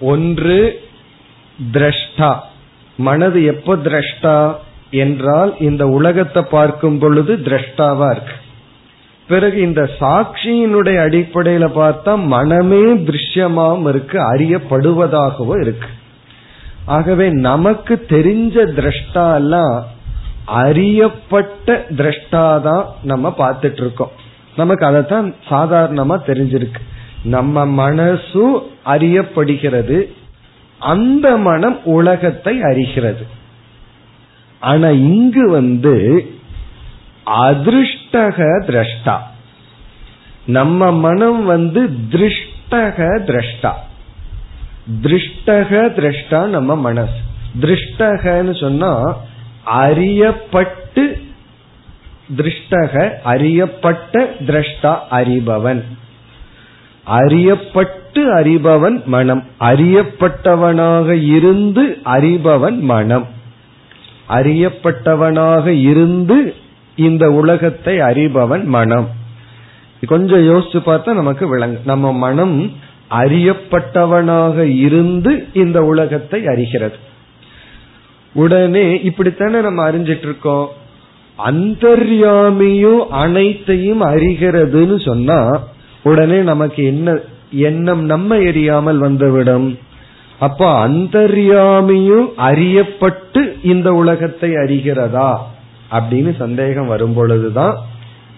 ஒன்று 0.00 0.80
திரஷ்டா. 1.72 2.36
மனது 2.96 3.44
எப்ப 3.44 3.76
திரஷ்டா? 3.76 4.56
என்றால் 4.90 5.58
இந்த 5.58 5.88
உலகத்தை 5.88 6.42
பார்க்கும் 6.42 6.98
பொழுது 6.98 7.36
திரஷ்டாவா 7.36 8.10
இருக்கு. 8.10 8.32
பிறகு 9.28 9.60
இந்த 9.60 9.90
சாட்சியினுடைய 10.00 10.96
அடிப்படையில 11.06 11.68
பார்த்தா 11.74 12.24
மனமே 12.24 12.82
திருஷ்யமாவும் 12.94 13.88
இருக்கு 13.88 14.34
அறியப்படுவதாகவும் 14.34 15.60
இருக்கு. 15.60 15.88
ஆகவே 16.84 17.28
நமக்கு 17.28 18.06
தெரிஞ்ச 18.08 18.56
திரஷ்டா 18.78 19.34
எல்லாம் 19.34 19.86
அறியப்பட்ட 20.44 21.86
திரஷ்டாதான் 21.90 22.84
நம்ம 23.02 23.34
பார்த்துட்டு 23.38 23.80
இருக்கோம் 23.80 24.10
நமக்கு 24.56 24.86
அதைத்தான் 24.86 25.34
சாதாரணமா 25.50 26.20
தெரிஞ்சிருக்கு. 26.26 26.82
நம்ம 27.24 27.90
மனசும் 27.90 28.58
அறியப்படுகிறது 28.84 30.12
அந்த 30.78 31.36
மனம் 31.36 31.84
உலகத்தை 31.84 32.62
அறிகிறது. 32.62 33.26
ஆனா 34.60 34.88
இங்கு 34.88 35.50
வந்து 35.50 36.26
அதிருஷ்டக 37.26 38.62
திரஷ்டா. 38.66 39.16
நம்ம 40.46 40.92
மனம் 40.92 41.44
வந்து 41.44 41.90
திருஷ்டக 42.10 43.18
திரஷ்டா. 43.18 43.72
திருஷ்டக 45.02 45.92
திரஷ்டா 45.92 46.46
நம்ம 46.46 46.76
மனசு. 46.76 47.18
திருஷ்டகன்னு 47.60 48.60
சொன்னா 48.60 49.16
அறியப்பட்டு 49.66 51.22
திருஷ்டக 52.36 53.10
அறியப்பட்ட 53.24 54.34
திரஷ்டா 54.46 54.98
அறிபவன். 55.10 55.82
அறியப்பட்டு 57.06 58.34
அறிபவன் 58.34 59.04
மனம். 59.04 59.44
அறியப்பட்டவனாக 59.60 61.24
இருந்து 61.24 61.98
அறிபவன் 62.04 62.80
மனம். 62.80 63.35
அறியப்பட்டவனாக 64.28 65.66
இருந்து 65.66 66.54
இந்த 66.96 67.30
உலகத்தை 67.30 67.98
அறிபவன் 67.98 68.64
மனம். 68.64 69.08
கொஞ்சம் 70.06 70.44
யோசிச்சு 70.48 70.78
பார்த்தா 70.86 71.14
நமக்கு 71.14 71.48
விளங்கு 71.48 71.80
நம்ம 71.84 72.12
மனம் 72.12 72.72
அறியப்பட்டவனாக 73.10 74.78
இருந்து 74.78 75.46
இந்த 75.52 75.80
உலகத்தை 75.82 76.46
அறிகிறது. 76.46 76.96
உடனே 78.34 78.94
இப்படித்தானே 78.94 79.62
நம்ம 79.62 79.90
அறிஞ்சிட்டு 79.90 80.18
இருக்கோம். 80.18 80.68
அந்தர்யாமியும் 81.36 83.10
அனைத்தையும் 83.10 84.02
அறிகிறதுன்னு 84.02 85.04
சொன்னா 85.04 85.62
உடனே 86.02 86.38
நமக்கு 86.40 86.84
என்ன 86.84 87.18
எண்ணம் 87.50 88.04
நம்ம 88.04 88.36
எரியாமல் 88.36 88.96
வந்துவிடும். 88.96 89.78
அப்ப 90.38 90.88
அந்தர்யாமியும் 90.88 92.28
அறியப்பட்டு 92.36 93.45
இந்த 93.62 93.92
உலகத்தை 93.92 94.50
அறிகிறதா 94.50 95.38
அப்படின்னு 95.90 96.36
சந்தேகம் 96.36 96.86
வரும் 96.86 97.14
பொழுதுதான் 97.14 97.76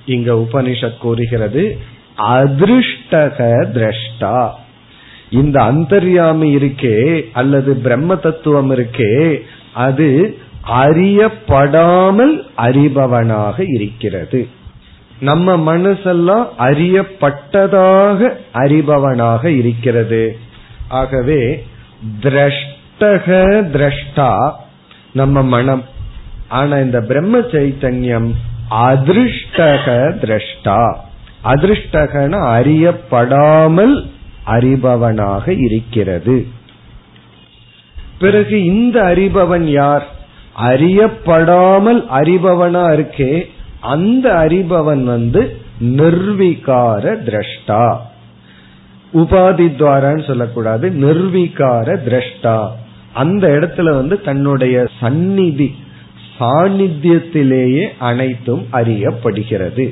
இங்க 0.07 0.33
உபனிஷத் 0.33 0.99
கூறுகிறது 0.99 1.79
அதிருஷ்டக 2.19 3.55
திரஷ்டா. 3.75 4.51
இந்த 5.31 5.61
அந்தர்யாமி 5.63 6.57
இருக்கே 6.57 7.23
அல்லது 7.33 7.75
பிரம்ம 7.75 8.17
தத்துவம் 8.17 8.77
இருக்கே 8.77 9.41
அது 9.75 10.39
அறியப்படாமல் 10.71 12.47
அறிபவனாக 12.57 13.65
இருக்கிறது. 13.75 14.49
நம்ம 15.21 15.77
மனசெல்லாம் 15.77 16.47
அறியப்பட்டதாக 16.59 18.37
அறிபவனாக 18.55 19.45
இருக்கிறது. 19.45 20.39
ஆகவே 20.89 21.65
திரஷ்டக 22.23 23.47
திரஷ்டா 23.71 24.53
நம்ம 25.13 25.43
மனம். 25.43 25.85
ஆனா 26.49 26.77
இந்த 26.77 27.01
பிரம்ம 27.01 27.39
சைத்தன்யம் 27.39 28.33
அதிருஷ்டக 28.71 29.87
திரஷ்டா. 30.23 30.95
அதிருஷ்டகன 31.45 32.35
அறியப்படாமல் 32.59 34.11
அறிபவனாக 34.47 35.55
இருக்கிறது. 35.59 36.47
பிறகு 38.19 38.65
இந்த 38.65 39.03
அறிபவன் 39.03 39.63
யார்? 39.63 40.07
அறியப்படாமல் 40.61 42.05
அறிபவனா 42.11 42.93
இருக்கே 42.93 43.49
அந்த 43.81 44.33
அறிபவன் 44.33 45.05
வந்து 45.05 45.61
நிர்விகார 45.81 47.17
திரஷ்டா. 47.25 47.97
உபாதி 49.15 49.67
துவாரான்னு 49.77 50.27
சொல்லக்கூடாது 50.27 50.91
நிர்விகார 50.91 51.99
திரஷ்டா. 52.09 52.69
அந்த 53.21 53.45
இடத்துல 53.57 53.95
வந்து 54.01 54.17
தன்னுடைய 54.29 54.77
சந்நிதி 55.01 55.69
சாநித்தியத்திலேயே 56.39 57.85
அனைத்தும் 58.09 58.65
அறியப்படுகிறது. 58.73 59.87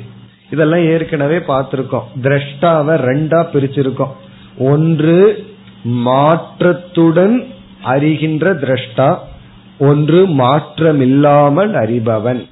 இதெல்லாம் 0.50 0.84
ஏற்கனவே 0.90 1.38
பார்த்திருக்கோம். 1.48 2.08
திரஷ்டாவை 2.22 2.96
ரெண்டா 3.08 3.40
பிரிச்சிருக்கோம். 3.54 4.14
ஒன்று 4.72 5.20
மாற்றத்துடன் 6.08 7.36
அறிகின்ற 7.84 8.52
திரஷ்டா 8.64 9.08
ஒன்று 9.88 10.20
மாற்றமில்லாமல் 10.38 11.72
அறிபவன். 11.82 12.42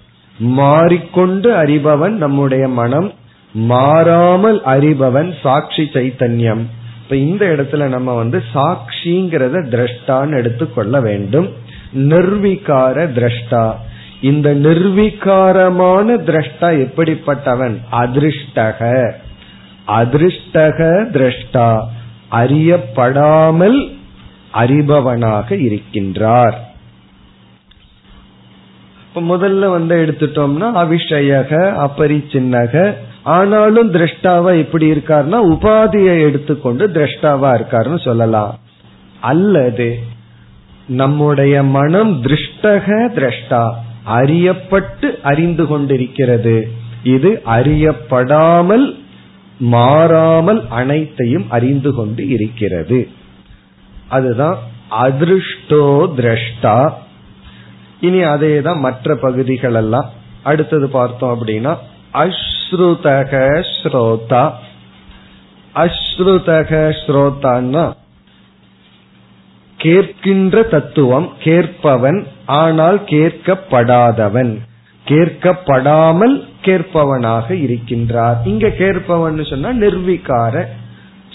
மாறிக்கொண்டு 0.59 1.49
அறிபவன் 1.63 2.15
நம்முடைய 2.23 2.65
மனம் 2.81 3.09
மாறாமல் 3.55 4.59
அறிபவன் 4.75 5.31
சாட்சி 5.43 5.85
சைத்தன்யம். 5.95 6.65
இப்ப 7.05 7.17
இந்த 7.17 7.47
இடத்துல 7.47 7.87
நம்ம 7.87 8.15
வந்து 8.15 8.43
சாட்சிங்கிறத 8.55 9.65
திரஷ்டான்னு 9.65 10.37
எடுத்துக்கொள்ள 10.37 11.01
வேண்டும். 11.01 11.49
நிர்விகார 11.95 13.13
திரஷ்டா. 13.13 13.75
இந்த 14.21 14.55
நிர்விகாரமான 14.55 16.17
திரஷ்டா 16.17 16.87
எப்படிப்பட்டவன்? 16.87 17.77
அதிருஷ்டக. 17.93 19.13
அதிருஷ்டக 19.89 21.05
திரஷ்டா. 21.11 21.83
அறியப்படாமல் 22.33 23.97
அறிபவனாக 24.55 25.49
இருக்கின்றார். 25.49 26.55
இப்ப 29.15 29.37
முதல்ல 29.37 29.71
வந்து 29.71 29.97
எடுத்துட்டோம்னா 29.97 30.71
அவிஷயக 30.77 31.51
அபரிச்சின்னக 31.87 32.95
ஆனாலும் 33.25 33.93
திரஷ்டாவா 33.93 34.59
எப்படி 34.59 34.91
இருக்காருன்னா 34.91 35.39
உபாதியை 35.53 36.21
எடுத்துக்கொண்டு 36.21 36.89
திரஷ்டாவா 36.89 37.51
இருக்காருன்னு 37.59 38.01
சொல்லலாம். 38.05 38.59
அல்லது 39.21 39.99
நம்முடைய 40.87 41.63
மனம் 41.63 42.23
திருஷ்டக 42.23 42.87
திரஷ்டா 43.19 43.63
அறியப்பட்டு 44.07 45.09
அறிந்து 45.23 45.67
கொண்டிருக்கிறது. 45.67 46.57
இது 47.03 47.43
அறியப்படாமல் 47.47 48.87
மாறாமல் 49.59 50.69
அனைத்தையும் 50.69 51.47
அறிந்து 51.51 51.95
கொண்டு 51.95 52.29
இருக்கிறது. 52.29 53.09
அதுதான் 54.09 54.59
அதிருஷ்டோ 54.91 55.85
திரஷ்டா. 56.19 56.93
இனி 58.01 58.23
அதே 58.23 58.61
தான் 58.61 58.79
மற்ற 58.79 59.17
பகுதிகள் 59.17 59.75
எல்லாம் 59.75 60.11
அடுத்தது 60.43 60.89
பார்த்தோம் 60.89 61.33
அப்படின்னா 61.35 61.77
அஷ் 62.13 62.54
அஸ்ருதக 62.71 63.65
ஸ்ரோதா. 63.83 64.53
அஸ்ருதக 65.75 66.95
ஸ்ரோதான்னா 67.07 67.93
கேட்கின்ற 69.83 70.69
தத்துவம் 70.69 71.33
கேட்பவன் 71.39 72.27
ஆனால் 72.47 73.01
கேட்கப்படாதவன். 73.07 74.59
கேட்கப்படாமல் 75.07 76.49
கேட்பவனாக 76.63 77.55
இருக்கின்றார். 77.55 78.37
இங்க 78.45 78.71
கேட்பவன் 78.71 79.45
சொன்னா 79.45 79.87
நிர்விகார 79.87 80.65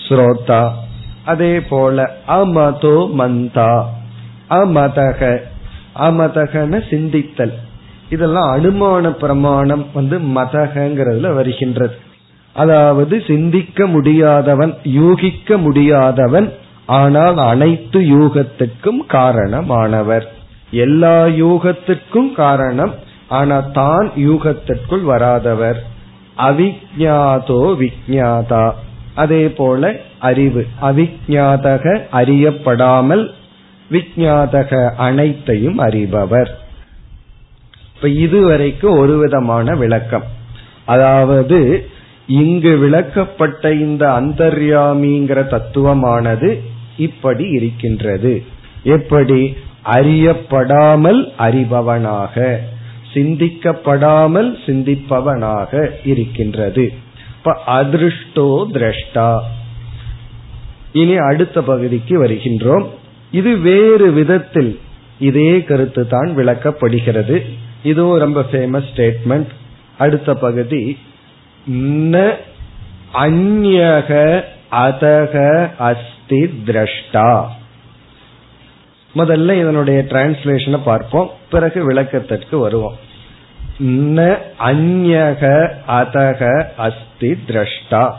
ஸ்ரோதா. 0.08 0.72
அதே 1.26 1.62
போல 1.62 2.18
அமதோ 2.28 3.10
மந்தா. 3.18 3.86
அமதக. 4.50 5.42
அமதகன 5.96 6.84
சிந்தித்தல். 6.90 7.54
இதெல்லாம் 8.10 8.50
அனுமான 8.56 9.10
பிரமாணம் 9.10 9.86
வந்து 9.94 10.18
மதகங்கிறதுல 10.38 11.34
வருகின்றது. 11.34 11.96
அதாவது 12.56 13.16
சிந்திக்க 13.28 13.86
முடியாதவன் 13.86 14.74
யூகிக்க 14.84 15.58
முடியாதவன் 15.58 16.48
ஆனால் 16.86 17.38
அனைத்து 17.38 18.00
யூகத்துக்கும் 18.00 19.02
காரணமானவர். 19.08 20.26
எல்லா 20.72 21.16
யூகத்துக்கும் 21.44 22.32
காரணம் 22.34 22.94
ஆனால் 23.28 23.72
தான் 23.72 24.08
யூகத்திற்குள் 24.28 25.04
வராதவர். 25.04 25.80
அவிஜாதோ 26.38 27.62
விஜாதா 27.82 28.66
அதே 29.16 29.44
போல 29.50 29.92
அறிவு. 30.20 30.62
அவிஜாதக 30.82 31.86
அறியப்படாமல் 32.12 33.24
விஜாதக 33.92 34.72
அனைத்தையும் 34.98 35.78
அறிபவர். 35.78 36.52
இப்ப 38.00 38.12
இதுவரைக்கும் 38.12 38.98
ஒரு 38.98 39.18
விதமான 39.18 39.76
விளக்கம். 39.76 40.24
அதாவது 40.86 41.90
இங்கு 42.28 42.78
விளக்கப்பட்ட 42.78 43.72
இந்த 43.72 44.08
அந்தர்யாமிங்கிற 44.08 45.42
தத்துவமானது 45.50 46.60
இப்படி 46.98 47.50
இருக்கின்றது. 47.50 48.44
எப்படி? 48.84 49.58
அறியப்படாமல் 49.86 51.28
அறிபவனாக 51.40 52.56
சிந்திக்கப்படாமல் 53.14 54.54
சிந்திப்பவனாக 54.66 55.92
இருக்கின்றது. 56.04 56.94
இப்ப 57.38 57.62
அதிருஷ்டோ 57.68 58.66
திரஷ்டா. 58.74 59.40
இனி 60.94 61.16
அடுத்த 61.16 61.62
பகுதிக்கு 61.62 62.24
வருகின்றோம். 62.24 62.86
இது 63.32 63.58
வேறு 63.58 64.12
விதத்தில் 64.12 64.80
இதே 65.20 65.64
கருத்து 65.64 66.08
தான் 66.08 66.34
விளக்கப்படுகிறது. 66.38 67.59
இதுவும் 67.84 68.20
ரொம்ப 68.20 68.42
ஃபேமஸ் 68.42 68.86
ஸ்டேட்மெண்ட் 68.96 69.48
அடுத்த 69.98 70.34
பகுதி 70.34 70.98
ந 71.72 72.36
அந்யக 73.14 74.42
அதக 74.72 75.68
அஸ்தி 75.78 76.64
திரஷ்டா. 76.66 77.46
முதல்ல 79.16 79.52
இதனுடைய 79.52 80.06
டிரான்ஸ்லேஷனை 80.10 80.80
பார்ப்போம். 80.84 81.32
பிறகு 81.50 81.84
விளக்கத்திற்கு 81.84 82.58
வருவோம். 82.58 82.98
ந 83.84 84.38
அந்யக 84.60 85.72
அதக 85.88 86.64
அஸ்தி 86.78 87.32
திரஷ்டா. 87.48 88.14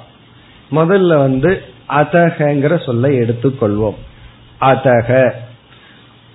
முதல்ல 0.71 1.17
வந்து 1.17 1.63
அதகங்கிற 1.89 2.85
சொல்லை 2.85 3.19
எடுத்துக்கொள்வோம். 3.19 3.95
அதக. 4.61 5.33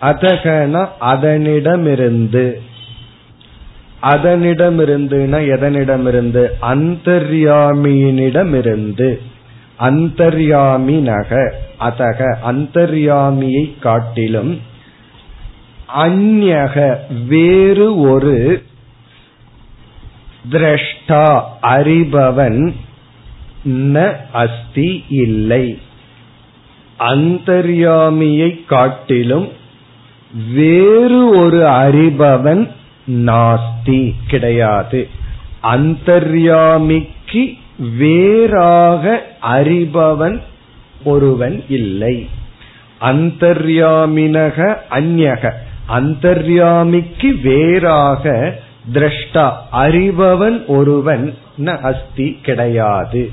அதகனா 0.02 0.88
அதனிடமிருந்து. 1.02 2.60
அதனிடமிருந்துனா 4.06 5.40
எதனிடமிருந்து? 5.56 6.48
அந்தர்யாமியினிடமிருந்து 6.62 9.20
அந்தர்யாமி 9.80 11.02
நக 11.02 11.52
அதக 11.80 12.38
அந்தர்யாமியை 12.44 13.76
காட்டிலும் 13.80 14.74
அந்யக 16.04 17.00
வேறு 17.28 18.10
ஒரு 18.10 18.62
திரஷ்டா 20.52 21.48
அறிபவன் 21.76 22.74
ந 23.66 24.16
அஸ்தி 24.34 25.04
இல்லை. 25.10 25.80
அந்தர்யாமியை 27.00 28.66
காட்டிலும் 28.66 29.48
வேறு 30.54 31.36
ஒரு 31.36 31.68
அறிபவன் 31.78 32.70
நாஸ்தி 33.06 34.16
கிடையாது. 34.28 35.10
அந்தர்யாமிக்கு 35.62 37.54
வேறாக 37.98 39.22
அறிபவன் 39.42 40.40
ஒருவன் 41.04 41.64
இல்லை. 41.70 42.30
அந்தர்யாமினக 43.02 44.76
அந்யக. 44.90 45.52
அந்தர்யாமிக்கு 45.86 47.40
வேறாக 47.44 48.56
திரஷ்டா 48.94 49.52
அறிபவன் 49.72 50.66
ஒருவன் 50.66 51.38
ந 51.58 51.80
அஸ்தி 51.80 52.40
கிடையாது. 52.42 53.32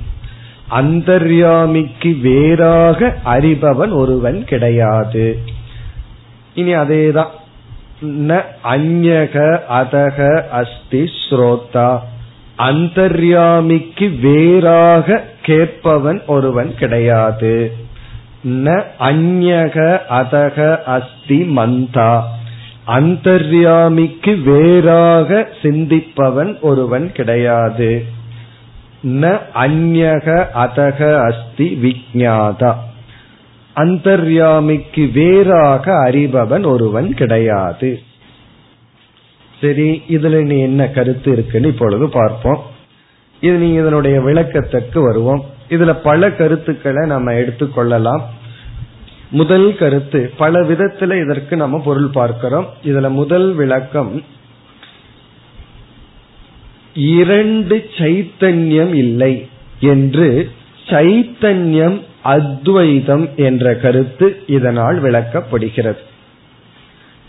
அந்தர்யாமிக்கு 0.68 2.16
வேறாக 2.22 3.18
அறிபவன் 3.24 3.92
ஒருவன் 3.92 4.44
கிடையாது. 4.44 5.38
இனி 6.54 6.74
அதேதான். 6.74 7.28
ந 8.02 8.42
அந்யக 8.62 9.36
அதக 9.80 10.18
அஸ்தி 10.50 11.02
ஸ்ரோதா 11.18 11.90
அந்தர்யாமிக்கு 12.56 14.06
வேறாக 14.20 15.20
கேட்பவன் 15.42 16.20
ஒருவன் 16.26 16.74
கிடையாது। 16.74 17.72
ந 18.64 18.74
அந்யக 19.10 19.76
அதக 20.20 20.78
அஸ்தி 20.86 21.38
மந்தா 21.56 22.12
அந்தர்யாமிக்கு 22.84 24.32
வேறாக 24.42 25.46
சிந்திப்பவன் 25.62 26.60
ஒருவன் 26.60 27.12
கிடையாது। 27.12 28.04
ந 29.02 29.32
அந்யக 29.54 30.26
அதக 30.64 31.00
அஸ்தி 31.28 31.68
விஜாதா 31.82 32.72
அந்தர்யாமிக்கு 33.74 35.10
வேறாக 35.14 36.10
அறிபவன் 36.10 36.66
ஒருவன் 36.66 37.14
கிடையாது. 37.14 38.02
சரி 39.60 40.02
இதுல 40.08 40.42
நீ 40.42 40.60
என்ன 40.60 40.88
கருத்து 40.88 41.32
இருக்குன்னு 41.32 41.68
இப்பொழுது 41.68 42.08
பார்ப்போம். 42.08 42.62
இது 43.40 43.56
நீ 43.56 43.72
இதனுடைய 43.72 44.20
விளக்கத்திற்கு 44.20 45.00
வருவோம். 45.00 45.44
இதுல 45.70 45.92
பல 46.02 46.30
கருத்துக்களை 46.32 47.06
நம்ம 47.06 47.32
எடுத்துக்கொள்ளலாம் 47.32 48.22
முதல் 49.30 49.76
கருத்து 49.76 50.32
பல 50.36 50.60
விதத்துல 50.60 51.24
இதற்கு 51.24 51.56
நம்ம 51.56 51.80
பொருள் 51.84 52.08
பார்க்கிறோம். 52.08 52.66
இதுல 52.84 53.10
முதல் 53.10 53.52
விளக்கம் 53.52 54.22
இரண்டு 56.94 57.76
சைத்தன்யம் 57.96 58.94
இல்லை 58.94 59.48
என்று 59.80 60.50
சைத்தன்யம் 60.86 62.00
அத்வைதம் 62.22 63.28
என்ற 63.36 63.74
கருத்து 63.74 64.36
இதனால் 64.46 65.02
விளக்கப்படுகிறது. 65.02 66.02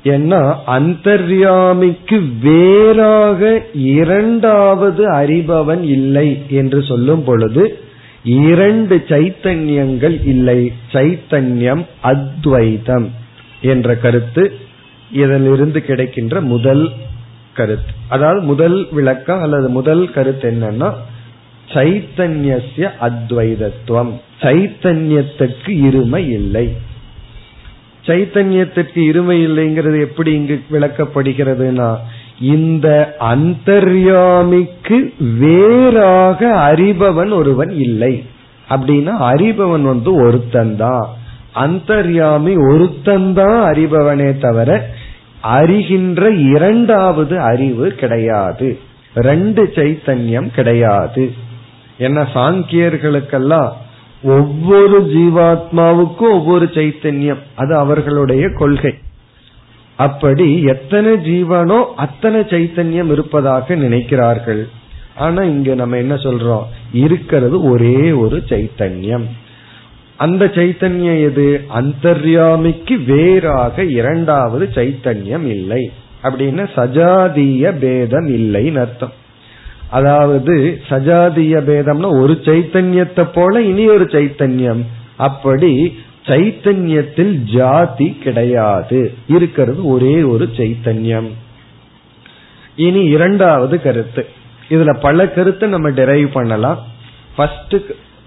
ஏன்னா 0.03 0.55
அந்தர்யாமிக்கு 0.65 2.21
வேறாக 2.41 3.61
இரண்டாவது 3.73 5.11
அறிபவன் 5.11 5.81
இல்லை 5.81 6.43
என்று 6.49 6.83
சொல்லும் 6.83 7.23
பொழுது 7.23 7.79
இரண்டு 8.23 9.03
சைத்தன்யங்கள் 9.07 10.25
இல்லை. 10.25 10.73
சைத்தன்யம் 10.91 11.85
அத்வைதம் 12.01 13.11
என்ற 13.61 13.95
கருத்து 13.95 14.53
இதிலிருந்து 15.11 15.81
கிடைக்கின்ற 15.81 16.41
முதல் 16.41 16.91
கருத்து. 17.53 17.91
அதாவது 18.09 18.41
முதல் 18.41 18.87
விளக்கம் 18.91 19.41
அல்லது 19.41 19.69
முதல் 19.69 20.11
கருத்து 20.11 20.51
என்னன்னா 20.51 20.93
சைத்தன்யசிய 21.69 22.89
அத்வைதத்துவம். 23.01 24.11
சைத்தன்யத்துக்கு 24.41 25.65
இருமை 25.65 26.29
இல்லை. 26.29 26.73
சைத்தன்யத்திற்கு 28.05 28.95
இருமை 28.95 29.37
இல்லைங்கிறது 29.47 29.99
எப்படி 29.99 30.33
இங்கு 30.33 30.61
விளக்கப்படுகிறதுனா 30.71 31.95
இந்த 32.39 33.15
அந்தர்யாமிக்கு 33.19 35.13
வேறாக 35.39 36.71
அறிபவன் 36.71 37.33
ஒருவன் 37.33 37.69
இல்லை. 37.69 38.23
அப்படின்னா 38.69 39.13
அறிபவன் 39.21 39.81
வந்து 39.81 40.13
ஒருத்தன் 40.15 40.75
தான் 40.75 41.09
அந்தர்யாமி 41.55 42.73
ஒருத்தன் 42.73 43.33
தான் 43.33 43.73
அறிபவனே 43.73 44.39
தவிர 44.39 44.89
அறிகின்ற 45.43 46.29
இரண்டாவது 46.29 47.39
அறிவு 47.39 47.87
கிடையாது. 47.87 48.79
ரெண்டு 49.15 49.71
சைத்தன்யம் 49.75 50.49
கிடையாது. 50.55 51.33
ஏன்னா 51.99 52.25
சாங்கியர்களுக்கெல்லாம் 52.33 53.71
ஒவ்வொரு 54.23 55.01
ஜீவாத்மாவுக்கும் 55.01 56.31
ஒவ்வொரு 56.31 56.65
சைத்தன்யம். 56.65 57.39
அது 57.55 57.75
அவர்களுடைய 57.75 58.49
கொள்கை. 58.53 58.93
அப்படி 59.95 60.61
எத்தனை 60.61 61.13
ஜீவனோ 61.13 61.85
அத்தனை 61.95 62.39
சைத்தன்யம் 62.39 63.11
இருப்பதாக 63.11 63.75
நினைக்கிறார்கள். 63.75 64.67
ஆனா 65.15 65.43
இங்க 65.43 65.75
நம்ம 65.75 65.97
என்ன 65.97 66.15
சொல்றோம்? 66.15 66.63
இருக்கிறது 66.93 67.63
ஒரே 67.63 68.11
ஒரு 68.11 68.37
சைத்தன்யம். 68.37 69.23
அந்த 70.17 70.45
சைத்தன்யம் 70.45 71.21
எது? 71.21 71.63
அந்தர்யாமிக்கு 71.67 72.97
வேறாக 72.97 73.83
இரண்டாவது 73.83 74.69
சைத்தன்யம் 74.73 75.45
இல்லை. 75.45 75.91
அப்படின்னு 76.23 76.67
சஜாதீய 76.75 77.77
பேதம் 77.77 78.27
இல்லைன்னு 78.27 78.79
அர்த்தம். 78.79 79.21
அதாவது 79.97 80.53
சஜாதிய 80.89 81.55
பேதம்னா 81.69 82.09
ஒரு 82.21 82.33
சைத்தன்யத்தை 82.43 83.23
போல 83.33 83.61
இனி 83.61 83.83
ஒரு 83.87 84.05
சைத்தன்யம். 84.15 84.81
அப்படி 85.17 85.71
சைத்தன்யத்தில் 86.25 87.33
ஜாதி 87.55 88.07
கிடையாது. 88.23 88.99
இருக்கிறது 89.27 89.81
ஒரே 89.85 90.15
ஒரு 90.23 90.45
சைத்தன்யம். 90.57 91.29
இனி 92.75 93.03
இரண்டாவது 93.15 93.77
கருத்து. 93.81 94.23
இதுல 94.69 94.91
பல 95.01 95.27
கருத்தை 95.29 95.69
நம்ம 95.69 95.89
டிரைவ் 95.89 96.29
பண்ணலாம். 96.31 96.79
ஃபர்ஸ்ட் 97.35 97.75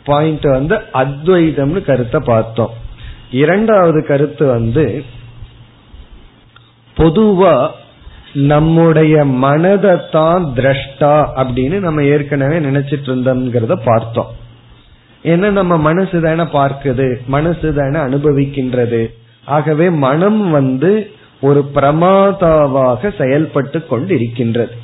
பாயிண்ட் 0.04 0.46
வந்து 0.56 0.76
அத்வைதம்னு 0.94 1.82
கருத்தை 1.84 2.20
பார்த்தோம். 2.24 2.74
இரண்டாவது 3.30 4.00
கருத்து 4.06 4.44
வந்து 4.46 4.86
பொதுவா 6.96 7.54
நம்முடைய 8.36 9.24
மனதை 9.24 9.96
தான் 10.10 10.44
திரஷ்டா 10.56 11.28
அப்படின்னு 11.36 11.78
நம்ம 11.78 12.02
ஏற்கனவே 12.02 12.58
நினைச்சிட்டு 12.58 13.08
இருந்தோம்ங்கிறத 13.10 13.80
பார்த்தோம். 13.84 14.26
ஏன்னா 15.22 15.50
நம்ம 15.50 15.76
மனசு 15.76 16.20
தானே 16.20 16.42
பார்க்குது 16.42 17.18
மனசு 17.26 17.74
தானே 17.74 17.98
அனுபவிக்கின்றது. 17.98 19.06
ஆகவே 19.44 19.90
மனம் 19.90 20.50
வந்து 20.50 21.10
ஒரு 21.40 21.70
பிரமாதாவாக 21.74 23.16
செயல்பட்டு 23.18 23.86
கொண்டு 23.86 24.14
இருக்கின்றது 24.14 24.74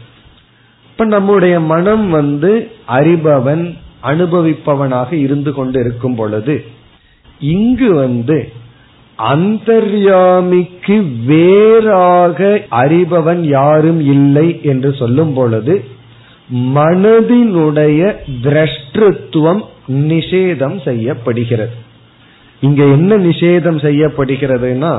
இப்ப 0.91 1.05
நம்முடைய 1.05 1.61
மனம் 1.61 2.11
வந்து 2.11 2.71
அறிபவன் 2.89 3.75
அனுபவிப்பவனாக 4.03 5.13
இருந்து 5.13 5.53
கொண்டு 5.53 5.81
இருக்கும் 5.81 6.15
பொழுது 6.15 6.65
இங்கு 7.39 7.95
வந்து 7.95 8.53
அந்தர்யாமிக்கு 9.31 10.97
வேறாக 11.31 12.39
அறிபவன் 12.83 13.43
யாரும் 13.57 14.01
இல்லை 14.15 14.49
என்று 14.63 14.91
சொல்லும் 15.01 15.33
பொழுது 15.35 15.75
மனதினுடைய 16.77 18.01
திரஷ்டத்துவம் 18.45 19.63
நிஷேதம் 19.89 20.77
செய்யப்படுகிறது. 20.85 21.75
இங்க 22.61 22.83
என்ன 22.97 23.17
நிஷேதம் 23.29 23.79
செய்யப்படுகிறதுனா 23.87 24.93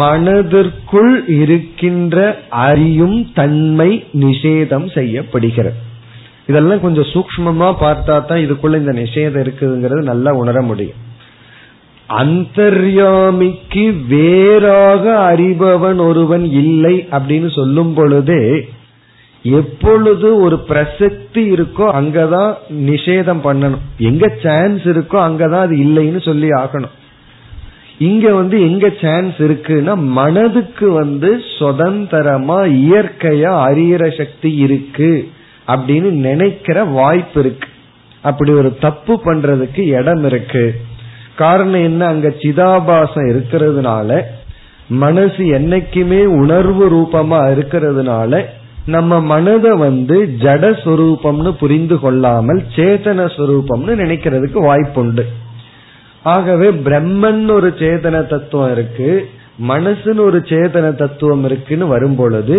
மனதிற்குள் 0.00 1.12
இருக்கின்ற 1.40 2.16
அறியும் 2.50 3.18
தன்மை 3.34 3.90
நிஷேதம் 4.24 4.88
செய்யப்படுகிறது. 4.94 5.78
இதெல்லாம் 6.46 6.80
கொஞ்சம் 6.80 7.10
சூக்மமா 7.12 7.68
பார்த்தா 7.84 8.14
தான் 8.26 8.44
இதுக்குள்ள 8.46 8.76
இந்த 8.82 8.94
நிஷேதம் 9.02 9.42
இருக்குதுங்கிறது 9.44 10.02
நல்லா 10.12 10.32
உணர 10.42 10.62
முடியும். 10.62 11.00
அந்தர்யாமிக்கு 12.10 13.94
வேறாக 14.08 15.34
அறிபவன் 15.34 15.98
ஒருவன் 15.98 16.44
இல்லை 16.44 17.08
அப்படின்னு 17.10 17.54
சொல்லும் 17.54 17.94
பொழுதே 17.94 18.68
எப்பொழுது 19.42 20.36
ஒரு 20.36 20.64
பிரசக்தி 20.68 21.52
இருக்கோ 21.52 21.86
அங்கதான் 21.92 22.54
நிஷேதம் 22.86 23.40
பண்ணணும். 23.44 23.78
எங்க 23.98 24.32
சான்ஸ் 24.42 24.80
இருக்கோ 24.80 25.16
அங்கதான் 25.16 25.58
அது 25.58 25.76
இல்லைன்னு 25.76 26.22
சொல்லி 26.22 26.48
ஆகணும். 26.48 26.94
இங்க 27.98 28.34
வந்து 28.34 28.60
எங்க 28.60 28.92
சான்ஸ் 29.00 29.34
இருக்குன்னா 29.38 29.96
மனதுக்கு 29.96 30.90
வந்து 30.90 31.40
சுதந்திரமா 31.58 32.62
இயற்கையா 32.62 33.52
அறியற 33.68 34.16
சக்தி 34.16 34.54
இருக்கு 34.54 35.28
அப்படின்னு 35.66 36.10
நினைக்கிற 36.10 36.84
வாய்ப்பு 36.84 37.40
இருக்கு. 37.40 37.68
அப்படி 38.20 38.52
ஒரு 38.52 38.76
தப்பு 38.80 39.20
பண்றதுக்கு 39.24 39.80
இடம் 39.80 40.24
இருக்கு. 40.24 40.80
காரணம் 41.42 41.84
என்ன? 41.88 42.00
அங்க 42.06 42.28
சிதாபாசம் 42.42 43.28
இருக்கிறதுனால 43.32 44.20
மனசு 45.02 45.42
என்னைக்குமே 45.58 46.22
உணர்வு 46.38 46.84
ரூபமா 46.94 47.38
இருக்கிறதுனால 47.54 48.40
நம்ம 48.86 49.20
மனதை 49.32 49.72
வந்து 49.82 50.16
ஜட 50.44 50.64
சொரூபம்னு 50.84 51.50
புரிந்து 51.60 51.96
கொள்ளாமல் 52.00 52.60
சேதன 52.76 53.26
சொரூபம்னு 53.36 53.92
நினைக்கிறதுக்கு 54.02 54.60
வாய்ப்புண்டு. 54.68 55.24
ஆகவே 56.34 56.68
பிரம்மன் 56.86 57.44
ஒரு 57.56 57.68
சேதன 57.82 58.16
தத்துவம் 58.32 58.72
இருக்கு 58.72 59.10
மனசுன்னு 59.68 60.22
ஒரு 60.28 60.38
சேதன 60.50 60.86
தத்துவம் 60.94 61.44
இருக்குன்னு 61.48 61.86
வரும் 61.94 62.18
பொழுது 62.20 62.56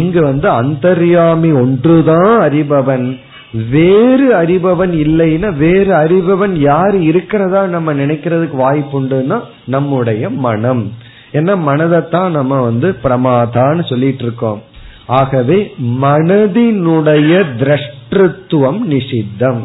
இங்கு 0.00 0.20
வந்து 0.22 0.48
அந்தர்யாமி 0.60 1.50
ஒன்றுதான் 1.62 2.32
அறிபவன். 2.46 3.06
வேறு 3.70 4.34
அறிபவன் 4.34 4.90
இல்லைன்னா 4.90 5.56
வேறு 5.56 5.94
அறிபவன் 5.94 6.52
யார் 6.52 7.00
இருக்கிறதா 7.00 7.66
நம்ம 7.66 7.94
நினைக்கிறதுக்கு 7.94 8.56
வாய்ப்புண்டுன்னா 8.58 9.40
நம்முடைய 9.64 10.30
மனம். 10.30 10.92
ஏன்னா 11.32 11.58
மனதைத்தான் 11.66 12.30
நம்ம 12.30 12.60
வந்து 12.60 12.96
பிரமாதான்னு 13.04 13.88
சொல்லிட்டு 13.88 14.22
இருக்கோம் 14.22 14.62
ஆகவே 15.06 15.74
மனதினுடைய 16.02 17.44
திரஷ்டத்துவம் 17.58 18.80
நிஷித்தம். 18.90 19.58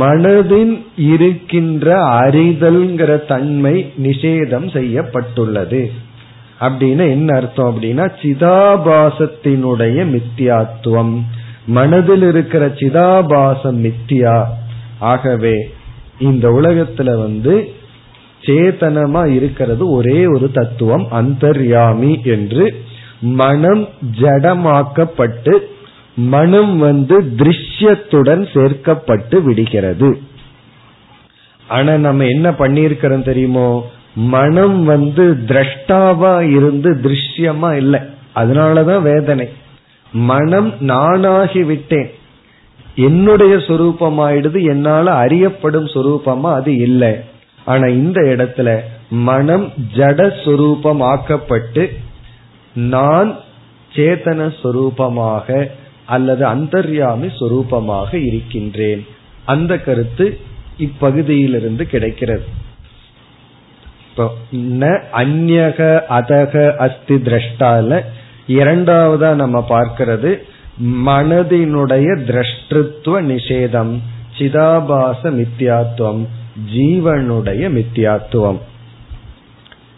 மனதின் 0.00 0.84
இருக்கின்ற 0.96 2.04
அறிதல்ங்கிற 2.20 3.26
தன்மை 3.26 3.92
நிஷேதம் 4.02 4.72
செய்யப்பட்டுள்ளது. 4.72 5.92
அப்படின்னு 6.60 7.08
என்ன 7.10 7.36
அர்த்தம் 7.36 7.76
அப்படின்னா 7.76 8.10
சிதாபாசத்தினுடைய 8.22 10.16
மித்தியாத்துவம். 10.16 11.20
மனதில் 11.70 12.22
இருக்கிற 12.22 12.66
சிதாபாசம் 12.66 13.78
மித்தியா. 13.84 14.36
ஆகவே 14.98 15.54
இந்த 16.18 16.46
உலகத்துல 16.48 17.10
வந்து 17.16 17.54
சேதனமா 18.42 19.22
இருக்கிறது 19.26 19.84
ஒரே 19.90 20.26
ஒரு 20.26 20.50
தத்துவம் 20.50 21.06
அந்தர்யாமி 21.10 22.12
என்று. 22.24 22.64
மனம் 23.20 23.88
ஜடமாக்கப்பட்டு 24.20 25.54
மனம் 26.16 26.78
வந்து 26.78 27.16
திருஷ்யத்துடன் 27.36 28.44
சேர்க்கப்பட்டு 28.54 29.42
விடுகிறது. 29.42 30.10
ஆனா 31.68 31.92
நம்ம 31.96 32.24
என்ன 32.24 32.50
பண்ணிருக்கிறோம் 32.50 33.24
தெரியுமோ 33.24 33.68
மனம் 34.14 34.84
வந்து 34.84 35.24
திரஷ்டாவா 35.46 36.32
இருந்து 36.56 36.90
திருஷ்யமா 37.02 37.70
இல்லை. 37.76 38.00
அதனாலதான் 38.36 39.02
வேதனை. 39.02 39.48
மனம் 40.12 40.74
நானாகி 40.80 41.64
விட்டேன். 41.64 42.10
என்னுடைய 42.94 43.56
சொரூபமாயிடுது 43.56 44.66
என்னால 44.68 45.12
அறியப்படும் 45.14 45.86
சொரூபமா 45.86 46.52
அது 46.52 46.76
இல்லை. 46.76 47.16
ஆனா 47.64 47.86
இந்த 47.86 48.20
இடத்துல 48.20 48.80
மனம் 49.10 49.72
ஜட 49.94 50.44
சொரூபம் 50.44 51.00
ஆக்கப்பட்டு 51.00 51.96
நான் 52.74 53.36
சேத்தன 53.94 54.54
சொரூபமாக 54.62 55.66
அல்லது 56.06 56.46
அந்தர்யாமி 56.46 57.26
சொரூபமாக 57.26 58.14
இருக்கின்றேன். 58.14 59.06
அந்த 59.44 59.78
கருத்து 59.78 60.38
இப்பகுதியிலிருந்து 60.78 61.82
கிடைக்கிறது. 61.82 62.44
அந்நக 65.12 66.02
அதக 66.10 66.76
அஸ்தி 66.76 67.14
திரஷ்டால 67.14 68.00
இரண்டாவதா 68.56 69.30
நம்ம 69.34 69.58
பார்க்கிறது 69.68 70.30
மனதினுடைய 71.06 72.08
திரஷ்டத்துவ 72.28 73.16
நிஷேதம் 73.32 73.92
சிதாபாச 74.38 75.20
மித்தியாத்துவம் 75.30 76.22
ஜீவனுடைய 76.74 77.62
மித்தியாத்துவம். 77.76 78.60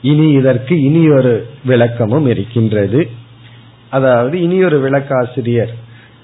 இனி 0.03 0.27
இதற்கு 0.31 0.75
இனி 0.83 1.03
ஒரு 1.11 1.47
விளக்கமும் 1.65 2.27
இருக்கின்றது. 2.27 3.01
அதாவது 3.91 4.41
இனி 4.41 4.65
ஒரு 4.65 4.79
விளக்காசிரியர் 4.85 5.73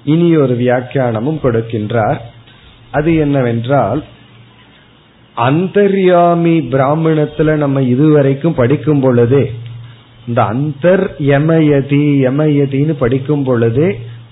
இனி 0.04 0.36
ஒரு 0.36 0.54
வியாக்கியானமும் 0.60 1.40
கொடுக்கின்றார். 1.42 2.20
அது 2.90 3.10
என்னவென்றால் 3.16 4.00
அந்தர்யாமி 5.36 6.54
பிராமணத்துல 6.72 7.56
நம்ம 7.56 7.82
இதுவரைக்கும் 7.82 8.54
படிக்கும் 8.54 9.00
பொழுதே 9.00 9.42
இந்த 10.28 10.40
அந்தர் 10.52 11.04
யமயதி 11.32 12.04
யமயதின்னு 12.26 12.94
படிக்கும் 12.98 13.44
பொழுது 13.44 13.86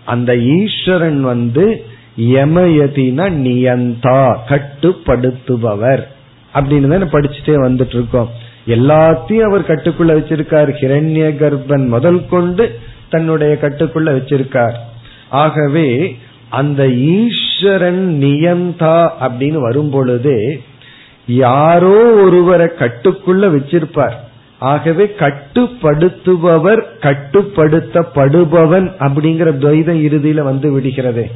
அந்த 0.05 0.37
ஈஸ்வரன் 0.57 1.21
வந்து 1.23 1.65
யமயதினா 2.17 3.25
நியந்தா 3.45 4.21
கட்டுப்படுத்துபவர் 4.51 6.03
அப்படின்னு 6.55 6.89
தான் 6.89 7.15
படிச்சுட்டே 7.15 7.55
வந்துட்டு 7.67 7.97
இருக்கோம் 7.99 8.29
எல்லாத்தையும் 8.67 9.49
அவர் 9.49 9.69
கட்டுக்குள்ள 9.69 10.13
வச்சிருக்கார். 10.19 10.71
ஹிரண்ய 10.81 11.27
கர்ப்பன் 11.43 11.85
முதல் 11.87 12.21
கொண்டு 12.29 12.65
தன்னுடைய 13.09 13.59
கட்டுக்குள்ள 13.63 14.09
வச்சிருக்கார். 14.17 14.77
ஆகவே 15.29 15.89
அந்த 16.49 16.83
ஈஸ்வரன் 17.17 18.03
நியந்தா 18.23 18.97
அப்படின்னு 19.27 19.59
வரும் 19.59 19.91
பொழுது 19.91 20.37
யாரோ 21.27 21.97
ஒருவரை 22.25 22.69
கட்டுக்குள்ள 22.79 23.45
வச்சிருப்பார். 23.57 24.17
ஆகவே 24.59 25.05
கட்டுப்படுத்துபவர் 25.19 26.83
கட்டுப்படுத்தப்படுபவன் 27.01 28.91
அப்படிங்கிற 28.99 29.49
துவைதம் 29.59 30.01
இறுதியில 30.07 30.43
வந்து 30.43 30.73
விடுகிறது. 30.73 31.31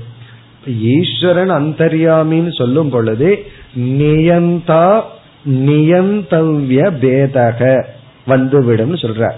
ஈஸ்வரன் 0.81 1.51
அந்தர்யாமின்னு 1.51 2.57
சொல்லும் 2.57 2.91
பொழுது 2.91 3.45
நியந்தா 3.77 5.03
நியந்தவ்ய 5.51 6.81
பேதக 7.01 7.85
வந்துவிடும் 8.27 8.95
சொல்ற 8.95 9.31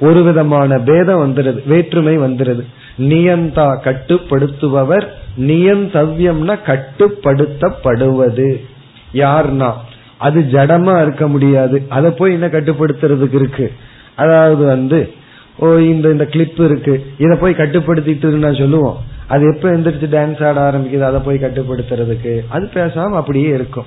ஒரு 0.00 0.22
விதமான 0.22 0.78
பேதம் 0.78 1.22
வந்துருது 1.24 1.60
வேற்றுமை 1.66 2.18
வந்துருது 2.18 2.64
நியந்தா 2.98 3.66
கட்டுப்படுத்துபவர் 3.84 5.06
நியந்தவ்யம்னா 5.38 6.58
கட்டுப்படுத்தப்படுவது. 6.66 8.60
யார்னா? 9.12 9.72
அது 10.18 10.40
ஜடமா 10.40 11.02
இருக்க 11.02 11.28
முடியாது. 11.28 11.82
அதை 11.88 12.10
போய் 12.10 12.32
என்ன 12.32 12.46
கட்டுப்படுத்துறதுக்கு 12.46 13.34
இருக்கு. 13.34 13.72
அதாவது 14.16 14.64
வந்து 14.64 15.12
ஓ 15.58 15.76
இந்த 15.76 16.10
இந்த 16.10 16.24
கிளிப் 16.24 16.60
இருக்கு. 16.60 17.06
இதை 17.18 17.36
போய் 17.36 17.54
கட்டுப்படுத்திட்டு 17.54 18.24
நான் 18.24 18.54
சொல்லுவோம். 18.54 19.04
அது 19.26 19.54
எப்ப 19.54 19.70
எந்திரிச்சு 19.70 20.14
டான்ஸ் 20.14 20.44
ஆட 20.44 20.70
ஆரம்பிக்குது 20.70 21.00
அதை 21.00 21.20
போய் 21.20 21.38
கட்டுப்படுத்துறதுக்கு. 21.38 22.40
அது 22.48 22.68
பேசாம 22.74 23.12
அப்படியே 23.12 23.48
இருக்கும். 23.48 23.84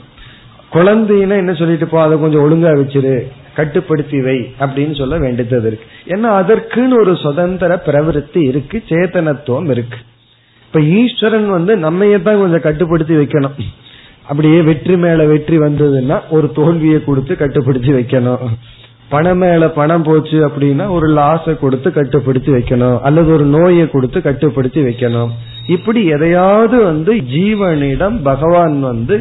குழந்தைன்னா 0.73 1.38
என்ன 1.38 1.53
சொல்லிட்டு 1.53 1.88
போ 1.88 2.01
அதை 2.01 2.19
கொஞ்சம் 2.19 2.43
ஒழுங்கா 2.43 2.67
வச்சிரு. 2.67 3.27
கட்டுப்படுத்தி 3.55 4.21
வை 4.21 4.53
அப்படின்னு 4.59 4.97
சொல்ல 4.97 5.17
வேண்டியது 5.17 5.57
இருக்கு. 5.57 5.86
ஏன்னா 6.07 6.27
அதற்குன்னு 6.27 6.99
ஒரு 6.99 7.15
சுதந்திர 7.15 7.82
பிரவருத்தி 7.86 8.47
இருக்கு. 8.47 8.84
சேத்தனத்துவம் 8.89 9.69
இருக்கு. 9.69 9.97
இப்ப 10.65 10.82
ஈஸ்வரன் 10.82 11.49
வந்து 11.49 11.75
நம்மையத்தான் 11.75 12.39
கொஞ்சம் 12.39 12.61
கட்டுப்படுத்தி 12.61 13.15
வைக்கணும். 13.15 13.59
அப்படியே 14.30 14.59
வெற்றி 14.61 14.95
மேல 14.97 15.25
வெற்றி 15.32 15.57
வந்ததுன்னா 15.57 16.17
ஒரு 16.30 16.47
தோல்வியை 16.57 16.99
கொடுத்து 17.03 17.34
கட்டுப்படுத்தி 17.38 17.91
வைக்கணும். 17.91 18.43
பணம் 19.09 19.41
மேல 19.43 19.69
பணம் 19.77 20.03
போச்சு 20.03 20.38
அப்படின்னா 20.47 20.86
ஒரு 20.95 21.07
லாஸை 21.13 21.53
கொடுத்து 21.59 21.89
கட்டுப்படுத்தி 21.93 22.51
வைக்கணும். 22.51 22.97
அல்லது 22.99 23.30
ஒரு 23.34 23.45
நோயை 23.45 23.86
கொடுத்து 23.89 24.21
கட்டுப்படுத்தி 24.21 24.82
வைக்கணும். 24.84 25.32
இப்படி 25.67 26.01
எதையாவது 26.05 26.77
வந்து 26.84 27.13
ஜீவனிடம் 27.13 28.17
பகவான் 28.21 28.77
வந்து 28.82 29.17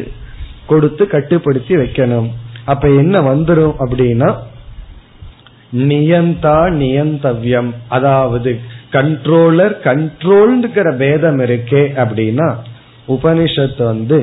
கொடுத்து 0.67 1.07
கட்டுப்படுத்தி 1.07 1.75
வைக்கணும். 1.75 2.29
அப்ப 2.65 2.87
என்ன 3.01 3.21
வந்துடும் 3.21 3.75
அப்படின்னா 3.85 4.29
நியந்தா 5.89 6.57
நியந்தவ்யம். 6.81 7.71
அதாவது 7.87 8.51
கண்ட்ரோலர் 8.91 9.75
கண்ட்ரோல்ங்கிற 9.87 10.87
பேதம் 10.97 11.39
இருக்கே 11.39 11.83
அப்படின்னா 12.03 12.47
உபனிஷத்து 13.07 13.83
வந்து 13.83 14.19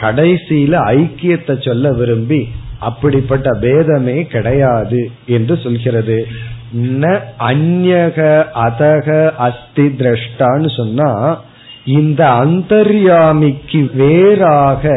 கடைசியில 0.00 0.74
ஐக்கியத்தை 0.98 1.64
சொல்ல 1.64 1.92
விரும்பி 1.92 2.48
அப்படிப்பட்ட 2.78 3.50
பேதமே 3.50 4.26
கிடையாது 4.26 5.10
என்று 5.26 5.56
சொல்கிறது. 5.56 6.26
ந 6.74 7.20
அந்யக 7.38 8.18
அதக 8.54 9.30
அஸ்தி 9.30 9.82
திரஷ்டான்னு 9.82 10.76
சொன்னா 10.76 11.40
இந்த 11.84 12.30
அந்தர்யாமிக்கு 12.30 13.90
வேறாக 13.94 14.92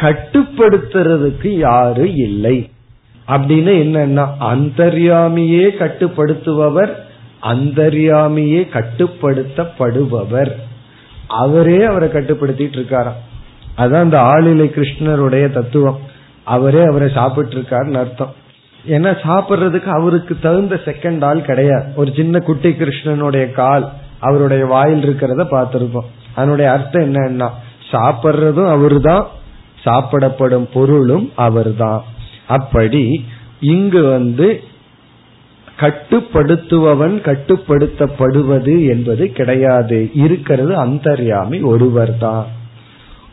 கட்டுப்படுத்துறதுக்கு 0.00 1.48
யாரு 1.58 2.14
இல்லை. 2.14 2.70
அப்படின்னு 3.28 3.72
என்னன்னா 3.84 4.26
அந்தர்யாமியே 4.40 5.66
கட்டுப்படுத்துபவர் 5.78 6.92
அந்தர்யாமியே 7.42 8.62
கட்டுப்படுத்தப்படுபவர். 8.72 10.52
அவரே 11.28 11.82
அவரை 11.82 12.08
கட்டுப்படுத்திட்டு 12.08 12.78
இருக்காராம். 12.78 13.20
அதான் 13.76 14.06
அந்த 14.06 14.20
ஆளிலை 14.20 14.66
கிருஷ்ணருடைய 14.66 15.52
தத்துவம். 15.52 15.98
அவரே 16.44 16.82
அவரை 16.84 17.08
சாப்பிட்டு 17.08 17.56
இருக்காருன்னு 17.56 17.94
அர்த்தம். 17.94 18.34
ஏன்னா 18.88 19.10
சாப்பிடுறதுக்கு 19.22 19.86
அவருக்கு 19.86 20.36
தகுந்த 20.40 20.80
செகண்ட் 20.84 21.24
ஆள் 21.24 21.42
கிடையாது. 21.42 21.84
ஒரு 21.96 22.12
சின்ன 22.16 22.38
குட்டி 22.38 22.70
கிருஷ்ணனுடைய 22.70 23.52
கால் 23.52 23.90
அவருடைய 24.20 24.66
வாயில் 24.66 25.04
இருக்கிறத 25.08 25.42
பார்த்திருப்போம். 25.50 26.10
அதனுடைய 26.34 26.70
அர்த்தம் 26.70 27.14
என்னன்னா 27.14 27.48
சாப்பிடுறதும் 27.90 28.72
அவருதான் 28.74 29.24
சாப்பிடப்படும் 29.84 30.68
பொருளும் 30.72 31.32
அவர்தான். 31.34 32.04
அப்படி 32.46 33.24
இங்கு 33.60 34.02
வந்து 34.10 34.62
கட்டுப்படுத்துபவன் 35.80 37.16
கட்டுப்படுத்தப்படுவது 37.28 38.88
என்பது 38.88 39.32
கிடையாது. 39.32 40.10
இருக்கிறது 40.14 40.74
அந்தர்யாமி 40.76 41.62
ஒருவர் 41.62 42.18
தான் 42.18 42.46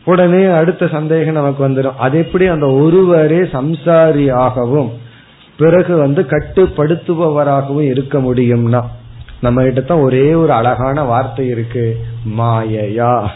உடனே 0.04 0.44
அடுத்த 0.44 0.88
சந்தேகம் 0.88 1.34
நமக்கு 1.34 1.68
வந்துடும். 1.68 1.96
அது 1.98 2.18
எப்படி? 2.18 2.46
அந்த 2.46 2.66
ஒருவரே 2.66 3.38
சம்சாரியாகவும் 3.38 4.90
பிறகு 5.56 5.96
வந்து 5.96 6.22
கட்டுப்படுத்துபவராகவும் 6.22 7.80
இருக்க 7.80 8.18
முடியும்னா 8.18 8.82
நம்ம 9.40 9.62
கிட்ட 9.62 9.80
தான் 9.80 9.98
ஒரே 9.98 10.34
ஒரு 10.34 10.52
அழகான 10.52 11.04
வார்த்தை 11.04 11.46
இருக்கு. 11.46 12.00
மாயையா. 12.38 13.28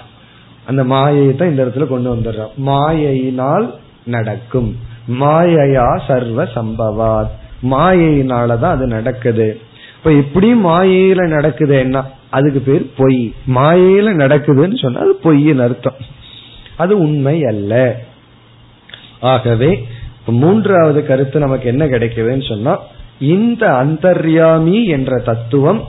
அந்த 0.67 0.85
மாயையை 0.85 1.37
தான் 1.37 1.49
இந்த 1.49 1.65
இடத்துல 1.65 1.87
கொண்டு 1.87 2.15
வந்துடுறோம். 2.15 2.51
மாயையினால் 2.67 3.71
நடக்கும். 4.07 4.77
மாயையா 5.21 6.01
சர்வ 6.07 6.45
சம்பவாத். 6.45 7.31
மாயையினாலதான் 7.71 8.71
அது 8.71 8.87
நடக்குது. 8.87 9.61
இப்ப 9.99 10.12
எப்படியும் 10.12 10.67
மாயையில 10.67 11.29
நடக்குது 11.29 11.79
என்ன 11.79 12.05
அதுக்கு 12.31 12.61
பேர் 12.61 12.93
பொய். 12.97 13.35
மாயையில 13.55 14.15
நடக்குதுன்னு 14.15 14.79
சொன்னா 14.79 15.01
அது 15.01 15.19
பொய்ன்னு 15.25 15.62
அர்த்தம். 15.62 16.12
அது 16.77 16.99
உண்மை 16.99 17.45
அல்ல. 17.45 18.01
ஆகவே 19.20 19.89
மூன்றாவது 20.27 21.07
கருத்து 21.07 21.39
நமக்கு 21.39 21.68
என்ன 21.68 21.87
கிடைக்குதுன்னு 21.87 22.49
சொன்னா 22.49 22.79
இந்த 23.18 23.70
அந்தர்யாமி 23.70 24.87
என்ற 24.87 25.18
தத்துவம் 25.18 25.89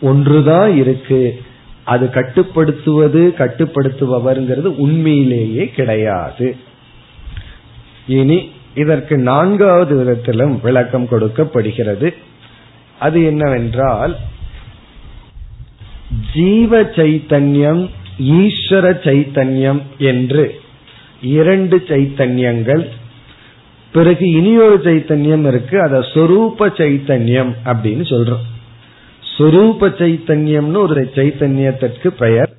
ஒன்றுதான் 0.00 0.76
இருக்கு. 0.76 1.40
அது 1.84 2.10
கட்டுப்படுத்துவது 2.10 3.34
கட்டுப்படுத்துபவர்ங்கிறது 3.38 4.70
உண்மையிலேயே 4.76 5.68
கிடையாது. 5.68 6.56
இனி 8.06 8.50
இதற்கு 8.74 9.16
நான்காவது 9.16 9.96
விதத்திலும் 9.96 10.60
விளக்கம் 10.62 11.08
கொடுக்கப்படுகிறது. 11.08 12.14
அது 12.98 13.24
என்னவென்றால் 13.24 14.16
ஜீவ 16.34 16.82
சைத்தன்யம் 16.82 17.90
ஈஸ்வர 18.18 18.86
சைத்தன்யம் 19.04 19.82
என்று 19.98 20.60
இரண்டு 21.22 21.84
சைத்தன்யங்கள். 21.88 22.86
பிறகு 23.92 24.30
இனியொரு 24.30 24.78
சைத்தன்யம் 24.78 25.46
இருக்கு 25.46 25.82
அத 25.82 25.98
சொரூப 25.98 26.58
சைத்தன்யம் 26.58 27.52
அப்படின்னு 27.64 28.04
சொல்றோம். 28.04 28.44
சொரூப 29.38 29.80
சைத்தன்யம்னு 29.80 30.76
ஒரு 30.76 31.10
சைத்தன்யத்திற்கு 31.14 32.08
பெயர். 32.08 32.50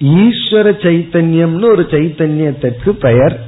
ஈஸ்வர 0.00 0.66
சைத்தன்யம்னு 0.86 1.64
ஒரு 1.64 1.86
சைத்தன்யத்திற்கு 1.90 2.88
பெயர். 2.88 3.40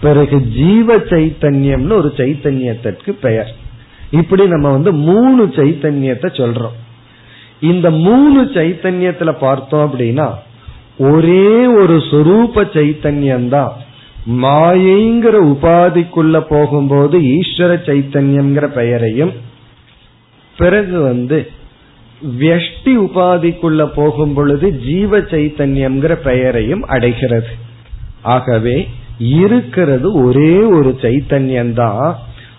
பிறகு 0.00 0.40
ஜீவ 0.40 0.96
சைத்தன்யம்னு 0.96 1.92
ஒரு 1.92 2.12
சைத்தன்யத்திற்கு 2.16 3.10
பெயர். 3.10 3.54
இப்படி 4.10 4.46
நம்ம 4.46 4.70
வந்து 4.70 4.92
மூணு 4.92 5.46
சைத்தன்யத்தை 5.46 6.30
சொல்றோம். 6.40 6.76
இந்த 7.60 7.90
மூணு 7.90 8.44
சைத்தன்யத்துல 8.44 9.38
பார்த்தோம் 9.38 9.92
அப்படின்னா 9.92 10.34
ஒரே 10.98 11.66
ஒரு 11.76 11.96
சொரூப 12.10 12.64
சைத்தன்யம் 12.74 13.48
தான் 13.48 13.72
மாயைங்கிற 14.42 15.36
உபாதிக்குள்ள 15.52 16.40
போகும்போது 16.48 17.18
ஈஸ்வர 17.18 17.72
சைத்தன்யம்ங்கிற 17.86 18.68
பெயரையும் 18.72 19.32
பிறகு 20.56 21.00
வந்து 21.00 21.38
வியஷ்டி 22.38 22.96
உபாதிக்குள்ள 22.96 23.86
போகும் 23.94 24.34
பொழுது 24.34 24.70
ஜீவ 24.70 25.18
சைத்தன்யம்ங்கிற 25.18 26.14
பெயரையும் 26.14 26.82
அடைகிறது. 26.86 27.50
ஆகவே 28.22 28.76
இருக்கிறது 29.18 30.12
ஒரே 30.12 30.54
ஒரு 30.62 30.90
சைத்தன்யம் 31.02 31.72
தான் 31.72 32.14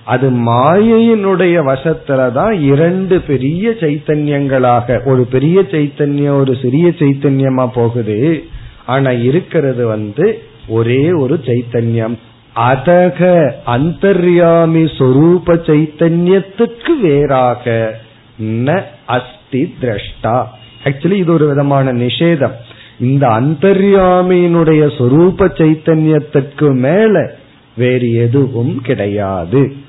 அது 0.05 0.29
மாயையினுடைய 0.29 1.55
வசத்துலதான் 1.71 2.61
இரண்டு 2.61 3.21
பெரிய 3.21 3.69
சைத்தன்யங்களாக 3.69 5.05
ஒரு 5.05 5.25
பெரிய 5.25 5.61
சைத்தன்யம் 5.61 6.39
ஒரு 6.39 6.57
சிறிய 6.61 6.87
சைத்தன்யமா 6.87 7.67
போகுது. 7.73 8.43
ஆனா 8.85 9.11
இருக்கிறது 9.11 9.87
வந்து 9.87 10.41
ஒரே 10.67 11.11
ஒரு 11.11 11.39
சைத்தன்யம். 11.45 12.17
அதக 12.55 13.51
அந்தர்யாமி 13.65 14.83
சொரூப 14.97 15.55
சைத்தன்யத்துக்கு 15.69 16.93
வேறாக 17.01 17.97
ந 18.41 18.83
அஸ்தி 19.05 19.75
திரஷ்டா. 19.81 20.37
ஆக்சுவலி 20.83 21.11
இது 21.11 21.33
ஒரு 21.33 21.47
விதமான 21.47 21.93
நிஷேதம். 21.93 22.55
இந்த 22.99 23.27
அந்தர்யாமியினுடைய 23.27 24.83
சொரூப 24.99 25.49
சைத்தன்யத்திற்கு 25.59 26.69
மேல 26.75 27.35
வேறு 27.77 28.13
எதுவும் 28.13 28.81
கிடையாது. 28.81 29.83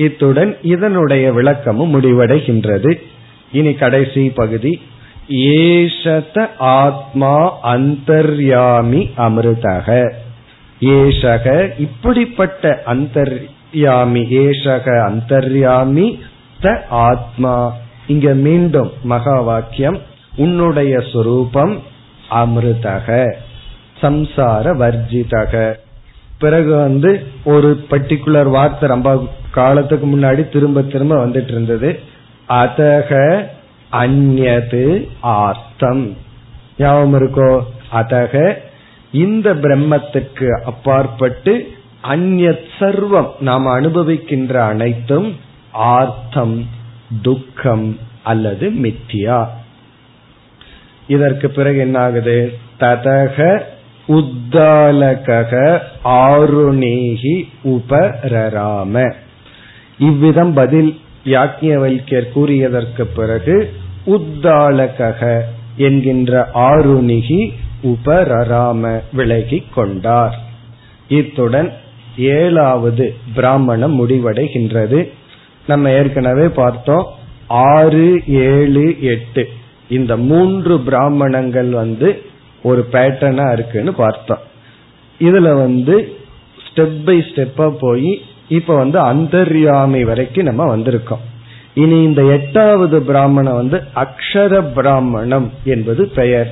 இத்துடன் 0.00 0.56
இதனுடைய 0.62 1.32
விளக்கமும் 1.32 1.92
முடிவடைகின்றது. 1.94 2.92
இனி 3.52 3.74
கடைசி 3.74 4.30
பகுதி. 4.30 4.82
ஏஷத 5.28 6.46
ஆத்மா 6.58 7.58
அந்தர்யாமி 7.74 9.10
அமிர்தக. 9.16 10.12
ஏஷக 10.80 11.70
இப்படிப்பட்ட 11.78 12.82
அந்தர்யாமி 12.86 14.22
ஏஷக 14.40 14.86
அந்தர்யாமி 15.10 16.18
த 16.60 16.86
ஆத்மா. 16.88 17.74
இங்க 18.06 18.34
மீண்டும் 18.34 18.92
மகா 19.02 19.40
வாக்கியம். 19.40 19.98
உன்னுடைய 20.36 21.02
சொரூபம் 21.12 21.82
அமிர்தக. 22.30 23.34
சம்சார 24.02 24.66
வர்ஜிதக. 24.82 25.74
பிறகு 26.38 26.76
வந்து 26.76 27.26
ஒரு 27.44 27.84
பர்டிகுலர் 27.90 28.50
வார்த்தை 28.50 28.88
ரொம்ப 28.88 29.28
காலத்துக்கு 29.50 30.06
முன்னாடி 30.06 30.48
திரும்ப 30.48 30.82
திரும்ப 30.82 31.26
வந்துட்டு 31.26 31.48
இருந்தது. 31.48 32.00
அதக 32.48 33.44
அந்நது 33.92 35.08
ஆர்த்தம். 35.20 36.16
ஞாபகம் 36.78 37.14
இருக்கோ? 37.14 37.60
அதக 37.92 38.54
இந்த 39.12 39.54
பிரம்மத்துக்கு 39.54 40.60
அப்பாற்பட்டு 40.60 41.72
அந்நத் 42.04 42.66
சர்வம் 42.78 43.30
நாம் 43.40 43.66
அனுபவிக்கின்ற 43.66 44.54
அனைத்தும் 44.54 45.36
ஆர்த்தம் 45.72 46.68
துக்கம் 47.22 47.98
அல்லது 48.22 48.70
மித்தியா. 48.70 49.48
இதற்கு 51.08 51.50
பிறகு 51.50 51.78
என்ன 51.78 51.98
ஆகுது 51.98 52.58
ததக 52.80 53.62
உத்தாலக 54.08 55.78
ஆருணேகி 56.04 57.42
உபரராம. 57.64 59.14
இவ்விதம் 60.00 60.52
பதில் 60.52 60.90
யாக்கியவல்யர் 61.24 62.28
கூறியதற்கு 62.34 63.04
பிறகு 63.14 63.56
உத்தாலக 64.06 65.40
என்கின்ற 65.76 66.48
ஆருணிகி 66.54 67.40
உபரராம 67.82 69.02
விலகி 69.12 69.58
கொண்டார். 69.74 70.36
இத்துடன் 71.08 71.70
ஏழாவது 72.16 73.06
பிராமணம் 73.34 73.94
முடிவடைகின்றது. 74.00 75.00
நம்ம 75.66 75.90
ஏற்கனவே 75.90 76.46
பார்த்தோம் 76.48 77.06
ஆறு 77.46 78.22
ஏழு 78.26 78.86
எட்டு. 79.00 79.48
இந்த 79.88 80.16
மூன்று 80.16 80.78
பிராமணங்கள் 80.80 81.70
வந்து 81.70 82.22
ஒரு 82.62 82.82
பேட்டர்னா 82.92 83.52
இருக்குன்னு 83.52 83.92
பார்த்தோம். 83.92 84.42
இதுல 85.20 85.48
வந்து 85.62 85.96
ஸ்டெப் 86.64 87.00
பை 87.04 87.18
ஸ்டெப்பா 87.18 87.66
போய் 87.80 88.10
இப்ப 88.50 88.76
வந்து 88.76 88.98
அந்தர்யாமி 88.98 90.04
வரைக்கும் 90.04 90.44
நம்ம 90.44 90.76
வந்திருக்கோம். 90.76 91.24
இனி 91.74 92.02
இந்த 92.02 92.22
எட்டாவது 92.22 93.02
பிராமணம் 93.02 93.54
வந்து 93.54 93.82
அக்ஷர 93.94 94.62
பிராமணம் 94.74 95.48
என்பது 95.64 96.08
பெயர். 96.08 96.50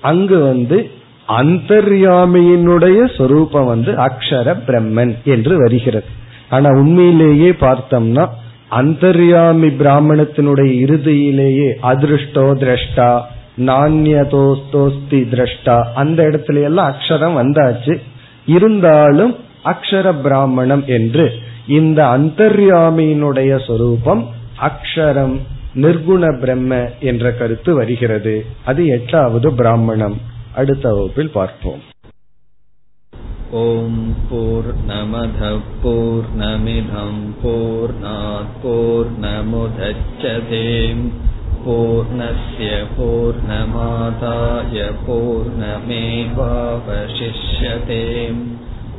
அங்கு 0.00 0.38
வந்து 0.40 0.90
அந்தர்யாமியினுடைய 1.28 2.98
சொரூபம் 3.16 3.66
வந்து 3.66 3.92
அக்ஷர 3.92 4.48
பிரம்மன் 4.66 5.14
என்று 5.24 5.58
வருகிறது. 5.58 6.04
ஆனா 6.50 6.68
உண்மையிலேயே 6.70 7.50
பார்த்தோம்னா 7.50 8.26
அந்தர்யாமி 8.70 9.68
பிராமணத்தினுடைய 9.80 10.70
இறுதியிலேயே 10.84 11.70
அதிருஷ்டோ 11.82 12.46
திரஷ்டா 12.62 13.10
நான்யதோஸ்தோஸ்தி 13.58 15.20
திரஷ்டா 15.32 15.76
அந்த 15.94 16.18
இடத்துல 16.22 16.62
எல்லாம் 16.62 16.92
அக்ஷரம் 16.92 17.38
வந்தாச்சு. 17.40 17.94
இருந்தாலும் 18.46 19.34
அக்ஷர 19.71 20.21
பிராமணம் 20.21 20.83
என்று 20.89 21.39
இந்த 21.71 22.15
அந்தர்யாமியினுடைய 22.15 23.61
சொரூபம் 23.67 24.27
அக்ஷரம் 24.63 25.39
நிர்குண 25.75 26.39
பிரம்ம 26.39 26.87
என்ற 27.11 27.33
கருத்து 27.33 27.73
வருகிறது 27.73 28.45
அது 28.65 28.97
எட்டாவது 28.97 29.53
பிராமணம் 29.53 30.19
அடுத்த 30.55 30.89
வகுப்பில் 30.89 31.31
பார்ப்போம் 31.31 31.81
ॐ 33.53 33.95
पूर्णमधः 34.27 35.55
पूर्णमिधम् 35.81 37.17
पूर्णात् 37.41 38.53
पूर्णमुदच्छते 38.61 40.61
पूर्णस्य 41.63 42.69
पूर्णमादाय 42.93 44.77
पूर्णमेवावशिष्यते 45.05 47.99